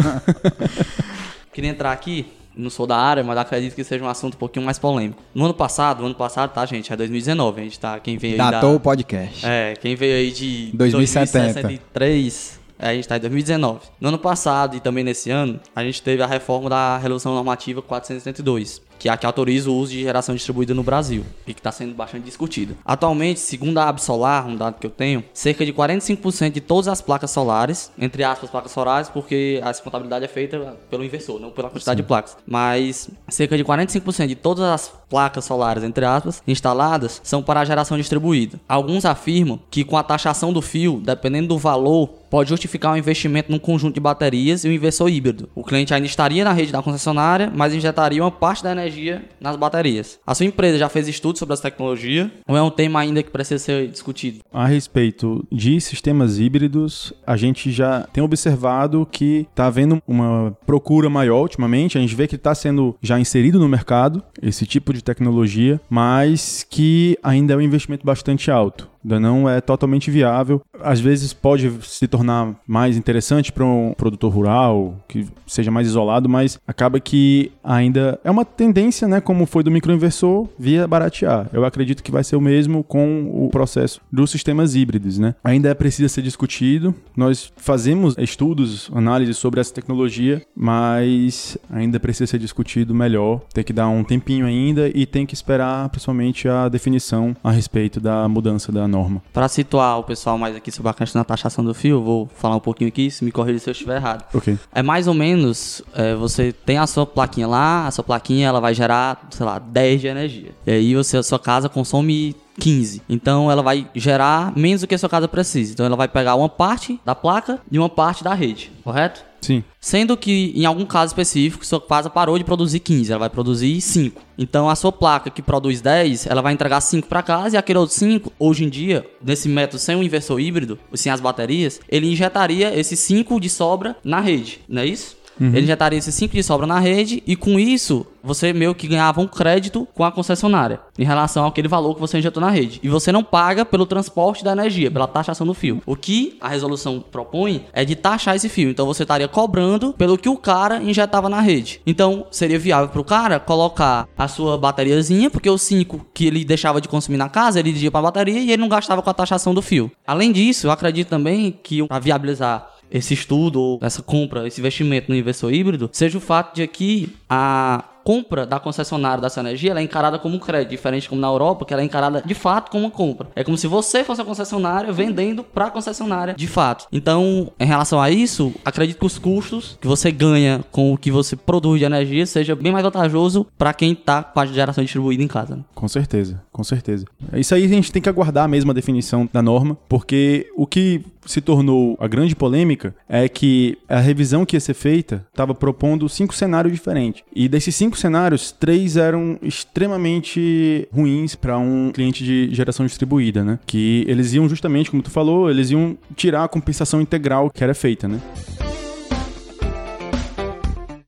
Queria 1.50 1.70
entrar 1.70 1.92
aqui, 1.92 2.26
não 2.56 2.70
sou 2.70 2.86
da 2.86 2.96
área, 2.96 3.22
mas 3.22 3.36
acredito 3.36 3.74
que 3.74 3.84
seja 3.84 4.04
um 4.04 4.08
assunto 4.08 4.34
um 4.34 4.38
pouquinho 4.38 4.64
mais 4.64 4.78
polêmico. 4.78 5.22
No 5.34 5.44
ano 5.44 5.54
passado, 5.54 6.04
ano 6.04 6.14
passado, 6.14 6.52
tá, 6.52 6.64
gente? 6.66 6.92
É 6.92 6.96
2019, 6.96 7.60
a 7.60 7.64
gente 7.64 7.80
tá. 7.80 7.98
Quem 7.98 8.16
veio 8.16 8.34
aí 8.34 8.38
Datou 8.38 8.70
da, 8.70 8.76
o 8.76 8.80
podcast. 8.80 9.44
É, 9.44 9.74
quem 9.80 9.94
veio 9.94 10.16
aí 10.16 10.30
de 10.30 10.70
2070. 10.74 11.62
2063, 11.62 12.60
é, 12.78 12.88
a 12.88 12.94
gente 12.94 13.08
tá 13.08 13.16
em 13.16 13.20
2019. 13.20 13.80
No 14.00 14.08
ano 14.08 14.18
passado 14.18 14.76
e 14.76 14.80
também 14.80 15.04
nesse 15.04 15.30
ano, 15.30 15.60
a 15.74 15.82
gente 15.82 16.02
teve 16.02 16.22
a 16.22 16.26
reforma 16.26 16.68
da 16.68 16.98
Resolução 16.98 17.34
Normativa 17.34 17.80
472, 17.80 18.82
que 19.04 19.08
é 19.10 19.12
a 19.12 19.18
que 19.18 19.26
autoriza 19.26 19.68
o 19.68 19.76
uso 19.76 19.92
de 19.92 20.00
geração 20.00 20.34
distribuída 20.34 20.72
no 20.72 20.82
Brasil 20.82 21.26
e 21.46 21.52
que 21.52 21.60
está 21.60 21.70
sendo 21.70 21.94
bastante 21.94 22.24
discutida. 22.24 22.74
Atualmente, 22.86 23.38
segundo 23.38 23.76
a 23.76 23.86
Absolar, 23.86 24.46
um 24.46 24.56
dado 24.56 24.78
que 24.80 24.86
eu 24.86 24.90
tenho, 24.90 25.22
cerca 25.34 25.62
de 25.66 25.74
45% 25.74 26.52
de 26.52 26.60
todas 26.62 26.88
as 26.88 27.02
placas 27.02 27.30
solares, 27.30 27.92
entre 27.98 28.24
aspas 28.24 28.48
placas 28.48 28.72
solares, 28.72 29.10
porque 29.10 29.60
essa 29.62 29.82
contabilidade 29.82 30.24
é 30.24 30.28
feita 30.28 30.74
pelo 30.88 31.04
inversor, 31.04 31.38
não 31.38 31.50
pela 31.50 31.68
quantidade 31.68 32.00
de 32.00 32.08
placas, 32.08 32.38
mas 32.46 33.10
cerca 33.28 33.58
de 33.58 33.62
45% 33.62 34.26
de 34.26 34.36
todas 34.36 34.64
as 34.64 34.90
placas 35.10 35.44
solares, 35.44 35.84
entre 35.84 36.06
aspas, 36.06 36.42
instaladas 36.46 37.20
são 37.22 37.42
para 37.42 37.60
a 37.60 37.64
geração 37.66 37.98
distribuída. 37.98 38.58
Alguns 38.66 39.04
afirmam 39.04 39.60
que 39.70 39.84
com 39.84 39.98
a 39.98 40.02
taxação 40.02 40.50
do 40.50 40.62
fio, 40.62 40.98
dependendo 41.04 41.48
do 41.48 41.58
valor, 41.58 42.08
pode 42.34 42.48
justificar 42.48 42.92
um 42.92 42.96
investimento 42.96 43.52
num 43.52 43.60
conjunto 43.60 43.94
de 43.94 44.00
baterias 44.00 44.64
e 44.64 44.68
um 44.68 44.72
inversor 44.72 45.08
híbrido. 45.08 45.48
O 45.54 45.62
cliente 45.62 45.94
ainda 45.94 46.04
estaria 46.04 46.42
na 46.42 46.52
rede 46.52 46.72
da 46.72 46.82
concessionária, 46.82 47.48
mas 47.54 47.72
injetaria 47.72 48.20
uma 48.20 48.30
parte 48.32 48.60
da 48.60 48.72
energia 48.72 49.24
nas 49.40 49.54
baterias. 49.54 50.18
A 50.26 50.34
sua 50.34 50.44
empresa 50.44 50.76
já 50.76 50.88
fez 50.88 51.06
estudos 51.06 51.38
sobre 51.38 51.52
essa 51.52 51.62
tecnologia 51.62 52.32
ou 52.48 52.56
é 52.56 52.60
um 52.60 52.72
tema 52.72 52.98
ainda 52.98 53.22
que 53.22 53.30
precisa 53.30 53.62
ser 53.62 53.86
discutido? 53.86 54.40
A 54.52 54.66
respeito 54.66 55.46
de 55.48 55.80
sistemas 55.80 56.40
híbridos, 56.40 57.12
a 57.24 57.36
gente 57.36 57.70
já 57.70 58.00
tem 58.12 58.24
observado 58.24 59.06
que 59.08 59.46
está 59.48 59.66
havendo 59.66 60.02
uma 60.04 60.58
procura 60.66 61.08
maior 61.08 61.42
ultimamente. 61.42 61.96
A 61.96 62.00
gente 62.00 62.16
vê 62.16 62.26
que 62.26 62.34
está 62.34 62.52
sendo 62.52 62.96
já 63.00 63.16
inserido 63.16 63.60
no 63.60 63.68
mercado 63.68 64.20
esse 64.42 64.66
tipo 64.66 64.92
de 64.92 65.04
tecnologia, 65.04 65.80
mas 65.88 66.66
que 66.68 67.16
ainda 67.22 67.54
é 67.54 67.56
um 67.56 67.60
investimento 67.60 68.04
bastante 68.04 68.50
alto 68.50 68.92
ainda 69.04 69.20
não 69.20 69.48
é 69.48 69.60
totalmente 69.60 70.10
viável. 70.10 70.62
Às 70.80 71.00
vezes 71.00 71.32
pode 71.32 71.70
se 71.82 72.08
tornar 72.08 72.54
mais 72.66 72.96
interessante 72.96 73.52
para 73.52 73.64
um 73.64 73.92
produtor 73.96 74.32
rural, 74.32 74.96
que 75.06 75.26
seja 75.46 75.70
mais 75.70 75.86
isolado, 75.86 76.28
mas 76.28 76.58
acaba 76.66 76.98
que 76.98 77.52
ainda 77.62 78.18
é 78.24 78.30
uma 78.30 78.44
tendência, 78.44 79.06
né, 79.06 79.20
como 79.20 79.46
foi 79.46 79.62
do 79.62 79.70
microinversor, 79.70 80.48
via 80.58 80.86
baratear. 80.86 81.48
Eu 81.52 81.64
acredito 81.64 82.02
que 82.02 82.10
vai 82.10 82.24
ser 82.24 82.36
o 82.36 82.40
mesmo 82.40 82.82
com 82.82 83.30
o 83.32 83.48
processo 83.50 84.00
dos 84.10 84.30
sistemas 84.30 84.74
híbridos, 84.74 85.18
né? 85.18 85.34
Ainda 85.44 85.68
é 85.68 85.74
preciso 85.74 86.08
ser 86.08 86.22
discutido. 86.22 86.94
Nós 87.16 87.52
fazemos 87.56 88.16
estudos, 88.18 88.90
análises 88.94 89.36
sobre 89.36 89.60
essa 89.60 89.74
tecnologia, 89.74 90.42
mas 90.56 91.58
ainda 91.70 92.00
precisa 92.00 92.26
ser 92.26 92.38
discutido 92.38 92.94
melhor. 92.94 93.42
Tem 93.52 93.64
que 93.64 93.72
dar 93.72 93.88
um 93.88 94.04
tempinho 94.04 94.46
ainda 94.46 94.88
e 94.94 95.04
tem 95.04 95.26
que 95.26 95.34
esperar 95.34 95.88
principalmente 95.88 96.48
a 96.48 96.68
definição 96.68 97.36
a 97.42 97.50
respeito 97.50 98.00
da 98.00 98.28
mudança 98.28 98.72
da 98.72 98.84
norma. 98.94 99.22
Para 99.32 99.48
situar 99.48 99.98
o 99.98 100.04
pessoal 100.04 100.38
mais 100.38 100.56
aqui 100.56 100.70
sobre 100.70 100.90
a 100.90 100.94
questão 100.94 101.20
da 101.20 101.24
taxação 101.24 101.64
do 101.64 101.74
fio, 101.74 102.02
vou 102.02 102.28
falar 102.34 102.56
um 102.56 102.60
pouquinho 102.60 102.88
aqui, 102.88 103.10
se 103.10 103.24
me 103.24 103.32
corrija 103.32 103.58
se 103.58 103.70
eu 103.70 103.72
estiver 103.72 103.96
errado. 103.96 104.24
Ok. 104.34 104.58
É 104.72 104.82
mais 104.82 105.06
ou 105.06 105.14
menos, 105.14 105.82
é, 105.94 106.14
você 106.14 106.52
tem 106.52 106.78
a 106.78 106.86
sua 106.86 107.06
plaquinha 107.06 107.46
lá, 107.46 107.86
a 107.86 107.90
sua 107.90 108.04
plaquinha 108.04 108.48
ela 108.48 108.60
vai 108.60 108.74
gerar, 108.74 109.26
sei 109.30 109.44
lá, 109.44 109.58
10 109.58 110.00
de 110.00 110.06
energia. 110.06 110.50
E 110.66 110.70
aí 110.70 110.94
você, 110.94 111.16
a 111.16 111.22
sua 111.22 111.38
casa 111.38 111.68
consome 111.68 112.36
15. 112.58 113.02
Então 113.08 113.50
ela 113.50 113.62
vai 113.62 113.88
gerar 113.94 114.56
menos 114.56 114.82
do 114.82 114.86
que 114.86 114.94
a 114.94 114.98
sua 114.98 115.08
casa 115.08 115.26
precisa. 115.28 115.72
Então 115.72 115.84
ela 115.86 115.96
vai 115.96 116.08
pegar 116.08 116.34
uma 116.34 116.48
parte 116.48 117.00
da 117.04 117.14
placa 117.14 117.60
e 117.70 117.78
uma 117.78 117.88
parte 117.88 118.22
da 118.22 118.34
rede, 118.34 118.70
correto? 118.82 119.24
Sim. 119.44 119.62
Sendo 119.78 120.16
que, 120.16 120.54
em 120.56 120.64
algum 120.64 120.86
caso 120.86 121.10
específico, 121.10 121.66
sua 121.66 121.78
casa 121.78 122.08
parou 122.08 122.38
de 122.38 122.44
produzir 122.44 122.80
15, 122.80 123.12
ela 123.12 123.18
vai 123.18 123.28
produzir 123.28 123.78
5. 123.78 124.22
Então, 124.38 124.70
a 124.70 124.74
sua 124.74 124.90
placa 124.90 125.28
que 125.28 125.42
produz 125.42 125.82
10, 125.82 126.26
ela 126.26 126.40
vai 126.40 126.54
entregar 126.54 126.80
5 126.80 127.06
para 127.06 127.22
casa 127.22 127.56
e 127.56 127.58
aquele 127.58 127.78
outro 127.78 127.94
5, 127.94 128.32
hoje 128.38 128.64
em 128.64 128.70
dia, 128.70 129.06
nesse 129.22 129.46
método 129.46 129.78
sem 129.78 129.96
o 129.96 130.02
inversor 130.02 130.40
híbrido, 130.40 130.78
sem 130.94 131.12
as 131.12 131.20
baterias, 131.20 131.78
ele 131.90 132.10
injetaria 132.10 132.74
esses 132.74 132.98
5 133.00 133.38
de 133.38 133.50
sobra 133.50 133.94
na 134.02 134.18
rede, 134.18 134.60
não 134.66 134.80
é 134.80 134.86
isso? 134.86 135.14
Ele 135.40 135.62
injetaria 135.62 135.98
esses 135.98 136.14
5 136.14 136.34
de 136.34 136.42
sobra 136.42 136.66
na 136.66 136.78
rede 136.78 137.22
e 137.26 137.36
com 137.36 137.58
isso 137.58 138.06
você 138.22 138.52
meio 138.52 138.74
que 138.74 138.88
ganhava 138.88 139.20
um 139.20 139.26
crédito 139.26 139.86
com 139.94 140.02
a 140.02 140.10
concessionária 140.10 140.80
em 140.98 141.04
relação 141.04 141.46
àquele 141.46 141.68
valor 141.68 141.94
que 141.94 142.00
você 142.00 142.18
injetou 142.18 142.40
na 142.40 142.48
rede. 142.48 142.80
E 142.82 142.88
você 142.88 143.12
não 143.12 143.22
paga 143.22 143.64
pelo 143.64 143.84
transporte 143.84 144.42
da 144.42 144.52
energia, 144.52 144.90
pela 144.90 145.06
taxação 145.06 145.46
do 145.46 145.52
fio. 145.52 145.82
O 145.84 145.94
que 145.94 146.38
a 146.40 146.48
resolução 146.48 147.00
propõe 147.00 147.66
é 147.72 147.84
de 147.84 147.94
taxar 147.94 148.34
esse 148.34 148.48
fio. 148.48 148.70
Então 148.70 148.86
você 148.86 149.02
estaria 149.02 149.28
cobrando 149.28 149.92
pelo 149.92 150.16
que 150.16 150.28
o 150.28 150.36
cara 150.36 150.82
injetava 150.82 151.28
na 151.28 151.40
rede. 151.40 151.80
Então 151.86 152.26
seria 152.30 152.58
viável 152.58 152.88
para 152.88 153.00
o 153.00 153.04
cara 153.04 153.38
colocar 153.38 154.08
a 154.16 154.26
sua 154.26 154.56
bateriazinha, 154.56 155.30
porque 155.30 155.50
os 155.50 155.62
5 155.62 156.06
que 156.14 156.26
ele 156.26 156.44
deixava 156.44 156.80
de 156.80 156.88
consumir 156.88 157.18
na 157.18 157.28
casa, 157.28 157.60
ele 157.60 157.72
dizia 157.72 157.90
para 157.90 158.00
a 158.00 158.04
bateria 158.04 158.40
e 158.40 158.50
ele 158.50 158.62
não 158.62 158.68
gastava 158.68 159.02
com 159.02 159.10
a 159.10 159.14
taxação 159.14 159.52
do 159.52 159.60
fio. 159.60 159.90
Além 160.06 160.32
disso, 160.32 160.66
eu 160.66 160.70
acredito 160.70 161.08
também 161.08 161.58
que 161.62 161.86
para 161.86 161.98
viabilizar 161.98 162.73
esse 162.94 163.12
estudo 163.12 163.60
ou 163.60 163.78
essa 163.82 164.00
compra, 164.00 164.46
esse 164.46 164.60
investimento 164.60 165.10
no 165.10 165.16
inversor 165.16 165.52
híbrido, 165.52 165.90
seja 165.92 166.16
o 166.16 166.20
fato 166.20 166.54
de 166.54 166.64
que 166.68 167.12
a 167.28 167.82
compra 168.04 168.46
da 168.46 168.60
concessionária 168.60 169.20
dessa 169.20 169.40
energia 169.40 169.70
ela 169.70 169.80
é 169.80 169.82
encarada 169.82 170.18
como 170.18 170.36
um 170.36 170.38
crédito, 170.38 170.70
diferente 170.70 171.08
como 171.08 171.20
na 171.20 171.26
Europa, 171.26 171.64
que 171.64 171.72
ela 171.72 171.82
é 171.82 171.86
encarada 171.86 172.22
de 172.24 172.34
fato 172.34 172.70
como 172.70 172.84
uma 172.84 172.90
compra. 172.90 173.28
É 173.34 173.42
como 173.42 173.56
se 173.56 173.66
você 173.66 174.04
fosse 174.04 174.20
a 174.20 174.24
concessionária 174.24 174.92
vendendo 174.92 175.42
para 175.42 175.66
a 175.66 175.70
concessionária 175.70 176.34
de 176.34 176.46
fato. 176.46 176.86
Então, 176.92 177.50
em 177.58 177.64
relação 177.64 178.00
a 178.00 178.10
isso, 178.10 178.54
acredito 178.64 178.98
que 178.98 179.06
os 179.06 179.18
custos 179.18 179.78
que 179.80 179.88
você 179.88 180.12
ganha 180.12 180.62
com 180.70 180.92
o 180.92 180.98
que 180.98 181.10
você 181.10 181.34
produz 181.34 181.80
de 181.80 181.86
energia 181.86 182.26
seja 182.26 182.54
bem 182.54 182.70
mais 182.70 182.84
vantajoso 182.84 183.46
para 183.56 183.72
quem 183.72 183.92
está 183.92 184.22
com 184.22 184.38
a 184.38 184.46
geração 184.46 184.84
distribuída 184.84 185.22
em 185.22 185.28
casa. 185.28 185.56
né? 185.56 185.62
Com 185.74 185.88
certeza, 185.88 186.42
com 186.54 186.62
certeza. 186.62 187.04
Isso 187.32 187.52
aí 187.52 187.64
a 187.64 187.68
gente 187.68 187.90
tem 187.90 188.00
que 188.00 188.08
aguardar 188.08 188.48
mesmo 188.48 188.70
a 188.70 188.74
definição 188.74 189.28
da 189.32 189.42
norma, 189.42 189.76
porque 189.88 190.46
o 190.56 190.68
que 190.68 191.02
se 191.26 191.40
tornou 191.40 191.96
a 192.00 192.06
grande 192.06 192.36
polêmica 192.36 192.94
é 193.08 193.28
que 193.28 193.76
a 193.88 193.98
revisão 193.98 194.46
que 194.46 194.54
ia 194.54 194.60
ser 194.60 194.74
feita 194.74 195.26
estava 195.32 195.52
propondo 195.52 196.08
cinco 196.08 196.32
cenários 196.32 196.72
diferentes. 196.72 197.24
E 197.34 197.48
desses 197.48 197.74
cinco 197.74 197.98
cenários, 197.98 198.52
três 198.52 198.96
eram 198.96 199.36
extremamente 199.42 200.86
ruins 200.92 201.34
para 201.34 201.58
um 201.58 201.90
cliente 201.92 202.22
de 202.22 202.54
geração 202.54 202.86
distribuída, 202.86 203.42
né? 203.42 203.58
Que 203.66 204.04
eles 204.06 204.32
iam 204.32 204.48
justamente, 204.48 204.92
como 204.92 205.02
tu 205.02 205.10
falou, 205.10 205.50
eles 205.50 205.72
iam 205.72 205.98
tirar 206.14 206.44
a 206.44 206.48
compensação 206.48 207.00
integral 207.00 207.50
que 207.50 207.64
era 207.64 207.74
feita, 207.74 208.06
né? 208.06 208.20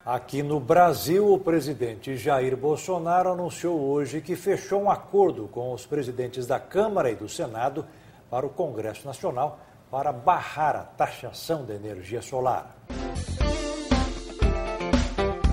Aqui 0.06 0.40
no 0.40 0.60
Brasil, 0.60 1.32
o 1.32 1.36
presidente 1.36 2.16
Jair 2.16 2.56
Bolsonaro 2.56 3.32
anunciou 3.32 3.80
hoje 3.80 4.20
que 4.20 4.36
fechou 4.36 4.82
um 4.82 4.88
acordo 4.88 5.48
com 5.48 5.72
os 5.72 5.84
presidentes 5.84 6.46
da 6.46 6.60
Câmara 6.60 7.10
e 7.10 7.16
do 7.16 7.28
Senado 7.28 7.84
para 8.30 8.46
o 8.46 8.50
Congresso 8.50 9.04
Nacional 9.04 9.58
para 9.90 10.12
barrar 10.12 10.76
a 10.76 10.84
taxação 10.84 11.64
da 11.64 11.74
energia 11.74 12.22
solar. 12.22 12.76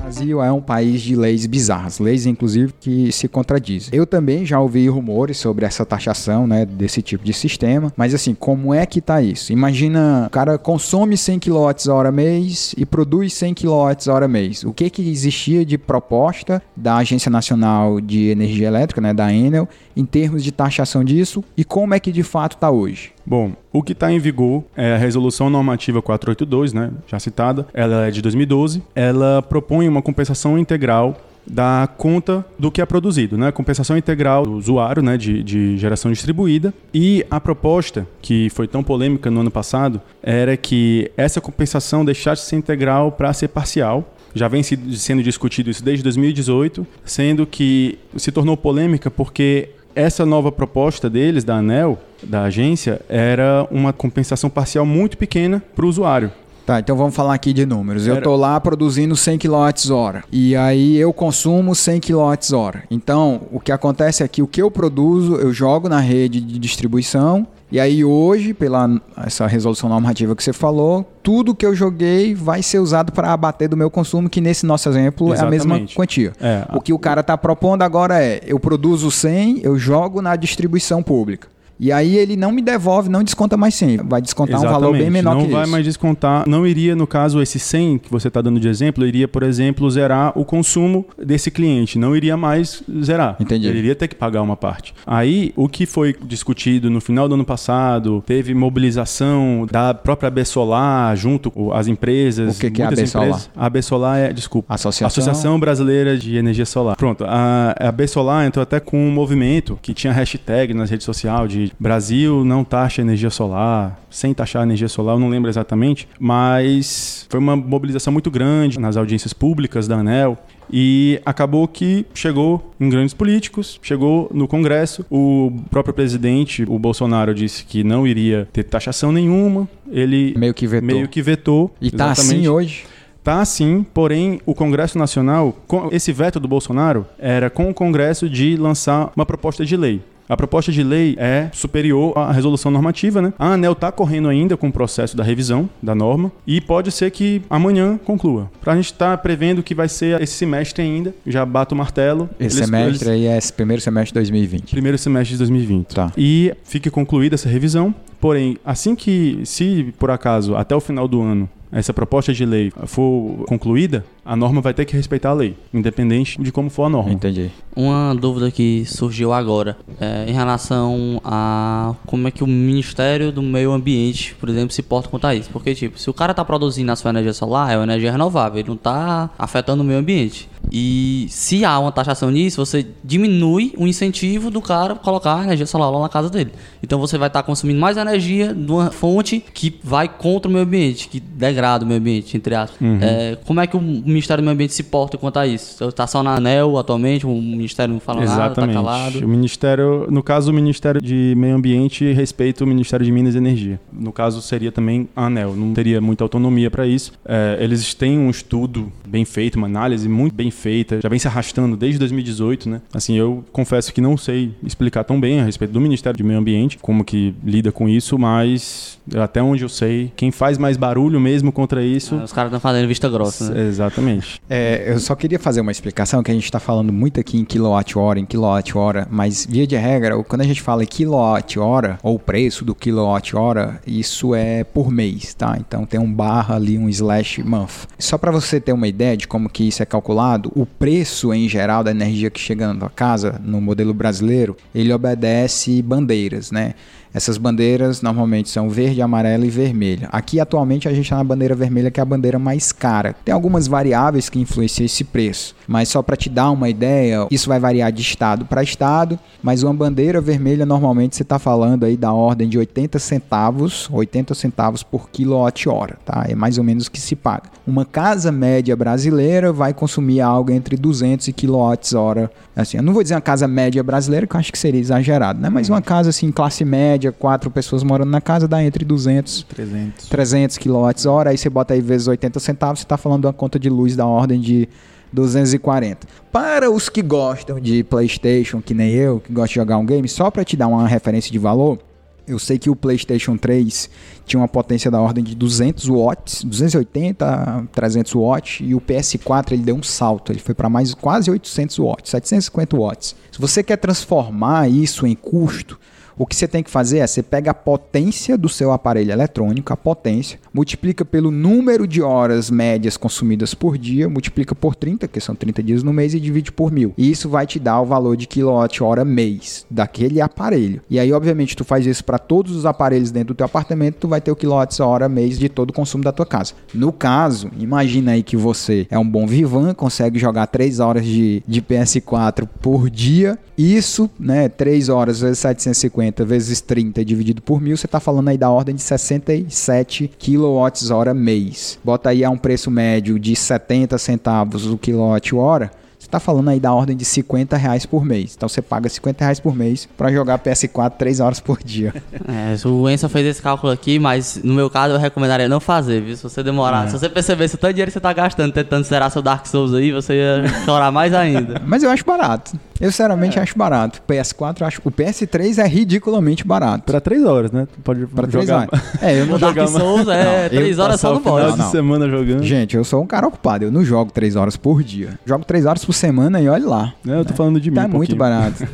Brasil 0.04 0.44
é 0.44 0.52
um 0.52 0.60
país 0.60 1.02
de 1.02 1.16
leis 1.16 1.46
bizarras, 1.46 1.98
leis 1.98 2.26
inclusive 2.26 2.74
que 2.78 3.10
se 3.10 3.30
contradizem. 3.30 3.90
Eu 3.94 4.06
também 4.06 4.46
já 4.46 4.60
ouvi 4.60 4.90
rumores 4.90 5.38
sobre 5.38 5.66
essa 5.66 5.86
taxação, 5.86 6.46
né, 6.46 6.66
desse 6.66 7.02
tipo 7.02 7.24
de 7.24 7.32
sistema, 7.32 7.92
mas 7.96 8.14
assim, 8.14 8.36
como 8.36 8.74
é 8.74 8.86
que 8.86 9.00
tá 9.00 9.22
isso? 9.22 9.54
Imagina, 9.54 10.26
o 10.28 10.30
cara 10.30 10.58
consome 10.58 11.16
100 11.16 11.40
kWh 11.40 12.12
mês 12.14 12.76
e 12.78 12.86
produz 12.86 13.34
100 13.34 13.54
kWh 13.54 14.28
mês. 14.30 14.66
O 14.66 14.74
que 14.74 14.90
que 14.90 15.10
existia 15.10 15.66
de 15.66 15.78
proposta 15.78 16.62
da 16.76 16.98
Agência 16.98 17.32
Nacional 17.32 18.02
de 18.02 18.28
Energia 18.28 18.68
Elétrica, 18.68 19.00
né, 19.00 19.14
da 19.14 19.34
Enel, 19.34 19.70
em 19.96 20.04
termos 20.04 20.44
de 20.44 20.52
taxação 20.52 21.02
disso 21.02 21.42
e 21.56 21.64
como 21.64 21.94
é 21.94 22.00
que 22.00 22.12
de 22.12 22.24
fato 22.24 22.58
tá 22.58 22.70
hoje? 22.70 23.13
Bom, 23.26 23.54
o 23.72 23.82
que 23.82 23.94
está 23.94 24.12
em 24.12 24.20
vigor 24.20 24.64
é 24.76 24.94
a 24.94 24.98
Resolução 24.98 25.50
Normativa 25.50 26.02
482, 26.02 26.74
né, 26.74 26.92
já 27.08 27.20
citada. 27.20 27.66
Ela 27.74 28.08
é 28.08 28.12
de 28.12 28.22
2012. 28.22 28.84
Ela 28.94 29.42
propõe 29.42 29.88
uma 29.88 30.02
compensação 30.02 30.58
integral 30.58 31.18
da 31.46 31.90
conta 31.98 32.46
do 32.58 32.72
que 32.72 32.82
é 32.82 32.86
produzido, 32.86 33.38
né? 33.38 33.52
Compensação 33.52 33.98
integral 33.98 34.44
do 34.46 34.54
usuário, 34.54 35.04
né? 35.04 35.18
De, 35.18 35.44
de 35.44 35.78
geração 35.78 36.10
distribuída. 36.10 36.74
E 36.94 37.26
a 37.30 37.38
proposta, 37.40 38.08
que 38.22 38.50
foi 38.52 38.66
tão 38.66 38.82
polêmica 38.82 39.30
no 39.30 39.42
ano 39.42 39.52
passado, 39.52 40.00
era 40.22 40.56
que 40.56 41.12
essa 41.18 41.42
compensação 41.42 42.06
deixasse 42.06 42.44
de 42.44 42.48
ser 42.48 42.56
integral 42.56 43.12
para 43.12 43.34
ser 43.34 43.50
parcial. 43.50 44.14
Já 44.34 44.48
vem 44.48 44.64
se- 44.64 44.80
sendo 44.98 45.22
discutido 45.22 45.70
isso 45.70 45.84
desde 45.84 46.02
2018, 46.04 46.88
sendo 47.04 47.46
que 47.46 48.00
se 48.16 48.32
tornou 48.32 48.56
polêmica 48.56 49.12
porque 49.12 49.70
essa 49.96 50.26
nova 50.26 50.52
proposta 50.52 51.10
deles, 51.10 51.44
da 51.44 51.56
ANEL, 51.56 52.00
da 52.24 52.44
agência, 52.44 53.02
era 53.10 53.68
uma 53.70 53.94
compensação 53.94 54.50
parcial 54.50 54.86
muito 54.86 55.18
pequena 55.18 55.62
para 55.76 55.86
o 55.86 55.90
usuário. 55.90 56.32
Tá, 56.66 56.80
então 56.80 56.96
vamos 56.96 57.14
falar 57.14 57.34
aqui 57.34 57.52
de 57.52 57.66
números. 57.66 58.08
Eu 58.08 58.22
tô 58.22 58.38
lá 58.38 58.58
produzindo 58.60 59.18
100 59.18 59.38
kWh 59.38 60.24
e 60.32 60.56
aí 60.56 60.96
eu 60.96 61.12
consumo 61.12 61.76
100 61.76 62.00
kWh. 62.00 62.84
Então, 62.90 63.42
o 63.52 63.60
que 63.60 63.72
acontece 63.72 64.24
é 64.24 64.28
que 64.30 64.42
o 64.42 64.48
que 64.48 64.62
eu 64.62 64.72
produzo, 64.72 65.36
eu 65.36 65.52
jogo 65.52 65.90
na 65.90 66.00
rede 66.00 66.40
de 66.40 66.58
distribuição 66.58 67.46
e 67.74 67.80
aí 67.80 68.06
hoje, 68.06 68.54
pela 68.54 68.88
essa 69.26 69.48
resolução 69.48 69.90
normativa 69.90 70.36
que 70.36 70.44
você 70.44 70.54
falou, 70.54 71.04
tudo 71.24 71.56
que 71.56 71.66
eu 71.66 71.74
joguei 71.74 72.36
vai 72.36 72.62
ser 72.62 72.78
usado 72.78 73.12
para 73.12 73.34
abater 73.34 73.68
do 73.68 73.76
meu 73.76 73.90
consumo, 73.90 74.30
que 74.30 74.40
nesse 74.40 74.64
nosso 74.64 74.88
exemplo 74.88 75.34
é 75.34 75.40
a 75.40 75.46
mesma 75.50 75.74
Exatamente. 75.74 75.96
quantia. 75.96 76.34
É, 76.40 76.68
O 76.72 76.80
que 76.80 76.94
o 76.94 77.00
cara 77.00 77.24
tá 77.24 77.36
propondo 77.36 77.82
agora 77.82 78.24
é, 78.24 78.42
eu 78.46 78.60
produzo 78.60 79.10
100, 79.10 79.62
eu 79.64 79.76
jogo 79.76 80.22
na 80.22 80.36
distribuição 80.36 81.02
pública. 81.02 81.48
E 81.80 81.92
aí 81.92 82.16
ele 82.18 82.36
não 82.36 82.52
me 82.52 82.62
devolve, 82.62 83.10
não 83.10 83.24
desconta 83.24 83.58
mais 83.58 83.74
100, 83.76 83.98
vai 83.98 84.22
descontar 84.22 84.60
um 84.60 84.64
valor 84.64 84.94
bem 84.94 85.10
menor 85.10 85.36
não 85.36 85.46
que 85.46 85.52
vai 85.52 85.64
isso. 85.64 85.72
mais 85.72 85.84
descontar. 85.86 86.48
Não 86.48 86.66
iria, 86.66 86.96
no 86.96 87.06
caso, 87.08 87.42
esse 87.42 87.60
100 87.60 87.98
que 87.98 88.10
você 88.12 88.28
está 88.28 88.42
dando 88.42 88.60
de 88.60 88.68
exemplo, 88.68 89.06
iria, 89.06 89.28
por 89.28 89.44
exemplo, 89.44 89.90
zerar 89.90 90.32
o 90.38 90.46
consumo 90.46 91.06
desse 91.24 91.50
cliente. 91.52 91.98
Não 92.00 92.16
iria 92.16 92.38
mais 92.38 92.84
zerar. 93.04 93.36
Entendi. 93.40 93.68
Ele 93.68 93.80
iria 93.80 93.96
ter 93.96 94.08
que 94.08 94.16
pagar 94.16 94.42
uma 94.42 94.56
parte. 94.56 94.94
Aí, 95.06 95.52
o 95.56 95.68
que 95.68 95.86
foi 95.86 96.16
discutido 96.24 96.90
no 96.90 97.02
final 97.02 97.28
do 97.28 97.36
ano 97.36 97.46
passado, 97.46 98.24
teve 98.26 98.54
mobilização 98.54 99.68
da 99.72 99.94
própria 99.94 100.28
AB 100.28 100.46
Solar 100.46 101.16
junto 101.18 101.50
com 101.52 101.74
as 101.74 101.88
empresas. 101.88 102.58
O 102.58 102.60
que 102.62 102.72
que 102.72 102.82
é 102.82 102.86
a 102.86 102.88
muitas 102.88 103.00
AB 103.04 103.08
Solar? 103.12 103.28
empresas. 103.30 103.50
A 103.56 103.66
AB 103.66 103.82
Solar 103.82 104.18
é, 104.20 104.34
desculpa, 104.34 104.74
Associação- 104.74 105.08
Associação 105.08 105.60
Brasileira 105.60 106.18
de 106.18 106.36
Energia 106.38 106.66
Solar. 106.66 106.96
Pronto, 106.96 107.24
a, 107.26 107.76
a 107.80 107.90
AB 107.90 108.08
Solar 108.08 108.46
entrou 108.46 108.62
até 108.64 108.80
com 108.80 108.98
um 109.08 109.12
movimento 109.12 109.78
que 109.82 109.94
tinha 109.94 110.14
hashtag 110.14 110.74
nas 110.74 110.90
redes 110.90 111.06
sociais 111.06 111.50
de 111.50 111.63
Brasil 111.80 112.44
não 112.44 112.64
taxa 112.64 113.02
energia 113.02 113.30
solar, 113.30 114.00
sem 114.10 114.34
taxar 114.34 114.64
energia 114.64 114.88
solar, 114.88 115.16
eu 115.16 115.20
não 115.20 115.30
lembro 115.30 115.50
exatamente, 115.50 116.08
mas 116.20 117.26
foi 117.30 117.40
uma 117.40 117.56
mobilização 117.56 118.12
muito 118.12 118.30
grande 118.30 118.80
nas 118.80 118.98
audiências 118.98 119.34
públicas 119.34 119.88
da 119.88 119.98
ANEL 119.98 120.38
E 120.72 121.22
acabou 121.26 121.68
que 121.68 122.06
chegou 122.14 122.74
em 122.80 122.90
grandes 122.90 123.14
políticos, 123.14 123.80
chegou 123.82 124.30
no 124.34 124.48
Congresso. 124.48 125.06
O 125.10 125.52
próprio 125.70 125.94
presidente, 125.94 126.64
o 126.68 126.80
Bolsonaro, 126.80 127.34
disse 127.34 127.66
que 127.66 127.84
não 127.84 128.08
iria 128.08 128.48
ter 128.52 128.64
taxação 128.64 129.12
nenhuma. 129.12 129.68
Ele 129.92 130.34
Meio 130.38 130.54
que 130.54 130.66
vetou. 130.66 130.88
meio 130.88 131.08
que 131.08 131.22
vetou. 131.22 131.72
E 131.82 131.92
tá 131.92 132.12
exatamente. 132.12 132.36
assim 132.36 132.48
hoje? 132.48 132.86
Tá 133.24 133.40
assim, 133.40 133.86
porém 133.94 134.42
o 134.46 134.54
Congresso 134.54 134.98
Nacional, 134.98 135.56
com 135.66 135.88
esse 135.92 136.12
veto 136.12 136.42
do 136.42 136.48
Bolsonaro, 136.48 137.06
era 137.18 137.50
com 137.50 137.70
o 137.70 137.74
Congresso 137.74 138.30
de 138.30 138.58
lançar 138.58 139.12
uma 139.16 139.26
proposta 139.26 139.66
de 139.66 139.78
lei. 139.78 140.02
A 140.28 140.38
proposta 140.38 140.72
de 140.72 140.84
lei 140.84 141.16
é 141.20 141.50
superior 141.54 142.18
à 142.18 142.32
resolução 142.32 142.72
normativa, 142.72 143.22
né? 143.22 143.34
A 143.38 143.50
ANEL 143.54 143.74
está 143.74 143.92
correndo 143.92 144.30
ainda 144.30 144.56
com 144.56 144.68
o 144.68 144.72
processo 144.72 145.16
da 145.18 145.24
revisão 145.24 145.70
da 145.82 145.94
norma 145.94 146.32
e 146.48 146.62
pode 146.62 146.92
ser 146.92 147.12
que 147.12 147.42
amanhã 147.50 148.00
conclua. 148.04 148.50
Pra 148.62 148.76
gente 148.76 148.86
estar 148.86 149.18
prevendo 149.18 149.62
que 149.62 149.76
vai 149.76 149.90
ser 149.90 150.22
esse 150.22 150.34
semestre 150.34 150.82
ainda, 150.82 151.14
já 151.28 151.46
bato 151.46 151.76
o 151.76 151.78
martelo. 151.78 152.30
Esse 152.40 152.58
Eles- 152.60 152.66
semestre 152.70 153.10
eles- 153.10 153.22
aí 153.26 153.26
é 153.28 153.38
esse 153.38 153.52
primeiro 153.52 153.82
semestre 153.82 154.10
de 154.12 154.14
2020. 154.16 154.72
Primeiro 154.72 154.98
semestre 154.98 155.34
de 155.34 155.38
2020. 155.40 155.88
Tá. 155.94 156.12
E 156.18 156.54
fique 156.64 156.90
concluída 156.90 157.36
essa 157.36 157.50
revisão. 157.50 157.94
Porém, 158.22 158.58
assim 158.66 158.96
que, 158.96 159.42
se 159.44 159.94
por 160.00 160.10
acaso, 160.10 160.56
até 160.56 160.74
o 160.74 160.80
final 160.80 161.08
do 161.08 161.22
ano, 161.22 161.50
essa 161.74 161.94
proposta 161.94 162.34
de 162.34 162.46
lei 162.46 162.72
for 162.86 163.46
concluída, 163.48 164.06
a 164.24 164.36
norma 164.36 164.62
vai 164.62 164.74
ter 164.74 164.86
que 164.86 164.96
respeitar 164.96 165.30
a 165.30 165.34
lei, 165.34 165.56
independente 165.74 166.42
de 166.42 166.52
como 166.52 166.70
for 166.70 166.84
a 166.86 166.90
norma. 166.90 167.12
Entendi. 167.12 167.52
Uma 167.76 168.14
dúvida 168.14 168.52
que 168.52 168.86
surgiu 168.86 169.34
agora 169.34 169.78
é 170.00 170.30
em 170.30 170.34
relação 170.34 171.20
a 171.24 171.96
como 172.06 172.28
é 172.28 172.32
que 172.32 172.44
o 172.44 172.48
Ministério 172.48 173.32
do 173.32 173.42
Meio 173.42 173.72
Ambiente, 173.72 174.36
por 174.40 174.50
exemplo, 174.50 174.74
se 174.74 174.84
porta 174.84 175.10
quanto 175.10 175.26
a 175.26 175.36
isso. 175.36 175.50
Porque, 175.52 175.74
tipo, 175.74 176.00
se 176.00 176.10
o 176.10 176.14
cara 176.14 176.34
tá 176.34 176.46
produzindo 176.46 176.92
a 176.92 176.96
sua 176.96 177.10
energia 177.10 177.34
solar, 177.34 177.72
é 177.72 177.78
uma 177.78 177.84
energia 177.84 178.12
renovável, 178.12 178.60
ele 178.60 178.70
não 178.70 178.78
tá 178.78 179.30
afetando 179.38 179.82
o 179.82 179.86
meio 179.86 180.00
ambiente. 180.00 180.48
E 180.72 181.28
se 181.30 181.64
há 181.64 181.80
uma 181.80 181.92
taxação 181.92 182.32
nisso, 182.32 182.66
você 182.66 182.86
diminui 183.04 183.74
o 183.78 183.88
incentivo 183.88 184.50
do 184.50 184.62
cara 184.62 184.96
colocar 184.96 185.44
energia 185.44 185.66
solar 185.66 185.90
lá 185.92 186.00
na 186.00 186.10
casa 186.10 186.30
dele. 186.30 186.52
Então 186.82 187.00
você 187.00 187.18
vai 187.18 187.28
estar 187.28 187.44
consumindo 187.44 187.80
mais 187.80 187.98
energia 187.98 188.54
de 188.54 188.72
uma 188.72 188.92
fonte 188.92 189.44
que 189.54 189.80
vai 189.84 190.08
contra 190.08 190.50
o 190.50 190.52
meio 190.52 190.66
ambiente, 190.66 191.08
que 191.08 191.20
degrada 191.20 191.86
o 191.86 191.88
meio 191.88 192.00
ambiente, 192.00 192.36
entre 192.36 192.56
aspas. 192.56 192.80
É, 193.02 193.38
como 193.46 193.60
é 193.60 193.68
que 193.68 193.76
o 193.78 193.82
Ministério 193.82 194.42
do 194.42 194.46
Meio 194.46 194.54
Ambiente 194.54 194.74
se 194.74 194.84
porta 194.84 195.18
quanto 195.18 195.38
a 195.38 195.48
isso? 195.48 195.84
Está 195.88 196.08
só 196.08 196.24
na 196.24 196.36
ANEL 196.36 196.78
atualmente, 196.78 197.26
o 197.26 197.30
Ministério 197.30 197.94
não 197.94 198.00
fala 198.00 198.22
nada, 198.22 198.32
tá 198.32 198.46
Exatamente. 198.46 198.76
calado. 198.76 199.26
o 199.26 199.28
Ministério, 199.28 200.08
no 200.10 200.24
caso, 200.24 200.52
o 200.52 200.54
Ministério 200.54 201.02
de 201.02 201.34
Meio 201.38 201.56
Ambiente 201.56 202.12
respeita 202.12 202.64
o 202.64 202.68
Ministério 202.68 203.06
de 203.06 203.12
Minas 203.12 203.36
e 203.36 203.38
Energia. 203.38 203.80
No 203.92 204.12
caso, 204.12 204.42
seria 204.42 204.72
também 204.72 205.08
a 205.16 205.26
ANEL, 205.26 205.56
não 205.56 205.74
teria 205.74 206.00
muita 206.02 206.24
autonomia 206.24 206.70
para 206.72 206.86
isso. 206.88 207.12
É, 207.26 207.58
eles 207.60 207.94
têm 207.94 208.18
um 208.18 208.30
estudo 208.30 208.92
bem 209.08 209.26
feito, 209.26 209.56
uma 209.56 209.68
análise 209.68 210.08
muito 210.10 210.34
bem 210.34 210.52
feita, 210.54 211.02
já 211.02 211.10
vem 211.10 211.20
se 211.20 211.28
arrastando 211.28 211.76
desde 211.76 212.00
2018, 212.00 212.70
né? 212.70 212.82
Assim, 212.94 213.18
eu 213.18 213.44
confesso 213.52 213.94
que 213.94 214.00
não 214.00 214.16
sei 214.16 214.54
explicar 214.64 215.04
tão 215.04 215.20
bem 215.20 215.40
a 215.40 215.44
respeito 215.44 215.72
do 215.72 215.82
Ministério 215.82 216.18
de 216.18 216.24
Meio 216.24 216.40
Ambiente, 216.40 216.78
como 216.82 217.04
que 217.04 217.34
lida 217.44 217.72
com 217.72 217.90
isso, 217.90 218.18
mas 218.18 219.00
até 219.16 219.42
onde 219.42 219.64
eu 219.64 219.70
sei, 219.70 220.12
quem 220.16 220.32
faz 220.32 220.58
mais 220.58 220.78
barulho 220.78 221.20
mesmo 221.20 221.52
contra 221.52 221.84
isso. 221.84 222.16
Os 222.16 222.32
caras 222.32 222.50
estão 222.50 222.60
fazendo 222.60 222.88
vista 222.88 223.10
grossa, 223.10 223.52
né? 223.52 223.68
Exatamente. 223.68 224.42
É, 224.50 224.86
eu 224.88 225.00
só 225.00 225.16
queria 225.16 225.40
fazer 225.40 225.62
uma 225.62 225.72
explicação 225.72 226.24
que 226.24 226.32
a 226.32 226.34
gente 226.34 226.46
está 226.46 226.60
falando 226.60 226.94
muito 226.94 227.20
aqui 227.20 227.38
em 227.38 227.46
quilowatt-hora, 227.46 228.20
em 228.20 228.26
quilowatt-hora, 228.26 229.08
mas 229.10 229.46
via 229.46 229.68
de 229.68 229.76
regra, 229.76 230.22
quando 230.24 230.42
a 230.42 230.46
gente 230.46 230.62
fala 230.62 230.84
em 230.84 230.88
quilowatt-hora, 230.88 232.00
ou 232.04 232.18
preço 232.18 232.64
do 232.64 232.74
quilowatt-hora, 232.76 233.82
isso 233.86 234.34
é 234.34 234.64
por 234.64 234.92
mês, 234.92 235.34
tá? 235.34 235.58
Então 235.60 235.86
tem 235.86 236.00
um 236.00 236.12
barra 236.12 236.56
ali, 236.56 236.78
um 236.78 236.90
slash 236.90 237.44
month. 237.44 237.88
Só 237.98 238.18
para 238.18 238.32
você 238.32 238.60
ter 238.60 238.74
uma 238.74 238.88
ideia 238.88 239.18
de 239.18 239.28
como 239.28 239.50
que 239.50 239.68
isso 239.68 239.82
é 239.82 239.86
calculado, 239.86 240.43
o 240.56 240.66
preço 240.66 241.34
em 241.34 241.48
geral 241.48 241.84
da 241.84 241.92
energia 241.92 242.30
que 242.30 242.40
chega 242.40 242.68
na 242.68 242.80
tua 242.80 242.90
casa, 242.90 243.40
no 243.44 243.62
modelo 243.62 243.94
brasileiro, 243.94 244.58
ele 244.74 244.94
obedece 244.94 245.82
bandeiras, 245.82 246.52
né? 246.52 246.74
Essas 247.14 247.38
bandeiras 247.38 248.02
normalmente 248.02 248.50
são 248.50 248.70
verde, 248.70 249.02
amarela 249.02 249.46
e 249.46 249.50
vermelha. 249.50 250.10
Aqui 250.12 250.40
atualmente 250.40 250.88
a 250.88 250.94
gente 250.94 251.04
está 251.04 251.18
na 251.18 251.24
bandeira 251.24 251.54
vermelha, 251.54 251.92
que 251.92 252.00
é 252.00 252.04
a 252.04 252.06
bandeira 252.06 252.40
mais 252.40 252.72
cara. 252.72 253.16
Tem 253.24 253.34
algumas 253.34 253.68
variáveis 253.68 254.30
que 254.30 254.40
influenciam 254.40 254.86
esse 254.86 255.04
preço, 255.04 255.56
mas 255.68 255.90
só 255.90 256.02
para 256.02 256.16
te 256.16 256.30
dar 256.30 256.50
uma 256.50 256.70
ideia, 256.70 257.28
isso 257.30 257.48
vai 257.48 257.60
variar 257.60 257.92
de 257.92 258.02
estado 258.02 258.46
para 258.46 258.64
estado. 258.64 259.20
Mas 259.44 259.62
uma 259.62 259.74
bandeira 259.74 260.22
vermelha 260.22 260.66
normalmente 260.66 261.16
você 261.16 261.24
está 261.24 261.38
falando 261.38 261.84
aí 261.84 261.98
da 261.98 262.14
ordem 262.14 262.48
de 262.48 262.58
80 262.58 262.98
centavos, 262.98 263.90
80 263.92 264.34
centavos 264.34 264.82
por 264.82 265.10
quilowatt-hora, 265.10 265.98
tá? 266.06 266.26
É 266.28 266.34
mais 266.34 266.58
ou 266.58 266.64
menos 266.64 266.88
o 266.88 266.92
que 266.92 267.00
se 267.00 267.16
paga. 267.16 267.44
Uma 267.68 267.86
casa 267.86 268.32
média 268.32 268.76
brasileira 268.76 269.54
vai 269.54 269.74
consumir 269.74 270.22
algo 270.22 270.52
entre 270.52 270.76
200 270.78 271.28
e 271.28 271.34
quilowatts-hora. 271.34 272.32
Assim, 272.56 272.78
eu 272.78 272.84
não 272.84 272.94
vou 272.94 273.04
dizer 273.04 273.16
uma 273.16 273.22
casa 273.22 273.48
média 273.48 273.84
brasileira, 273.84 274.28
que 274.28 274.36
eu 274.36 274.40
acho 274.40 274.52
que 274.52 274.60
seria 274.60 274.80
exagerado, 274.80 275.40
né? 275.40 275.50
Mas 275.50 275.70
uma 275.70 275.82
casa 275.82 276.10
assim, 276.10 276.32
classe 276.32 276.64
média, 276.64 277.03
quatro 277.12 277.52
pessoas 277.52 277.84
morando 277.84 278.10
na 278.10 278.22
casa, 278.22 278.48
dá 278.48 278.64
entre 278.64 278.86
200 278.86 279.44
300. 279.44 280.10
300 280.10 280.58
kWh, 280.58 281.28
aí 281.28 281.38
você 281.38 281.50
bota 281.50 281.74
aí 281.74 281.82
vezes 281.82 282.08
80 282.08 282.40
centavos, 282.40 282.80
você 282.80 282.86
está 282.86 282.98
falando 282.98 283.22
de 283.22 283.28
uma 283.28 283.34
conta 283.34 283.60
de 283.60 283.70
luz 283.70 283.96
da 283.96 284.06
ordem 284.06 284.40
de 284.40 284.70
240. 285.12 286.08
Para 286.32 286.72
os 286.72 286.90
que 286.90 287.02
gostam 287.02 287.60
de 287.60 287.84
PlayStation, 287.84 288.62
que 288.62 288.74
nem 288.74 288.92
eu, 288.92 289.20
que 289.20 289.32
gosta 289.32 289.50
de 289.50 289.56
jogar 289.56 289.78
um 289.78 289.86
game, 289.86 290.08
só 290.08 290.32
para 290.32 290.44
te 290.44 290.58
dar 290.58 290.68
uma 290.68 290.88
referência 290.88 291.32
de 291.32 291.38
valor, 291.38 291.80
eu 292.26 292.40
sei 292.40 292.58
que 292.58 292.70
o 292.70 292.76
PlayStation 292.76 293.38
3 293.38 293.90
tinha 294.26 294.40
uma 294.40 294.48
potência 294.48 294.90
da 294.90 295.00
ordem 295.00 295.24
de 295.24 295.36
200 295.36 295.88
watts, 295.90 296.44
280, 296.44 297.68
300 297.72 298.14
watts, 298.14 298.66
e 298.66 298.74
o 298.74 298.82
PS4 298.82 299.52
ele 299.52 299.64
deu 299.64 299.76
um 299.76 299.84
salto, 299.84 300.32
ele 300.32 300.40
foi 300.40 300.56
para 300.56 300.70
mais 300.70 300.94
quase 300.94 301.30
800 301.30 301.78
watts, 301.78 302.12
750 302.12 302.78
watts. 302.78 303.16
Se 303.32 303.40
você 303.40 303.62
quer 303.62 303.78
transformar 303.78 304.70
isso 304.70 305.06
em 305.06 305.16
custo, 305.16 305.78
o 306.18 306.26
que 306.26 306.36
você 306.36 306.48
tem 306.48 306.62
que 306.62 306.70
fazer 306.70 307.00
é 307.00 307.08
você 307.08 307.24
pega 307.24 307.52
a 307.52 307.54
potência 307.54 308.38
do 308.38 308.48
seu 308.48 308.72
aparelho 308.72 309.12
eletrônico, 309.12 309.74
a 309.74 309.78
potência, 309.78 310.40
multiplica 310.54 311.04
pelo 311.04 311.32
número 311.32 311.88
de 311.88 312.02
horas 312.02 312.52
médias 312.52 312.98
consumidas 312.98 313.54
por 313.54 313.78
dia, 313.78 314.08
multiplica 314.08 314.54
por 314.54 314.76
30, 314.76 315.08
que 315.08 315.20
são 315.20 315.36
30 315.36 315.64
dias 315.64 315.84
no 315.84 315.92
mês, 315.92 316.14
e 316.14 316.20
divide 316.20 316.52
por 316.52 316.72
mil. 316.72 316.94
E 316.98 317.10
isso 317.10 317.30
vai 317.30 317.48
te 317.48 317.60
dar 317.60 317.82
o 317.82 317.86
valor 317.86 318.16
de 318.16 318.28
quilowatt-hora 318.28 319.04
mês 319.04 319.66
daquele 319.70 320.22
aparelho. 320.22 320.82
E 320.90 321.00
aí, 321.00 321.12
obviamente, 321.12 321.56
tu 321.56 321.66
faz 321.66 321.86
isso 321.86 322.04
para 322.04 322.20
todos 322.20 322.56
os 322.56 322.66
aparelhos 322.66 323.12
dentro 323.12 323.34
do 323.34 323.38
teu 323.38 323.46
apartamento, 323.46 323.98
tu 324.02 324.08
vai 324.08 324.22
ter 324.22 324.32
o 324.32 324.36
quilowatt-hora 324.36 325.10
mês 325.10 325.40
de 325.40 325.50
todo 325.50 325.72
o 325.72 325.74
consumo 325.74 326.04
da 326.04 326.12
tua 326.12 326.26
casa. 326.26 326.54
No 326.74 326.92
caso, 326.92 327.50
imagina 327.58 328.12
aí 328.12 328.24
que 328.24 328.38
você 328.38 328.86
é 328.90 329.00
um 329.00 329.08
bom 329.08 329.26
vivan, 329.26 329.74
consegue 329.74 330.20
jogar 330.20 330.48
3 330.48 330.80
horas 330.80 331.06
de, 331.06 331.44
de 331.48 331.62
PS4 331.62 332.48
por 332.62 332.90
dia. 332.90 333.38
Isso, 333.58 334.10
né, 334.20 334.50
3 334.50 334.90
horas 334.90 335.22
vezes 335.22 335.40
750 335.40 336.03
vezes 336.26 336.62
30 336.62 337.04
dividido 337.06 337.42
por 337.42 337.62
mil, 337.62 337.78
você 337.78 337.86
está 337.86 338.00
falando 338.00 338.30
aí 338.30 338.38
da 338.38 338.50
ordem 338.50 338.76
de 338.76 338.82
67 338.82 340.12
kWh 340.18 341.14
mês. 341.16 341.80
Bota 341.84 342.10
aí 342.10 342.24
a 342.24 342.30
um 342.30 342.38
preço 342.38 342.70
médio 342.72 343.20
de 343.20 343.36
70 343.36 343.98
centavos 343.98 344.66
o 344.66 344.78
quilowatt-hora, 344.78 345.72
você 346.04 346.08
está 346.08 346.20
falando 346.20 346.50
aí 346.50 346.60
da 346.60 346.74
ordem 346.74 346.98
de 346.98 347.06
50 347.06 347.56
reais 347.56 347.86
por 347.86 348.04
mês. 348.04 348.34
Então 348.36 348.50
você 348.50 348.62
paga 348.62 348.90
50 348.90 349.24
reais 349.24 349.40
por 349.40 349.56
mês 349.56 349.88
para 349.96 350.12
jogar 350.12 350.38
PS4 350.38 350.92
3 350.98 351.22
horas 351.22 351.40
por 351.40 351.64
dia. 351.64 351.94
É, 352.26 352.68
o 352.68 352.90
Enzo 352.90 353.10
fez 353.10 353.26
esse 353.28 353.42
cálculo 353.42 353.72
aqui, 353.72 354.00
mas 354.00 354.40
no 354.44 354.54
meu 354.54 354.70
caso 354.70 354.96
eu 354.96 355.00
recomendaria 355.00 355.48
não 355.50 355.60
fazer, 355.60 356.02
viu? 356.02 356.16
Se 356.16 356.24
você 356.24 356.42
demorar, 356.42 356.88
se 356.88 356.98
você 356.98 357.10
perceber 357.10 357.46
o 357.46 357.50
tanto 357.50 357.74
dinheiro 357.74 357.90
que 357.90 357.94
você 357.94 358.00
tá 358.00 358.14
gastando 358.14 358.52
tentando 358.54 358.84
zerar 358.86 359.12
seu 359.12 359.22
Dark 359.22 359.46
Souls 359.46 359.74
aí, 359.74 359.92
você 359.92 360.14
ia 360.14 360.48
chorar 360.66 360.92
mais 360.92 361.14
ainda. 361.14 361.62
Mas 361.66 361.84
eu 361.84 361.90
acho 361.90 362.06
barato. 362.06 362.58
Eu 362.84 362.92
sinceramente 362.92 363.40
acho 363.40 363.58
barato. 363.58 364.02
PS4 364.08 364.62
eu 364.62 364.68
acho. 364.68 364.82
O 364.84 364.92
PS3 364.92 365.58
é 365.58 365.68
ridiculamente 365.68 366.46
barato. 366.46 366.84
Para 366.86 367.00
3 367.00 367.24
horas, 367.26 367.52
né? 367.52 367.68
Pode 367.84 368.06
Pra 368.08 368.28
três 368.28 368.46
jogar. 368.48 368.68
horas. 368.68 368.84
É, 369.02 369.20
eu 369.20 369.26
não 369.26 369.34
No 369.34 369.40
Dark. 369.40 369.68
Souls 369.70 370.08
é 370.08 370.50
3 370.50 370.80
horas 370.80 371.00
só 371.00 371.14
no 371.14 371.20
final 371.20 371.40
boss. 371.52 371.56
De 371.56 371.72
semana 371.72 372.10
jogando. 372.10 372.44
Gente, 372.44 372.76
eu 372.76 372.84
sou 372.84 373.02
um 373.02 373.08
cara 373.08 373.28
ocupado. 373.28 373.66
Eu 373.66 373.72
não 373.72 373.84
jogo 373.84 374.12
3 374.12 374.36
horas 374.36 374.56
por 374.58 374.84
dia. 374.84 375.18
Jogo 375.26 375.44
3 375.46 375.66
horas 375.66 375.84
por 375.86 375.94
semana 375.94 376.40
e 376.42 376.48
olha 376.48 376.68
lá. 376.68 376.94
Né, 377.04 377.20
Eu 377.20 377.26
tô 377.26 377.34
falando 377.34 377.60
de 377.60 377.70
mim. 377.72 377.76
Tá 377.78 377.86
um 377.86 377.90
muito 377.90 378.16
barato. 378.16 378.66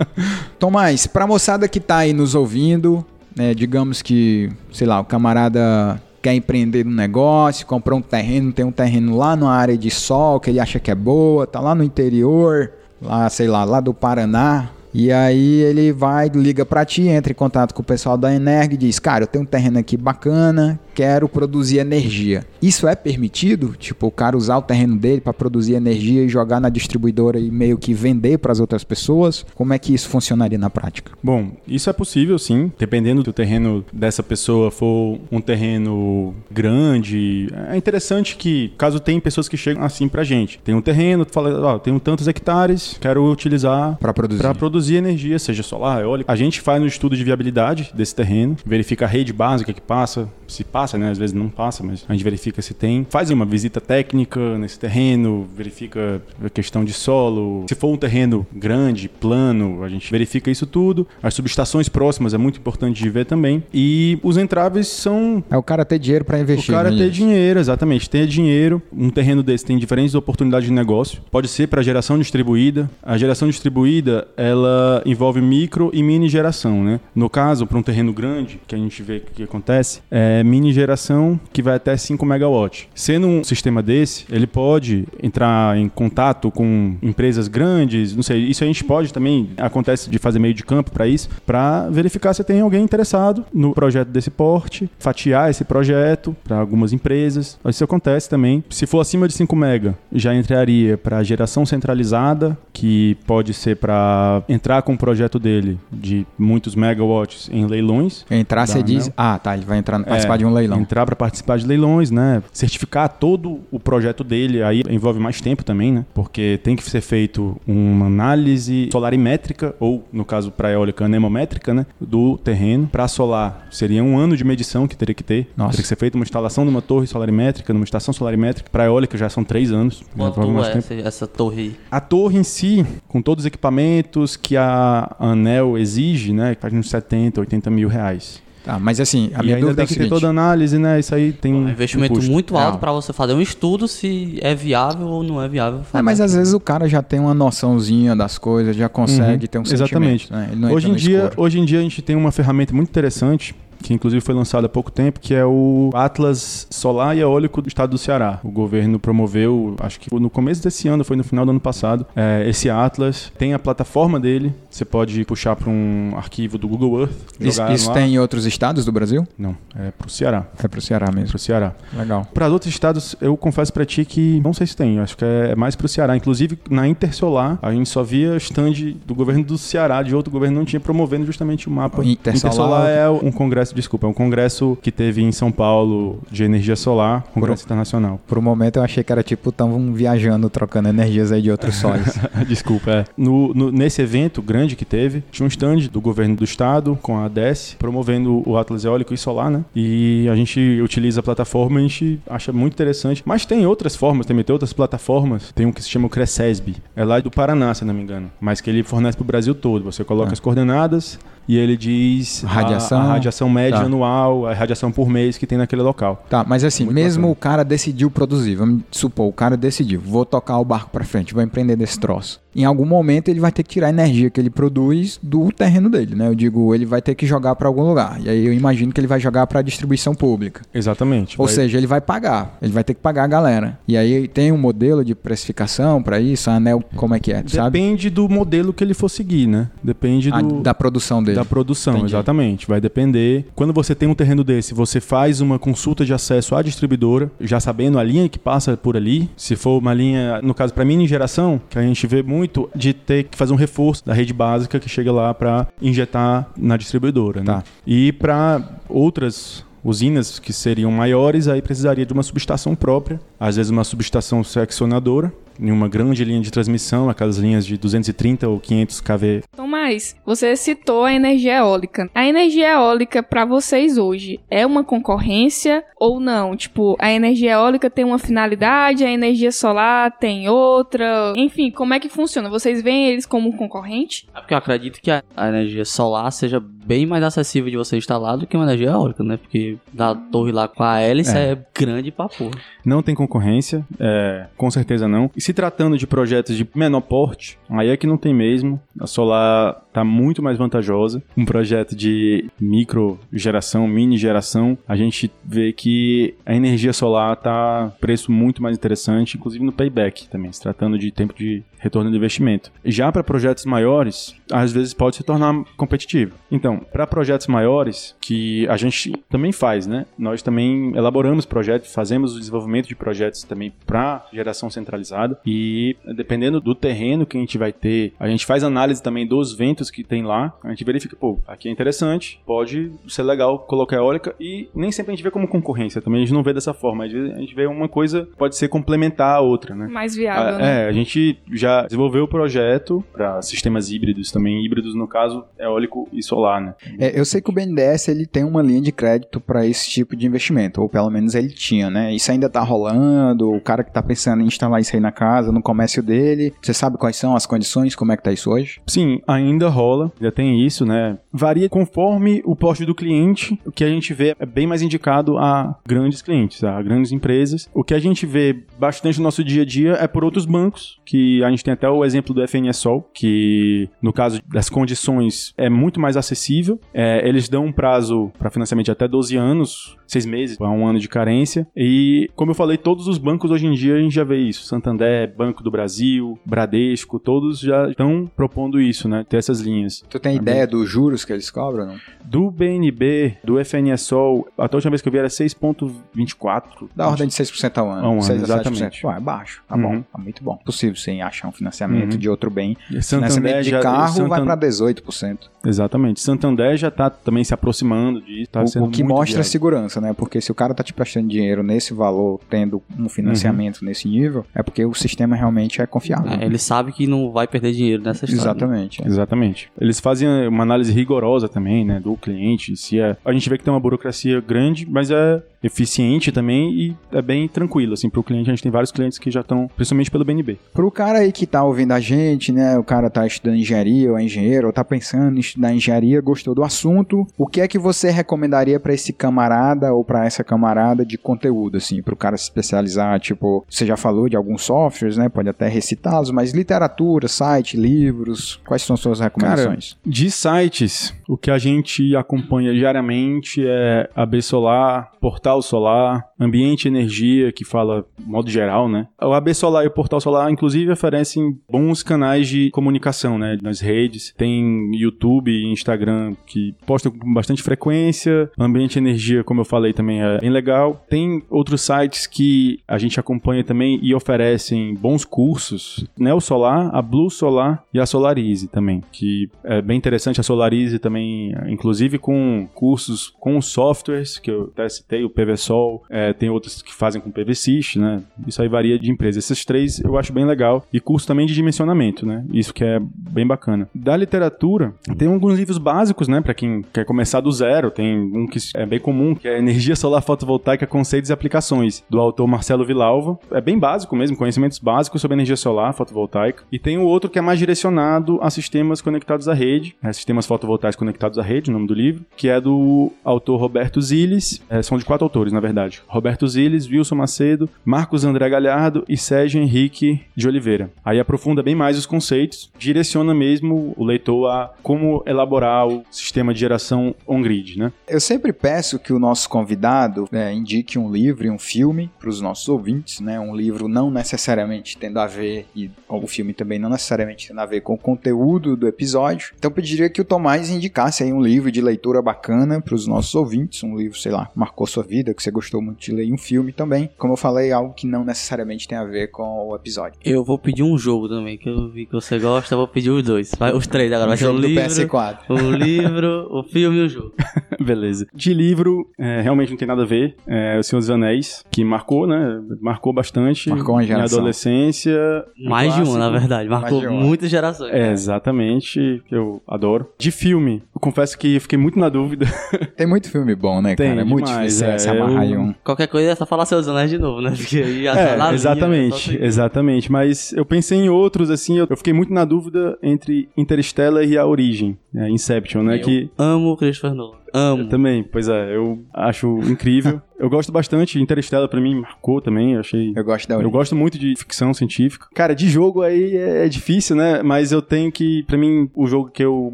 Tomás, 0.58 1.06
pra 1.06 1.26
moçada 1.26 1.68
que 1.68 1.80
tá 1.80 1.98
aí 1.98 2.12
nos 2.12 2.34
ouvindo, 2.34 3.04
né, 3.36 3.54
digamos 3.54 4.02
que, 4.02 4.50
sei 4.72 4.86
lá, 4.86 5.00
o 5.00 5.04
camarada 5.04 6.00
quer 6.22 6.34
empreender 6.34 6.86
um 6.86 6.90
negócio, 6.90 7.66
comprou 7.66 7.98
um 7.98 8.02
terreno, 8.02 8.52
tem 8.52 8.64
um 8.64 8.72
terreno 8.72 9.16
lá 9.16 9.34
numa 9.34 9.54
área 9.54 9.76
de 9.76 9.90
sol 9.90 10.38
que 10.38 10.50
ele 10.50 10.60
acha 10.60 10.78
que 10.78 10.90
é 10.90 10.94
boa, 10.94 11.46
tá 11.46 11.60
lá 11.60 11.74
no 11.74 11.82
interior, 11.82 12.70
lá, 13.00 13.28
sei 13.30 13.48
lá, 13.48 13.64
lá 13.64 13.80
do 13.80 13.94
Paraná, 13.94 14.70
E 14.92 15.12
aí 15.12 15.60
ele 15.60 15.92
vai, 15.92 16.28
liga 16.28 16.64
pra 16.66 16.84
ti, 16.84 17.02
entra 17.02 17.32
em 17.32 17.34
contato 17.34 17.72
com 17.74 17.82
o 17.82 17.84
pessoal 17.84 18.16
da 18.16 18.34
Energ 18.34 18.74
e 18.74 18.78
diz: 18.78 18.98
Cara, 18.98 19.24
eu 19.24 19.28
tenho 19.28 19.44
um 19.44 19.46
terreno 19.46 19.78
aqui 19.78 19.96
bacana, 19.96 20.78
quero 20.94 21.28
produzir 21.28 21.78
energia. 21.78 22.44
Isso 22.60 22.86
é 22.88 22.94
permitido? 22.94 23.74
Tipo, 23.78 24.08
o 24.08 24.10
cara 24.10 24.36
usar 24.36 24.58
o 24.58 24.62
terreno 24.62 24.96
dele 24.96 25.20
para 25.20 25.32
produzir 25.32 25.74
energia 25.74 26.22
e 26.24 26.28
jogar 26.28 26.60
na 26.60 26.68
distribuidora 26.68 27.38
e 27.38 27.50
meio 27.50 27.78
que 27.78 27.94
vender 27.94 28.38
para 28.38 28.52
as 28.52 28.60
outras 28.60 28.82
pessoas? 28.84 29.46
Como 29.54 29.72
é 29.72 29.78
que 29.78 29.94
isso 29.94 30.08
funcionaria 30.08 30.58
na 30.58 30.68
prática? 30.68 31.12
Bom, 31.22 31.52
isso 31.66 31.88
é 31.88 31.92
possível 31.92 32.38
sim, 32.38 32.72
dependendo 32.78 33.22
do 33.22 33.32
terreno 33.32 33.84
dessa 33.92 34.22
pessoa 34.22 34.70
for 34.70 35.18
um 35.30 35.40
terreno 35.40 36.34
grande. 36.50 37.48
É 37.70 37.76
interessante 37.76 38.36
que, 38.36 38.72
caso 38.76 38.98
tenha 39.00 39.20
pessoas 39.20 39.48
que 39.48 39.56
chegam 39.56 39.82
assim 39.84 40.08
pra 40.08 40.24
gente, 40.24 40.58
tem 40.64 40.74
um 40.74 40.82
terreno, 40.82 41.24
tu 41.24 41.32
fala, 41.32 41.74
ó, 41.74 41.78
tenho 41.78 41.98
tantos 42.00 42.26
hectares, 42.28 42.96
quero 43.00 43.24
utilizar 43.30 43.96
Para 43.98 44.12
produzir. 44.12 44.42
para 44.42 44.54
produzir 44.54 44.79
energia, 44.88 45.38
seja 45.38 45.62
solar, 45.62 46.02
eólica. 46.02 46.30
A 46.32 46.36
gente 46.36 46.60
faz 46.60 46.82
um 46.82 46.86
estudo 46.86 47.16
de 47.16 47.24
viabilidade 47.24 47.90
desse 47.94 48.14
terreno, 48.14 48.56
verifica 48.64 49.04
a 49.04 49.08
rede 49.08 49.32
básica 49.32 49.72
que 49.72 49.80
passa, 49.80 50.28
se 50.48 50.64
passa, 50.64 50.96
né? 50.98 51.10
Às 51.10 51.18
vezes 51.18 51.34
não 51.34 51.48
passa, 51.48 51.82
mas 51.82 52.04
a 52.08 52.12
gente 52.12 52.24
verifica 52.24 52.60
se 52.62 52.74
tem. 52.74 53.06
Faz 53.08 53.30
uma 53.30 53.44
visita 53.44 53.80
técnica 53.80 54.58
nesse 54.58 54.78
terreno, 54.78 55.46
verifica 55.56 56.22
a 56.44 56.48
questão 56.50 56.84
de 56.84 56.92
solo. 56.92 57.64
Se 57.68 57.74
for 57.74 57.92
um 57.92 57.96
terreno 57.96 58.46
grande, 58.52 59.08
plano, 59.08 59.82
a 59.82 59.88
gente 59.88 60.10
verifica 60.10 60.50
isso 60.50 60.66
tudo. 60.66 61.06
As 61.22 61.34
subestações 61.34 61.88
próximas 61.88 62.34
é 62.34 62.38
muito 62.38 62.58
importante 62.58 63.02
de 63.02 63.10
ver 63.10 63.26
também. 63.26 63.62
E 63.72 64.18
os 64.22 64.36
entraves 64.36 64.88
são 64.88 65.42
É 65.50 65.56
o 65.56 65.62
cara 65.62 65.84
ter 65.84 65.98
dinheiro 65.98 66.24
para 66.24 66.38
o 66.38 66.40
investir. 66.40 66.74
cara 66.74 66.90
né, 66.90 66.96
ter 66.98 67.10
dinheiro, 67.10 67.58
exatamente. 67.60 68.08
Ter 68.08 68.26
dinheiro. 68.26 68.82
Um 68.92 69.10
terreno 69.10 69.42
desse 69.42 69.64
tem 69.64 69.78
diferentes 69.78 70.14
oportunidades 70.14 70.68
de 70.68 70.72
negócio. 70.72 71.20
Pode 71.30 71.48
ser 71.48 71.68
para 71.68 71.82
geração 71.82 72.18
distribuída. 72.18 72.90
A 73.02 73.16
geração 73.16 73.48
distribuída, 73.48 74.26
ela 74.36 74.69
envolve 75.04 75.40
micro 75.40 75.90
e 75.92 76.02
mini 76.02 76.28
geração, 76.28 76.82
né? 76.82 77.00
No 77.14 77.28
caso, 77.28 77.66
para 77.66 77.78
um 77.78 77.82
terreno 77.82 78.12
grande, 78.12 78.60
que 78.66 78.74
a 78.74 78.78
gente 78.78 79.02
vê 79.02 79.20
que 79.20 79.42
acontece, 79.42 80.00
é 80.10 80.42
mini 80.42 80.72
geração 80.72 81.38
que 81.52 81.62
vai 81.62 81.76
até 81.76 81.96
5 81.96 82.24
megawatts. 82.24 82.88
Sendo 82.94 83.26
um 83.26 83.44
sistema 83.44 83.82
desse, 83.82 84.24
ele 84.30 84.46
pode 84.46 85.06
entrar 85.22 85.76
em 85.76 85.88
contato 85.88 86.50
com 86.50 86.96
empresas 87.02 87.48
grandes, 87.48 88.14
não 88.14 88.22
sei, 88.22 88.38
isso 88.40 88.64
a 88.64 88.66
gente 88.66 88.84
pode 88.84 89.12
também, 89.12 89.50
acontece 89.56 90.10
de 90.10 90.18
fazer 90.18 90.38
meio 90.38 90.54
de 90.54 90.64
campo 90.64 90.90
para 90.90 91.06
isso, 91.06 91.28
para 91.46 91.88
verificar 91.90 92.34
se 92.34 92.44
tem 92.44 92.60
alguém 92.60 92.82
interessado 92.82 93.44
no 93.52 93.72
projeto 93.74 94.08
desse 94.08 94.30
porte, 94.30 94.90
fatiar 94.98 95.50
esse 95.50 95.64
projeto 95.64 96.36
para 96.44 96.58
algumas 96.58 96.92
empresas. 96.92 97.58
Isso 97.66 97.84
acontece 97.84 98.28
também. 98.28 98.62
Se 98.70 98.86
for 98.86 99.00
acima 99.00 99.26
de 99.26 99.34
5 99.34 99.54
mega, 99.56 99.96
já 100.12 100.34
entraria 100.34 100.96
para 100.96 101.22
geração 101.22 101.64
centralizada, 101.64 102.56
que 102.72 103.16
pode 103.26 103.52
ser 103.54 103.76
para 103.76 104.42
entrar 104.60 104.82
com 104.82 104.92
o 104.92 104.98
projeto 104.98 105.38
dele 105.38 105.78
de 105.90 106.26
muitos 106.38 106.74
megawatts 106.74 107.48
em 107.50 107.64
leilões. 107.66 108.26
Entrar, 108.30 108.66
você 108.66 108.82
diz, 108.82 109.10
ah, 109.16 109.38
tá, 109.38 109.54
ele 109.54 109.64
vai 109.64 109.78
entrar, 109.78 109.98
participar 110.04 110.34
É, 110.34 110.38
de 110.38 110.44
um 110.44 110.52
leilão. 110.52 110.78
Entrar 110.78 111.06
para 111.06 111.16
participar 111.16 111.58
de 111.58 111.66
leilões, 111.66 112.10
né? 112.10 112.42
Certificar 112.52 113.08
todo 113.08 113.60
o 113.70 113.80
projeto 113.80 114.22
dele, 114.22 114.62
aí 114.62 114.82
envolve 114.90 115.18
mais 115.18 115.40
tempo 115.40 115.64
também, 115.64 115.92
né? 115.92 116.04
Porque 116.12 116.60
tem 116.62 116.76
que 116.76 116.82
ser 116.82 117.00
feito 117.00 117.58
uma 117.66 118.06
análise 118.06 118.90
solarimétrica, 118.92 119.74
ou 119.80 120.04
no 120.12 120.24
caso 120.24 120.50
para 120.50 120.70
eólica, 120.70 121.06
anemométrica, 121.06 121.72
né? 121.72 121.86
Do 121.98 122.36
terreno. 122.36 122.86
Para 122.86 123.08
solar, 123.08 123.66
seria 123.70 124.04
um 124.04 124.18
ano 124.18 124.36
de 124.36 124.44
medição 124.44 124.86
que 124.86 124.96
teria 124.96 125.14
que 125.14 125.24
ter. 125.24 125.48
Nossa. 125.56 125.70
Teria 125.70 125.82
que 125.82 125.88
ser 125.88 125.96
feita 125.96 126.18
uma 126.18 126.24
instalação 126.24 126.64
de 126.64 126.70
uma 126.70 126.82
torre 126.82 127.06
solarimétrica, 127.06 127.72
numa 127.72 127.84
estação 127.84 128.12
solarimétrica. 128.12 128.68
Para 128.70 128.84
eólica 128.84 129.16
já 129.16 129.28
são 129.30 129.42
três 129.42 129.72
anos. 129.72 130.02
Quanto 130.14 130.40
é 130.42 130.78
essa, 130.78 130.94
essa 130.94 131.26
torre 131.26 131.60
aí? 131.62 131.76
A 131.90 132.00
torre 132.00 132.38
em 132.38 132.44
si, 132.44 132.84
com 133.08 133.22
todos 133.22 133.44
os 133.44 133.46
equipamentos 133.46 134.36
que 134.50 134.56
a 134.56 135.14
ANEL 135.20 135.78
exige, 135.78 136.32
né? 136.32 136.56
Faz 136.60 136.74
uns 136.74 136.90
70, 136.90 137.38
80 137.40 137.70
mil 137.70 137.88
reais. 137.88 138.42
Tá, 138.64 138.78
mas 138.80 138.98
assim, 139.00 139.30
a 139.32 139.38
e 139.40 139.44
minha 139.44 139.54
ainda 139.56 139.68
dúvida 139.68 139.82
é 139.84 139.86
tem 139.86 139.96
que 139.96 140.02
ter 140.02 140.08
toda 140.08 140.26
a 140.26 140.30
análise, 140.30 140.76
né? 140.76 140.98
Isso 140.98 141.14
aí 141.14 141.32
tem 141.32 141.52
É 141.52 141.54
um 141.54 141.64
um 141.66 141.68
investimento 141.70 142.14
custo. 142.14 142.30
muito 142.30 142.56
alto 142.58 142.78
para 142.78 142.90
você 142.92 143.12
fazer 143.12 143.32
um 143.32 143.40
estudo 143.40 143.86
se 143.86 144.38
é 144.42 144.52
viável 144.54 145.06
ou 145.06 145.22
não 145.22 145.40
é 145.40 145.48
viável. 145.48 145.82
É, 145.94 146.02
mas 146.02 146.20
às 146.20 146.34
vezes 146.34 146.52
o 146.52 146.58
cara 146.60 146.88
já 146.88 147.00
tem 147.00 147.20
uma 147.20 147.32
noçãozinha 147.32 148.14
das 148.16 148.38
coisas, 148.38 148.74
já 148.74 148.88
consegue 148.88 149.44
Uhum, 149.44 149.48
ter 149.50 149.58
um 149.58 149.62
exatamente. 149.62 150.24
sentimento. 150.26 150.32
Né? 150.32 150.48
Ele 150.52 150.60
não 150.60 150.72
Hoje 150.72 150.90
em, 150.90 150.94
dia, 150.94 151.18
escuro. 151.26 151.40
hoje 151.42 151.58
em 151.60 151.64
dia 151.64 151.78
a 151.78 151.82
gente 151.82 152.02
tem 152.02 152.16
uma 152.16 152.32
ferramenta 152.32 152.74
muito 152.74 152.88
interessante, 152.88 153.54
que 153.82 153.94
inclusive 153.94 154.20
foi 154.20 154.34
lançada 154.34 154.66
há 154.66 154.68
pouco 154.68 154.90
tempo, 154.90 155.20
que 155.20 155.34
é 155.34 155.44
o 155.44 155.90
Atlas 155.94 156.66
Solar 156.70 157.16
e 157.16 157.20
Eólico 157.20 157.60
do 157.62 157.68
Estado 157.68 157.90
do 157.90 157.98
Ceará. 157.98 158.40
O 158.44 158.50
governo 158.50 158.98
promoveu, 158.98 159.74
acho 159.80 159.98
que 160.00 160.14
no 160.14 160.30
começo 160.30 160.62
desse 160.62 160.88
ano, 160.88 161.04
foi 161.04 161.16
no 161.16 161.24
final 161.24 161.44
do 161.44 161.50
ano 161.50 161.60
passado, 161.60 162.06
é, 162.14 162.44
esse 162.48 162.68
Atlas. 162.70 163.32
Tem 163.38 163.54
a 163.54 163.58
plataforma 163.58 164.18
dele, 164.20 164.52
você 164.68 164.84
pode 164.84 165.24
puxar 165.24 165.56
para 165.56 165.70
um 165.70 166.12
arquivo 166.16 166.58
do 166.58 166.68
Google 166.68 167.00
Earth. 167.00 167.12
Isso, 167.40 167.62
isso 167.72 167.92
tem 167.92 168.14
em 168.14 168.18
outros 168.18 168.46
estados 168.46 168.84
do 168.84 168.92
Brasil? 168.92 169.26
Não, 169.38 169.56
é 169.76 169.90
pro 169.90 170.08
Ceará. 170.10 170.46
É 170.62 170.68
pro 170.68 170.80
Ceará 170.80 171.10
mesmo. 171.12 171.30
Pro 171.30 171.38
Ceará. 171.38 171.72
Legal. 171.96 172.26
Para 172.32 172.48
outros 172.48 172.72
estados, 172.72 173.16
eu 173.20 173.36
confesso 173.36 173.72
pra 173.72 173.84
ti 173.84 174.04
que 174.04 174.40
não 174.44 174.52
sei 174.52 174.66
se 174.66 174.76
tem. 174.76 174.98
Acho 174.98 175.16
que 175.16 175.24
é 175.24 175.54
mais 175.54 175.74
pro 175.76 175.88
Ceará. 175.88 176.16
Inclusive, 176.16 176.58
na 176.68 176.86
Intersolar, 176.88 177.58
a 177.62 177.72
gente 177.72 177.88
só 177.88 178.02
via 178.02 178.36
stand 178.36 178.72
do 179.06 179.14
governo 179.14 179.44
do 179.44 179.56
Ceará, 179.58 180.02
de 180.02 180.14
outro 180.14 180.30
governo 180.30 180.58
não 180.58 180.64
tinha, 180.64 180.80
promovendo 180.80 181.24
justamente 181.26 181.68
o 181.68 181.70
mapa. 181.70 182.04
Intersolar- 182.04 182.88
é 182.88 183.08
um 183.08 183.30
congresso, 183.32 183.69
desculpa, 183.74 184.06
é 184.06 184.10
um 184.10 184.12
congresso 184.12 184.76
que 184.82 184.90
teve 184.92 185.22
em 185.22 185.32
São 185.32 185.50
Paulo 185.52 186.20
de 186.30 186.44
energia 186.44 186.76
solar, 186.76 187.22
congresso 187.34 187.64
internacional. 187.64 188.20
Por 188.26 188.38
um 188.38 188.42
momento 188.42 188.76
eu 188.78 188.82
achei 188.82 189.02
que 189.04 189.12
era 189.12 189.22
tipo, 189.22 189.50
estavam 189.50 189.92
viajando, 189.92 190.48
trocando 190.50 190.88
energias 190.88 191.32
aí 191.32 191.42
de 191.42 191.50
outros 191.50 191.74
sóis. 191.80 192.18
Desculpa, 192.46 192.90
é. 192.90 193.04
No, 193.16 193.52
no- 193.54 193.70
nesse 193.72 194.02
evento 194.02 194.40
grande 194.42 194.76
que 194.76 194.84
teve, 194.84 195.22
tinha 195.30 195.44
um 195.44 195.48
stand 195.48 195.88
do 195.92 196.00
governo 196.00 196.36
do 196.36 196.44
estado 196.44 196.98
com 197.02 197.16
a 197.18 197.24
ADS 197.26 197.76
promovendo 197.78 198.42
o 198.48 198.56
Atlas 198.56 198.84
Eólico 198.84 199.14
e 199.14 199.18
Solar, 199.18 199.50
né? 199.50 199.64
E 199.74 200.28
a 200.30 200.34
gente 200.36 200.80
utiliza 200.82 201.20
a 201.20 201.22
plataforma, 201.22 201.78
a 201.78 201.82
gente 201.82 202.20
acha 202.28 202.52
muito 202.52 202.72
interessante. 202.74 203.22
Mas 203.24 203.44
tem 203.44 203.66
outras 203.66 203.94
formas, 203.96 204.26
também 204.26 204.44
tem 204.44 204.52
outras 204.52 204.72
plataformas. 204.72 205.52
Tem 205.52 205.66
um 205.66 205.72
que 205.72 205.82
se 205.82 205.88
chama 205.88 206.06
o 206.06 206.10
Cresesb. 206.10 206.76
É 206.96 207.04
lá 207.04 207.20
do 207.20 207.30
Paraná, 207.30 207.72
se 207.74 207.84
não 207.84 207.94
me 207.94 208.02
engano. 208.02 208.30
Mas 208.40 208.60
que 208.60 208.68
ele 208.70 208.82
fornece 208.82 209.16
pro 209.16 209.24
Brasil 209.26 209.54
todo. 209.54 209.84
Você 209.84 210.04
coloca 210.04 210.30
Ah. 210.30 210.32
as 210.32 210.40
coordenadas 210.40 211.18
e 211.52 211.56
ele 211.56 211.76
diz 211.76 212.44
a- 212.44 212.48
Radiação. 212.48 213.00
a, 213.00 213.04
radiação 213.04 213.48
média 213.50 213.80
Tá. 213.80 213.84
anual, 213.86 214.46
a 214.46 214.54
radiação 214.54 214.92
por 214.92 215.08
mês 215.08 215.36
que 215.36 215.46
tem 215.46 215.58
naquele 215.58 215.82
local. 215.82 216.24
Tá, 216.30 216.44
mas 216.46 216.62
assim, 216.62 216.84
Muito 216.84 216.94
mesmo 216.94 217.22
bacana. 217.22 217.32
o 217.32 217.36
cara 217.36 217.64
decidiu 217.64 218.08
produzir, 218.10 218.54
vamos 218.54 218.82
supor, 218.90 219.26
o 219.28 219.32
cara 219.32 219.56
decidiu, 219.56 220.00
vou 220.00 220.24
tocar 220.24 220.58
o 220.58 220.64
barco 220.64 220.90
pra 220.90 221.02
frente, 221.04 221.34
vou 221.34 221.42
empreender 221.42 221.74
desse 221.74 221.98
troço. 221.98 222.40
Em 222.54 222.64
algum 222.64 222.84
momento 222.86 223.28
ele 223.28 223.40
vai 223.40 223.52
ter 223.52 223.62
que 223.62 223.68
tirar 223.68 223.86
a 223.88 223.90
energia 223.90 224.28
que 224.30 224.40
ele 224.40 224.50
produz 224.50 225.18
do 225.22 225.50
terreno 225.52 225.88
dele, 225.88 226.14
né? 226.14 226.28
Eu 226.28 226.34
digo, 226.34 226.74
ele 226.74 226.84
vai 226.84 227.00
ter 227.00 227.14
que 227.14 227.26
jogar 227.26 227.54
pra 227.56 227.68
algum 227.68 227.82
lugar. 227.82 228.18
E 228.22 228.28
aí 228.28 228.46
eu 228.46 228.52
imagino 228.52 228.92
que 228.92 229.00
ele 229.00 229.06
vai 229.06 229.20
jogar 229.20 229.46
pra 229.46 229.62
distribuição 229.62 230.14
pública. 230.14 230.62
Exatamente. 230.74 231.36
Ou 231.40 231.46
Vai- 231.46 231.54
seja, 231.54 231.78
ele 231.78 231.86
vai 231.86 232.00
pagar, 232.00 232.56
ele 232.60 232.72
vai 232.72 232.82
ter 232.84 232.94
que 232.94 233.00
pagar 233.00 233.24
a 233.24 233.26
galera. 233.26 233.78
E 233.86 233.96
aí 233.96 234.26
tem 234.28 234.50
um 234.52 234.58
modelo 234.58 235.04
de 235.04 235.14
precificação 235.14 236.02
pra 236.02 236.20
isso, 236.20 236.50
a 236.50 236.54
ANEL, 236.54 236.82
como 236.96 237.14
é 237.14 237.20
que 237.20 237.32
é, 237.32 237.42
tu 237.42 237.52
sabe? 237.52 237.78
Depende 237.78 238.10
do 238.10 238.28
modelo 238.28 238.72
que 238.72 238.82
ele 238.84 238.94
for 238.94 239.08
seguir, 239.08 239.46
né? 239.46 239.68
Depende 239.82 240.30
A- 240.32 240.40
do, 240.40 240.60
da 240.60 240.74
produção 240.74 241.22
dele. 241.22 241.36
Da 241.36 241.44
produção, 241.44 241.94
Entendi. 241.94 242.10
exatamente. 242.12 242.66
Vai 242.68 242.80
depender. 242.80 243.46
Quando 243.54 243.72
você 243.72 243.94
tem 243.94 244.08
um 244.08 244.14
terreno 244.14 244.42
desse, 244.44 244.74
você 244.74 245.00
faz 245.00 245.40
uma 245.40 245.58
consulta 245.58 246.04
de 246.04 246.12
acesso 246.12 246.54
à 246.54 246.62
distribuidora, 246.62 247.30
já 247.40 247.58
sabendo 247.60 247.98
a 247.98 248.02
linha 248.04 248.28
que 248.28 248.38
passa 248.38 248.76
por 248.76 248.96
ali. 248.96 249.28
Se 249.36 249.56
for 249.56 249.78
uma 249.78 249.94
linha, 249.94 250.40
no 250.42 250.54
caso, 250.54 250.72
para 250.74 250.84
mini 250.84 251.06
geração, 251.06 251.60
que 251.68 251.78
a 251.78 251.82
gente 251.82 252.06
vê 252.06 252.22
muito 252.22 252.39
de 252.74 252.92
ter 252.92 253.24
que 253.24 253.36
fazer 253.36 253.52
um 253.52 253.56
reforço 253.56 254.04
da 254.04 254.12
rede 254.12 254.32
básica 254.32 254.78
que 254.78 254.88
chega 254.88 255.12
lá 255.12 255.32
para 255.34 255.66
injetar 255.80 256.48
na 256.56 256.76
distribuidora. 256.76 257.40
Né? 257.40 257.46
Tá. 257.46 257.64
E 257.86 258.12
para 258.12 258.62
outras 258.88 259.64
usinas 259.82 260.38
que 260.38 260.52
seriam 260.52 260.90
maiores, 260.90 261.48
aí 261.48 261.62
precisaria 261.62 262.04
de 262.04 262.12
uma 262.12 262.22
subestação 262.22 262.74
própria, 262.74 263.20
às 263.38 263.56
vezes 263.56 263.70
uma 263.70 263.84
subestação 263.84 264.44
seccionadora, 264.44 265.32
em 265.60 265.70
uma 265.70 265.88
grande 265.88 266.24
linha 266.24 266.40
de 266.40 266.50
transmissão, 266.50 267.08
aquelas 267.10 267.36
linhas 267.36 267.66
de 267.66 267.76
230 267.76 268.48
ou 268.48 268.58
500 268.58 269.00
kV 269.00 269.42
Tomás, 269.54 270.16
você 270.24 270.56
citou 270.56 271.04
a 271.04 271.12
energia 271.12 271.58
eólica. 271.58 272.10
A 272.14 272.26
energia 272.26 272.72
eólica 272.72 273.22
para 273.22 273.44
vocês 273.44 273.98
hoje 273.98 274.40
é 274.50 274.64
uma 274.66 274.82
concorrência 274.84 275.84
ou 275.96 276.18
não? 276.18 276.56
Tipo, 276.56 276.96
a 276.98 277.10
energia 277.12 277.52
eólica 277.52 277.90
tem 277.90 278.04
uma 278.04 278.18
finalidade, 278.18 279.04
a 279.04 279.10
energia 279.10 279.52
solar 279.52 280.10
tem 280.18 280.48
outra. 280.48 281.32
Enfim, 281.36 281.70
como 281.70 281.92
é 281.94 282.00
que 282.00 282.08
funciona? 282.08 282.48
Vocês 282.48 282.82
veem 282.82 283.08
eles 283.08 283.26
como 283.26 283.48
um 283.48 283.52
concorrente? 283.56 284.26
É 284.34 284.40
porque 284.40 284.54
eu 284.54 284.58
acredito 284.58 285.00
que 285.00 285.10
a, 285.10 285.22
a 285.36 285.48
energia 285.48 285.84
solar 285.84 286.30
seja 286.32 286.60
bem 286.60 287.06
mais 287.06 287.22
acessível 287.22 287.70
de 287.70 287.76
você 287.76 287.96
instalar 287.96 288.36
do 288.36 288.46
que 288.46 288.56
uma 288.56 288.64
energia 288.64 288.88
eólica, 288.88 289.22
né? 289.22 289.36
Porque 289.36 289.76
da 289.92 290.14
torre 290.14 290.52
lá 290.52 290.66
com 290.66 290.82
a 290.82 291.00
hélice 291.00 291.36
É. 291.36 291.52
é, 291.52 291.58
grande 291.78 292.10
pra 292.10 292.28
porra. 292.28 292.58
Não 292.84 293.02
tem 293.02 293.14
concorrência, 293.14 293.84
é, 293.98 294.46
com 294.56 294.70
certeza 294.70 295.06
não. 295.06 295.30
E 295.36 295.40
se 295.40 295.49
tratando 295.52 295.96
de 295.96 296.06
projetos 296.06 296.56
de 296.56 296.68
menor 296.74 297.00
porte, 297.00 297.58
aí 297.70 297.88
é 297.88 297.96
que 297.96 298.06
não 298.06 298.16
tem 298.16 298.34
mesmo. 298.34 298.80
A 298.98 299.06
Solar 299.06 299.82
tá 299.92 300.04
muito 300.04 300.42
mais 300.42 300.58
vantajosa. 300.58 301.22
Um 301.36 301.44
projeto 301.44 301.94
de 301.94 302.46
micro 302.60 303.18
geração, 303.32 303.86
mini 303.86 304.16
geração, 304.16 304.76
a 304.86 304.96
gente 304.96 305.30
vê 305.44 305.72
que 305.72 306.34
a 306.44 306.54
energia 306.54 306.92
solar 306.92 307.36
tá 307.36 307.92
preço 308.00 308.30
muito 308.30 308.62
mais 308.62 308.76
interessante, 308.76 309.36
inclusive 309.36 309.64
no 309.64 309.72
payback 309.72 310.28
também, 310.28 310.52
se 310.52 310.60
tratando 310.60 310.98
de 310.98 311.10
tempo 311.10 311.34
de 311.34 311.62
retorno 311.78 312.10
do 312.10 312.16
investimento. 312.16 312.70
Já 312.84 313.10
para 313.10 313.24
projetos 313.24 313.64
maiores, 313.64 314.36
às 314.52 314.70
vezes 314.72 314.92
pode 314.92 315.16
se 315.16 315.24
tornar 315.24 315.64
competitivo. 315.76 316.34
Então, 316.50 316.80
para 316.92 317.06
projetos 317.06 317.46
maiores, 317.46 318.14
que 318.20 318.68
a 318.68 318.76
gente 318.76 319.12
também 319.30 319.50
faz, 319.50 319.86
né? 319.86 320.06
Nós 320.18 320.42
também 320.42 320.92
elaboramos 320.94 321.46
projetos, 321.46 321.92
fazemos 321.92 322.36
o 322.36 322.38
desenvolvimento 322.38 322.88
de 322.88 322.94
projetos 322.94 323.42
também 323.42 323.72
para 323.86 324.26
geração 324.32 324.68
centralizada 324.68 325.38
e 325.46 325.96
dependendo 326.14 326.60
do 326.60 326.74
terreno 326.74 327.24
que 327.24 327.36
a 327.36 327.40
gente 327.40 327.56
vai 327.56 327.72
ter, 327.72 328.12
a 328.20 328.28
gente 328.28 328.44
faz 328.44 328.62
análise 328.62 329.02
também 329.02 329.26
dos 329.26 329.54
ventos 329.54 329.79
que 329.88 330.02
tem 330.02 330.24
lá, 330.24 330.52
a 330.64 330.70
gente 330.70 330.82
verifica, 330.82 331.16
pô, 331.16 331.38
aqui 331.46 331.68
é 331.68 331.70
interessante, 331.70 332.40
pode 332.44 332.90
ser 333.06 333.22
legal 333.22 333.60
colocar 333.60 333.96
eólica 333.96 334.34
e 334.40 334.68
nem 334.74 334.90
sempre 334.90 335.12
a 335.12 335.14
gente 335.14 335.22
vê 335.22 335.30
como 335.30 335.46
concorrência, 335.46 336.02
também 336.02 336.22
a 336.22 336.24
gente 336.24 336.34
não 336.34 336.42
vê 336.42 336.52
dessa 336.52 336.74
forma, 336.74 337.04
às 337.04 337.12
vezes 337.12 337.32
a 337.32 337.38
gente 337.38 337.54
vê 337.54 337.66
uma 337.66 337.88
coisa 337.88 338.28
pode 338.36 338.56
ser 338.56 338.68
complementar 338.68 339.36
a 339.36 339.40
outra, 339.40 339.74
né? 339.74 339.86
Mais 339.86 340.16
viável, 340.16 340.58
né? 340.58 340.84
É, 340.84 340.88
a 340.88 340.92
gente 340.92 341.38
já 341.52 341.82
desenvolveu 341.82 342.24
o 342.24 342.28
projeto 342.28 343.04
para 343.12 343.40
sistemas 343.42 343.90
híbridos 343.90 344.32
também, 344.32 344.64
híbridos 344.64 344.94
no 344.94 345.06
caso 345.06 345.44
eólico 345.58 346.08
e 346.12 346.22
solar, 346.22 346.60
né? 346.60 346.74
É, 346.98 347.18
eu 347.18 347.24
sei 347.24 347.40
que 347.40 347.50
o 347.50 347.52
BNDES 347.52 348.08
ele 348.08 348.26
tem 348.26 348.44
uma 348.44 348.62
linha 348.62 348.80
de 348.80 348.92
crédito 348.92 349.40
para 349.40 349.66
esse 349.66 349.88
tipo 349.88 350.16
de 350.16 350.26
investimento, 350.26 350.82
ou 350.82 350.88
pelo 350.88 351.10
menos 351.10 351.34
ele 351.34 351.50
tinha, 351.50 351.90
né? 351.90 352.14
Isso 352.14 352.30
ainda 352.30 352.48
tá 352.48 352.60
rolando, 352.60 353.52
o 353.52 353.60
cara 353.60 353.84
que 353.84 353.92
tá 353.92 354.02
pensando 354.02 354.42
em 354.42 354.46
instalar 354.46 354.80
isso 354.80 354.94
aí 354.94 355.00
na 355.00 355.12
casa, 355.12 355.52
no 355.52 355.62
comércio 355.62 356.02
dele, 356.02 356.52
você 356.60 356.74
sabe 356.74 356.96
quais 356.96 357.16
são 357.16 357.36
as 357.36 357.46
condições, 357.46 357.94
como 357.94 358.12
é 358.12 358.16
que 358.16 358.22
tá 358.22 358.32
isso 358.32 358.50
hoje? 358.50 358.80
Sim, 358.86 359.20
ainda 359.26 359.68
rola, 359.70 360.12
ainda 360.20 360.32
tem 360.32 360.64
isso, 360.64 360.84
né? 360.84 361.18
Varia 361.32 361.68
conforme 361.68 362.42
o 362.44 362.54
porte 362.54 362.84
do 362.84 362.94
cliente, 362.94 363.58
o 363.64 363.72
que 363.72 363.84
a 363.84 363.88
gente 363.88 364.12
vê 364.12 364.36
é 364.38 364.46
bem 364.46 364.66
mais 364.66 364.82
indicado 364.82 365.38
a 365.38 365.78
grandes 365.86 366.22
clientes, 366.22 366.62
a 366.62 366.80
grandes 366.82 367.12
empresas. 367.12 367.68
O 367.72 367.82
que 367.82 367.94
a 367.94 367.98
gente 367.98 368.26
vê 368.26 368.64
bastante 368.78 369.18
no 369.18 369.24
nosso 369.24 369.42
dia 369.42 369.62
a 369.62 369.64
dia 369.64 369.92
é 369.92 370.06
por 370.06 370.24
outros 370.24 370.44
bancos, 370.44 371.00
que 371.04 371.42
a 371.42 371.50
gente 371.50 371.64
tem 371.64 371.72
até 371.72 371.88
o 371.88 372.04
exemplo 372.04 372.34
do 372.34 372.46
FNSOL, 372.46 373.08
que 373.14 373.88
no 374.02 374.12
caso 374.12 374.40
das 374.46 374.68
condições 374.68 375.54
é 375.56 375.68
muito 375.68 376.00
mais 376.00 376.16
acessível. 376.16 376.78
É, 376.92 377.26
eles 377.26 377.48
dão 377.48 377.66
um 377.66 377.72
prazo 377.72 378.30
para 378.38 378.50
financiamento 378.50 378.86
de 378.86 378.92
até 378.92 379.06
12 379.06 379.36
anos, 379.36 379.96
seis 380.06 380.26
meses 380.26 380.60
a 380.60 380.70
um 380.70 380.86
ano 380.86 380.98
de 380.98 381.08
carência. 381.08 381.66
E, 381.76 382.28
como 382.34 382.50
eu 382.50 382.54
falei, 382.54 382.76
todos 382.76 383.06
os 383.06 383.18
bancos 383.18 383.50
hoje 383.50 383.66
em 383.66 383.72
dia 383.72 383.94
a 383.94 384.00
gente 384.00 384.14
já 384.14 384.24
vê 384.24 384.38
isso. 384.38 384.64
Santander, 384.64 385.34
Banco 385.36 385.62
do 385.62 385.70
Brasil, 385.70 386.38
Bradesco, 386.44 387.18
todos 387.18 387.60
já 387.60 387.88
estão 387.88 388.30
propondo 388.36 388.80
isso, 388.80 389.08
né? 389.08 389.24
Ter 389.28 389.36
essas 389.36 389.59
linhas. 389.62 390.02
Tu 390.08 390.18
tem 390.18 390.36
ideia 390.36 390.66
dos 390.66 390.88
juros 390.88 391.24
que 391.24 391.32
eles 391.32 391.50
cobram? 391.50 391.86
Não? 391.86 391.96
Do 392.24 392.50
BNB, 392.50 393.36
do 393.44 393.58
FNSOL, 393.64 394.46
a 394.56 394.62
última 394.72 394.90
vez 394.90 395.02
que 395.02 395.08
eu 395.08 395.12
vi 395.12 395.18
era 395.18 395.28
6,24. 395.28 396.88
Da 396.94 397.08
ordem 397.08 397.26
de 397.26 397.34
6% 397.34 397.78
ao 397.78 397.90
ano. 397.90 398.04
Ao 398.06 398.12
ano, 398.12 398.22
6 398.22 398.42
a 398.42 398.46
7%. 398.46 398.60
exatamente. 398.60 399.06
Ué, 399.06 399.16
é 399.16 399.20
baixo. 399.20 399.62
Tá 399.68 399.76
Uhum. 399.76 399.82
bom. 399.82 400.02
Tá 400.12 400.18
muito 400.18 400.42
bom. 400.44 400.56
Possível 400.64 400.96
sim 400.96 401.20
achar 401.22 401.48
um 401.48 401.52
financiamento 401.52 402.12
Uhum. 402.12 402.18
de 402.18 402.28
outro 402.28 402.50
bem. 402.50 402.76
E 402.90 403.02
Santander 403.02 403.30
financiamento 403.32 403.64
de 403.64 403.70
já- 403.70 403.80
carro 403.80 404.28
vai 404.28 404.42
para 404.42 404.54
18%. 404.56 405.50
Exatamente. 405.64 406.20
Santander 406.20 406.76
já 406.76 406.90
tá 406.90 407.10
também 407.10 407.44
se 407.44 407.52
aproximando 407.52 408.20
disso. 408.20 408.50
Tá 408.50 408.62
o, 408.62 408.66
sendo 408.66 408.86
o 408.86 408.90
que 408.90 409.02
muito 409.02 409.14
mostra 409.16 409.36
viável. 409.36 409.50
segurança, 409.50 410.00
né? 410.00 410.12
Porque 410.12 410.40
se 410.40 410.50
o 410.50 410.54
cara 410.54 410.74
tá 410.74 410.82
te 410.82 410.92
prestando 410.92 411.28
dinheiro 411.28 411.62
nesse 411.62 411.92
valor, 411.92 412.40
tendo 412.48 412.82
um 412.98 413.08
financiamento 413.08 413.84
nesse 413.84 414.08
nível, 414.08 414.44
é 414.54 414.62
porque 414.62 414.84
o 414.84 414.94
sistema 414.94 415.36
realmente 415.36 415.80
é 415.82 415.86
confiável. 415.86 416.32
É, 416.32 416.44
ele 416.44 416.58
sabe 416.58 416.92
que 416.92 417.06
não 417.06 417.30
vai 417.30 417.46
perder 417.46 417.72
dinheiro 417.72 418.02
nessa 418.02 418.24
história. 418.24 418.42
Exatamente. 418.50 419.02
é. 419.02 419.06
Exatamente. 419.06 419.49
Eles 419.80 420.00
fazem 420.00 420.28
uma 420.48 420.62
análise 420.62 420.92
rigorosa 420.92 421.48
também, 421.48 421.84
né, 421.84 422.00
do 422.00 422.16
cliente. 422.16 422.76
Se 422.76 423.00
é, 423.00 423.16
a 423.24 423.32
gente 423.32 423.48
vê 423.48 423.58
que 423.58 423.64
tem 423.64 423.72
uma 423.72 423.80
burocracia 423.80 424.40
grande, 424.40 424.86
mas 424.88 425.10
é 425.10 425.42
eficiente 425.62 426.32
também 426.32 426.72
e 426.72 426.96
é 427.12 427.20
bem 427.20 427.46
tranquilo, 427.46 427.94
assim, 427.94 428.08
pro 428.08 428.22
cliente. 428.22 428.50
A 428.50 428.54
gente 428.54 428.62
tem 428.62 428.72
vários 428.72 428.90
clientes 428.90 429.18
que 429.18 429.30
já 429.30 429.40
estão, 429.40 429.68
principalmente 429.76 430.10
pelo 430.10 430.24
BNB. 430.24 430.58
Pro 430.72 430.90
cara 430.90 431.18
aí 431.18 431.32
que 431.32 431.46
tá 431.46 431.62
ouvindo 431.62 431.92
a 431.92 432.00
gente, 432.00 432.52
né? 432.52 432.78
O 432.78 432.84
cara 432.84 433.10
tá 433.10 433.26
estudando 433.26 433.56
engenharia 433.56 434.10
ou 434.10 434.18
é 434.18 434.22
engenheiro, 434.22 434.66
ou 434.66 434.72
tá 434.72 434.84
pensando 434.84 435.36
em 435.36 435.40
estudar 435.40 435.74
engenharia, 435.74 436.20
gostou 436.20 436.54
do 436.54 436.62
assunto. 436.62 437.26
O 437.36 437.46
que 437.46 437.60
é 437.60 437.68
que 437.68 437.78
você 437.78 438.10
recomendaria 438.10 438.80
pra 438.80 438.94
esse 438.94 439.12
camarada 439.12 439.92
ou 439.92 440.04
pra 440.04 440.24
essa 440.24 440.42
camarada 440.42 441.04
de 441.04 441.18
conteúdo, 441.18 441.76
assim, 441.76 442.02
pro 442.02 442.16
cara 442.16 442.36
se 442.36 442.44
especializar? 442.44 443.18
Tipo, 443.20 443.64
você 443.68 443.84
já 443.84 443.96
falou 443.96 444.28
de 444.28 444.36
alguns 444.36 444.62
softwares, 444.62 445.16
né? 445.16 445.28
Pode 445.28 445.48
até 445.48 445.68
recitá-los, 445.68 446.30
mas 446.30 446.52
literatura, 446.52 447.28
site, 447.28 447.76
livros, 447.76 448.60
quais 448.66 448.82
são 448.82 448.94
as 448.94 449.00
suas 449.00 449.20
recomendações? 449.20 449.96
De 450.04 450.30
sites, 450.30 451.14
o 451.28 451.36
que 451.36 451.50
a 451.50 451.58
gente 451.58 452.16
acompanha 452.16 452.72
diariamente 452.72 453.62
é 453.66 454.08
a 454.14 454.24
B 454.24 454.40
Solar, 454.40 455.12
Portal 455.20 455.49
Solar, 455.58 456.29
Ambiente 456.40 456.86
e 456.86 456.88
Energia, 456.88 457.52
que 457.52 457.64
fala 457.64 458.04
modo 458.18 458.50
geral, 458.50 458.88
né? 458.88 459.06
O 459.20 459.32
AB 459.32 459.54
Solar 459.54 459.84
e 459.84 459.88
o 459.88 459.90
Portal 459.90 460.20
Solar, 460.20 460.50
inclusive, 460.50 460.90
oferecem 460.90 461.58
bons 461.70 462.02
canais 462.02 462.48
de 462.48 462.70
comunicação, 462.70 463.38
né? 463.38 463.58
Nas 463.62 463.80
redes. 463.80 464.34
Tem 464.36 464.90
YouTube 464.94 465.50
e 465.50 465.70
Instagram 465.70 466.34
que 466.46 466.74
postam 466.86 467.12
com 467.12 467.32
bastante 467.32 467.62
frequência. 467.62 468.50
Ambiente 468.58 468.96
e 468.96 468.98
Energia, 468.98 469.44
como 469.44 469.60
eu 469.60 469.64
falei, 469.64 469.92
também 469.92 470.22
é 470.22 470.38
bem 470.38 470.50
legal. 470.50 471.04
Tem 471.08 471.42
outros 471.50 471.82
sites 471.82 472.26
que 472.26 472.80
a 472.86 472.98
gente 472.98 473.20
acompanha 473.20 473.62
também 473.62 473.98
e 474.02 474.14
oferecem 474.14 474.94
bons 474.94 475.24
cursos. 475.24 476.06
Neo 476.18 476.40
Solar, 476.40 476.90
a 476.94 477.02
Blue 477.02 477.30
Solar 477.30 477.84
e 477.92 478.00
a 478.00 478.06
Solarize 478.06 478.68
também, 478.68 479.02
que 479.12 479.50
é 479.64 479.82
bem 479.82 479.96
interessante 479.96 480.40
a 480.40 480.42
Solarize 480.42 480.98
também, 480.98 481.52
inclusive 481.68 482.18
com 482.18 482.68
cursos 482.74 483.32
com 483.38 483.60
softwares, 483.60 484.38
que 484.38 484.50
eu 484.50 484.70
até 484.72 484.88
citei, 484.88 485.24
o 485.24 485.30
PVSol, 485.30 486.02
é, 486.10 486.29
tem 486.32 486.50
outros 486.50 486.82
que 486.82 486.94
fazem 486.94 487.20
com 487.20 487.30
PVSys, 487.30 487.96
né? 487.96 488.22
Isso 488.46 488.60
aí 488.60 488.68
varia 488.68 488.98
de 488.98 489.10
empresa. 489.10 489.38
Esses 489.38 489.64
três 489.64 490.00
eu 490.00 490.16
acho 490.16 490.32
bem 490.32 490.44
legal. 490.44 490.86
E 490.92 491.00
curso 491.00 491.26
também 491.26 491.46
de 491.46 491.54
dimensionamento, 491.54 492.26
né? 492.26 492.44
Isso 492.52 492.72
que 492.72 492.84
é 492.84 493.00
bem 493.30 493.46
bacana. 493.46 493.88
Da 493.94 494.16
literatura, 494.16 494.94
tem 495.16 495.28
alguns 495.28 495.58
livros 495.58 495.78
básicos, 495.78 496.28
né? 496.28 496.40
Pra 496.40 496.54
quem 496.54 496.82
quer 496.92 497.04
começar 497.04 497.40
do 497.40 497.50
zero. 497.50 497.90
Tem 497.90 498.18
um 498.18 498.46
que 498.46 498.58
é 498.74 498.84
bem 498.84 499.00
comum, 499.00 499.34
que 499.34 499.48
é 499.48 499.58
Energia 499.58 499.96
Solar 499.96 500.22
Fotovoltaica, 500.22 500.86
Conceitos 500.86 501.30
e 501.30 501.32
Aplicações, 501.32 502.02
do 502.08 502.18
autor 502.18 502.46
Marcelo 502.46 502.84
Vilalva. 502.84 503.38
É 503.50 503.60
bem 503.60 503.78
básico 503.78 504.16
mesmo, 504.16 504.36
conhecimentos 504.36 504.78
básicos 504.78 505.20
sobre 505.20 505.34
energia 505.34 505.56
solar 505.56 505.92
fotovoltaica. 505.92 506.64
E 506.70 506.78
tem 506.78 506.98
o 506.98 507.04
outro 507.04 507.30
que 507.30 507.38
é 507.38 507.42
mais 507.42 507.58
direcionado 507.58 508.38
a 508.42 508.50
sistemas 508.50 509.00
conectados 509.00 509.48
à 509.48 509.54
rede, 509.54 509.96
né? 510.02 510.12
sistemas 510.12 510.46
fotovoltaicos 510.46 510.96
conectados 510.96 511.38
à 511.38 511.42
rede, 511.42 511.70
o 511.70 511.72
nome 511.72 511.86
do 511.86 511.94
livro, 511.94 512.24
que 512.36 512.48
é 512.48 512.60
do 512.60 513.12
autor 513.24 513.58
Roberto 513.60 514.00
Ziles. 514.00 514.62
É, 514.68 514.82
são 514.82 514.98
de 514.98 515.04
quatro 515.04 515.24
autores, 515.24 515.52
na 515.52 515.60
verdade. 515.60 516.02
Roberto 516.06 516.46
Ziles, 516.46 516.88
Wilson 516.88 517.14
Macedo, 517.14 517.68
Marcos 517.84 518.24
André 518.24 518.48
Galhardo 518.48 519.04
e 519.08 519.16
Sérgio 519.16 519.60
Henrique 519.60 520.20
de 520.34 520.48
Oliveira. 520.48 520.90
Aí 521.04 521.20
aprofunda 521.20 521.62
bem 521.62 521.74
mais 521.74 521.98
os 521.98 522.06
conceitos, 522.06 522.70
direciona 522.78 523.19
mesmo 523.24 523.94
o 523.96 524.04
leitor 524.04 524.50
a 524.50 524.70
como 524.82 525.22
elaborar 525.26 525.86
o 525.86 526.04
sistema 526.10 526.52
de 526.52 526.60
geração 526.60 527.14
on-grid, 527.26 527.78
né? 527.78 527.92
Eu 528.08 528.20
sempre 528.20 528.52
peço 528.52 528.98
que 528.98 529.12
o 529.12 529.18
nosso 529.18 529.48
convidado 529.48 530.28
né, 530.30 530.52
indique 530.52 530.98
um 530.98 531.10
livro 531.10 531.46
e 531.46 531.50
um 531.50 531.58
filme 531.58 532.10
para 532.18 532.28
os 532.28 532.40
nossos 532.40 532.68
ouvintes, 532.68 533.20
né? 533.20 533.38
Um 533.38 533.54
livro 533.54 533.88
não 533.88 534.10
necessariamente 534.10 534.96
tendo 534.96 535.18
a 535.18 535.26
ver 535.26 535.66
e 535.74 535.90
o 536.08 536.26
filme 536.26 536.52
também 536.52 536.78
não 536.78 536.90
necessariamente 536.90 537.48
tendo 537.48 537.60
a 537.60 537.66
ver 537.66 537.80
com 537.80 537.94
o 537.94 537.98
conteúdo 537.98 538.76
do 538.76 538.86
episódio. 538.86 539.52
Então 539.56 539.70
eu 539.70 539.74
pediria 539.74 540.08
que 540.08 540.20
o 540.20 540.24
Tomás 540.24 540.70
indicasse 540.70 541.22
aí 541.22 541.32
um 541.32 541.40
livro 541.40 541.70
de 541.70 541.80
leitura 541.80 542.22
bacana 542.22 542.80
para 542.80 542.94
os 542.94 543.06
nossos 543.06 543.34
ouvintes, 543.34 543.82
um 543.82 543.96
livro, 543.96 544.18
sei 544.18 544.32
lá, 544.32 544.46
que 544.46 544.58
marcou 544.58 544.86
sua 544.86 545.02
vida, 545.02 545.34
que 545.34 545.42
você 545.42 545.50
gostou 545.50 545.80
muito 545.80 546.00
de 546.00 546.12
ler, 546.12 546.24
e 546.24 546.32
um 546.32 546.38
filme 546.38 546.72
também. 546.72 547.10
Como 547.16 547.32
eu 547.32 547.36
falei, 547.36 547.72
algo 547.72 547.94
que 547.94 548.06
não 548.06 548.24
necessariamente 548.24 548.88
tem 548.88 548.98
a 548.98 549.04
ver 549.04 549.28
com 549.28 549.68
o 549.68 549.76
episódio. 549.76 550.18
Eu 550.24 550.44
vou 550.44 550.58
pedir 550.58 550.82
um 550.82 550.98
jogo 550.98 551.28
também, 551.28 551.56
que 551.58 551.68
eu 551.68 551.88
vi 551.88 552.06
que 552.06 552.12
você 552.12 552.38
gosta, 552.38 552.74
eu 552.74 552.78
vou 552.78 552.88
pedir 552.88 553.09
os 553.10 553.22
dois. 553.22 553.52
Vai, 553.58 553.72
os 553.72 553.86
três 553.86 554.12
agora. 554.12 554.28
Vai 554.28 554.36
o 554.36 554.38
ser 554.38 554.46
o 554.48 554.56
livro, 554.56 554.82
PS4. 554.82 555.36
o 555.48 555.70
livro, 555.70 556.48
o 556.50 556.62
filme 556.64 556.98
e 556.98 557.04
o 557.04 557.08
jogo. 557.08 557.32
Beleza. 557.80 558.26
De 558.34 558.52
livro, 558.52 559.06
é, 559.18 559.40
realmente 559.40 559.70
não 559.70 559.76
tem 559.76 559.88
nada 559.88 560.02
a 560.02 560.06
ver. 560.06 560.36
É 560.46 560.78
O 560.78 560.82
Senhor 560.82 561.00
dos 561.00 561.10
Anéis, 561.10 561.64
que 561.70 561.82
marcou, 561.84 562.26
né? 562.26 562.60
Marcou 562.80 563.12
bastante. 563.12 563.70
Marcou 563.70 563.94
uma 563.94 564.02
Minha 564.02 564.14
geração. 564.16 564.38
adolescência. 564.38 565.16
um 565.58 565.68
Mais 565.68 565.94
de 565.94 566.02
uma, 566.02 566.18
na 566.18 566.30
verdade. 566.30 566.68
Marcou 566.68 567.10
muitas 567.10 567.50
gerações. 567.50 567.92
É, 567.92 568.12
exatamente, 568.12 569.22
que 569.28 569.34
eu 569.34 569.62
adoro. 569.66 570.08
De 570.18 570.30
filme, 570.30 570.82
eu 570.94 571.00
confesso 571.00 571.38
que 571.38 571.58
fiquei 571.60 571.78
muito 571.78 571.98
na 571.98 572.08
dúvida. 572.08 572.46
Tem 572.96 573.06
muito 573.06 573.30
filme 573.30 573.54
bom, 573.54 573.80
né, 573.80 573.94
Tem 573.94 574.10
cara? 574.10 574.20
É 574.20 574.24
muito 574.24 574.46
demais, 574.46 574.74
difícil 574.78 574.86
é, 574.86 574.98
se 574.98 575.08
amarrar 575.08 575.44
em 575.44 575.54
eu- 575.54 575.60
um. 575.60 575.74
Qualquer 575.84 576.06
coisa 576.06 576.30
é 576.30 576.34
só 576.34 576.44
falar 576.46 576.66
seus 576.66 576.86
anéis 576.88 577.10
de 577.10 577.18
novo, 577.18 577.40
né? 577.40 577.52
Porque 577.56 577.78
aí 577.78 578.04
já 578.04 578.14
tá 578.14 578.20
É, 578.20 578.36
linha, 578.36 578.52
exatamente, 578.54 579.30
seguir. 579.32 579.44
exatamente. 579.44 580.12
Mas 580.12 580.52
eu 580.52 580.64
pensei 580.64 580.98
em 580.98 581.08
outros, 581.08 581.50
assim, 581.50 581.78
eu 581.78 581.86
eu 581.90 581.96
fiquei 581.96 582.12
muito 582.12 582.32
na 582.32 582.44
dúvida 582.44 582.96
entre 583.02 583.48
Interstellar 583.56 584.24
e 584.24 584.36
A 584.36 584.46
Origem, 584.46 584.98
né, 585.12 585.28
Inception, 585.30 585.82
né? 585.82 585.96
Eu 585.96 586.00
Que 586.02 586.30
amo 586.38 586.72
o 586.72 586.76
Christopher 586.76 587.14
Nolan. 587.14 587.38
Amo. 587.52 587.82
Eu 587.82 587.88
também, 587.88 588.22
pois 588.22 588.48
é, 588.48 588.76
eu 588.76 589.04
acho 589.12 589.58
incrível. 589.60 590.20
Eu 590.40 590.48
gosto 590.50 590.72
bastante, 590.72 591.20
Interstellar 591.20 591.68
pra 591.68 591.80
mim 591.80 592.00
marcou 592.00 592.40
também, 592.40 592.72
eu 592.74 592.80
achei... 592.80 593.12
Eu 593.14 593.24
gosto 593.24 593.48
da 593.48 593.56
Eu 593.56 593.70
gosto 593.70 593.94
muito 593.94 594.18
de 594.18 594.34
ficção 594.36 594.72
científica. 594.74 595.26
Cara, 595.34 595.54
de 595.54 595.68
jogo 595.68 596.02
aí 596.02 596.36
é, 596.36 596.64
é 596.66 596.68
difícil, 596.68 597.14
né? 597.16 597.42
Mas 597.42 597.72
eu 597.72 597.82
tenho 597.82 598.10
que, 598.10 598.42
pra 598.44 598.56
mim, 598.56 598.90
o 598.94 599.06
jogo 599.06 599.30
que 599.30 599.44
eu 599.44 599.70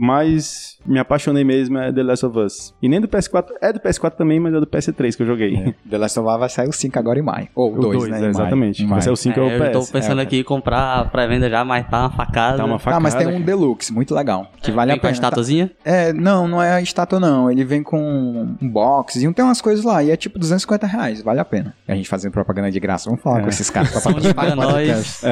mais 0.01 0.77
me 0.85 0.99
apaixonei 0.99 1.45
mesmo 1.45 1.79
é 1.79 1.93
The 1.93 2.03
Last 2.03 2.27
of 2.27 2.39
Us. 2.39 2.75
E 2.83 2.89
nem 2.89 3.01
do 3.01 3.09
PS4, 3.09 3.47
é 3.61 3.73
do 3.73 3.81
PS4 3.81 4.13
também, 4.13 4.39
mas 4.41 4.55
é 4.55 4.61
do 4.61 4.67
PS3 4.67 5.17
que 5.17 5.23
eu 5.23 5.27
joguei. 5.27 5.75
The 5.89 5.99
Last 5.99 6.19
of 6.19 6.29
Us 6.29 6.39
vai 6.39 6.49
sair 6.49 6.69
o 6.69 6.73
5 6.73 6.99
agora 6.99 7.19
em 7.19 7.23
maio. 7.23 7.49
Ou 7.55 7.73
o 7.73 7.79
O 7.79 7.81
2, 7.81 7.99
dois, 7.99 8.11
né? 8.11 8.27
é, 8.27 8.29
exatamente. 8.31 8.85
Vai 8.87 9.01
ser 9.01 9.07
maio. 9.09 9.13
o 9.15 9.17
5 9.17 9.41
é, 9.41 9.43
É, 9.43 9.47
o 9.61 9.65
eu 9.65 9.73
tô 9.73 9.81
PS. 9.81 9.91
pensando 9.91 10.21
é. 10.21 10.25
aqui 10.25 10.39
em 10.41 10.45
comprar 10.45 11.01
a 11.01 11.05
pré-venda 11.05 11.49
já, 11.49 11.65
mas 11.65 11.89
tá 11.89 12.01
uma 12.01 12.11
facada. 12.11 12.57
Tá 12.59 12.65
uma 12.65 12.79
facada. 12.79 13.01
mas 13.01 13.15
tem 13.15 13.27
um 13.27 13.41
Deluxe, 13.41 13.93
muito 13.93 14.15
legal. 14.15 14.51
Que 14.63 14.71
vale 14.71 14.91
Vem 14.93 14.99
a 14.99 15.01
com 15.01 15.07
a 15.07 15.11
pena. 15.11 15.21
Tá- 15.21 15.27
estatuazinha? 15.29 15.71
É, 15.85 16.13
não, 16.13 16.49
não 16.49 16.63
é 16.63 16.73
a 16.73 16.81
estátua 16.81 17.21
não. 17.21 17.51
Ele 17.51 17.65
vem 17.65 17.83
com 17.83 18.57
um 18.61 18.69
box 18.69 19.17
e 19.17 19.33
tem 19.33 19.45
umas 19.45 19.61
coisas 19.61 19.85
lá. 19.85 20.03
E 20.03 20.11
é 20.11 20.17
tipo 20.17 20.39
250 20.57 20.87
reais, 20.87 21.23
vale 21.23 21.41
a 21.41 21.45
pena. 21.45 21.75
E 21.87 21.93
a 21.93 21.95
gente 21.95 22.09
fazendo 22.09 22.33
propaganda 22.33 22.71
de 22.71 22.81
graça. 22.81 23.09
Vamos 23.09 23.23
falar 23.23 23.43
com 23.43 23.49
esses 23.49 23.71
caras 23.71 23.91
pra 23.91 24.01
Sony 24.01 24.35
paga 24.35 24.57
nós. 24.57 25.23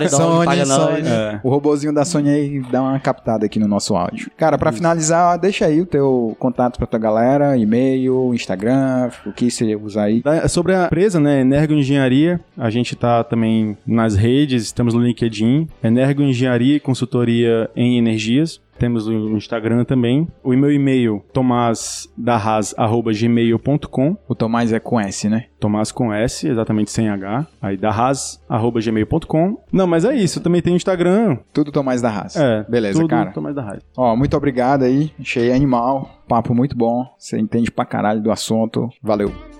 Do 0.00 0.08
Sony, 0.08 0.46
paga 0.46 0.66
Sony. 0.66 1.02
nós. 1.02 1.06
É. 1.06 1.40
O 1.42 1.50
robozinho 1.50 1.92
da 1.92 2.04
Sony 2.04 2.30
aí 2.30 2.62
dá 2.70 2.82
uma 2.82 2.98
captada 2.98 3.46
aqui 3.46 3.58
no 3.58 3.68
nosso 3.68 3.96
áudio. 3.96 4.30
Cara, 4.36 4.56
pra 4.56 4.72
finalizar, 4.72 5.38
deixa 5.38 5.66
aí 5.66 5.80
o 5.80 5.86
teu 5.86 6.36
contato 6.38 6.78
pra 6.78 6.86
tua 6.86 6.98
galera, 6.98 7.56
e-mail, 7.56 8.32
Instagram, 8.34 9.10
o 9.26 9.32
que 9.32 9.50
você 9.50 9.74
usa 9.76 10.02
aí. 10.02 10.22
É, 10.24 10.48
Sobre 10.48 10.74
a 10.74 10.86
empresa, 10.86 11.20
né, 11.20 11.40
Energo 11.40 11.72
Engenharia, 11.74 12.40
a 12.56 12.70
gente 12.70 12.94
tá 12.96 13.22
também 13.24 13.76
nas 13.86 14.14
redes, 14.14 14.64
estamos 14.64 14.94
no 14.94 15.00
LinkedIn, 15.00 15.68
Energo 15.82 16.22
Engenharia 16.22 16.76
e 16.76 16.80
Consultoria 16.80 17.70
em 17.76 17.98
Energias. 17.98 18.60
Temos 18.78 19.08
o 19.08 19.36
Instagram 19.36 19.84
também. 19.84 20.26
O 20.42 20.52
meu 20.52 20.72
e-mail, 20.72 21.22
tomasdarraz.gmail.com 21.32 24.16
O 24.28 24.34
Tomás 24.34 24.72
é 24.72 24.80
com 24.80 25.00
S, 25.00 25.28
né? 25.28 25.46
Tomás 25.58 25.90
com 25.92 26.12
S, 26.12 26.46
exatamente 26.46 26.90
sem 26.90 27.08
H. 27.08 27.46
Aí 27.60 27.76
darraz.gmail.com. 27.76 29.58
Não, 29.72 29.86
mas 29.86 30.04
é 30.04 30.14
isso. 30.14 30.40
Também 30.40 30.62
tenho 30.62 30.76
Instagram. 30.76 31.38
Tudo 31.52 31.72
Tomás 31.72 32.00
da 32.00 32.10
Raça. 32.10 32.42
É, 32.42 32.64
Beleza, 32.70 33.00
tudo 33.00 33.10
cara. 33.10 33.32
Tomás 33.32 33.54
da 33.54 33.62
Raça. 33.62 33.82
Ó, 33.96 34.14
muito 34.16 34.36
obrigado 34.36 34.84
aí. 34.84 35.10
Achei 35.20 35.52
animal. 35.52 36.10
Papo 36.28 36.54
muito 36.54 36.76
bom. 36.76 37.04
Você 37.18 37.38
entende 37.38 37.70
pra 37.70 37.84
caralho 37.84 38.22
do 38.22 38.30
assunto. 38.30 38.88
Valeu. 39.02 39.57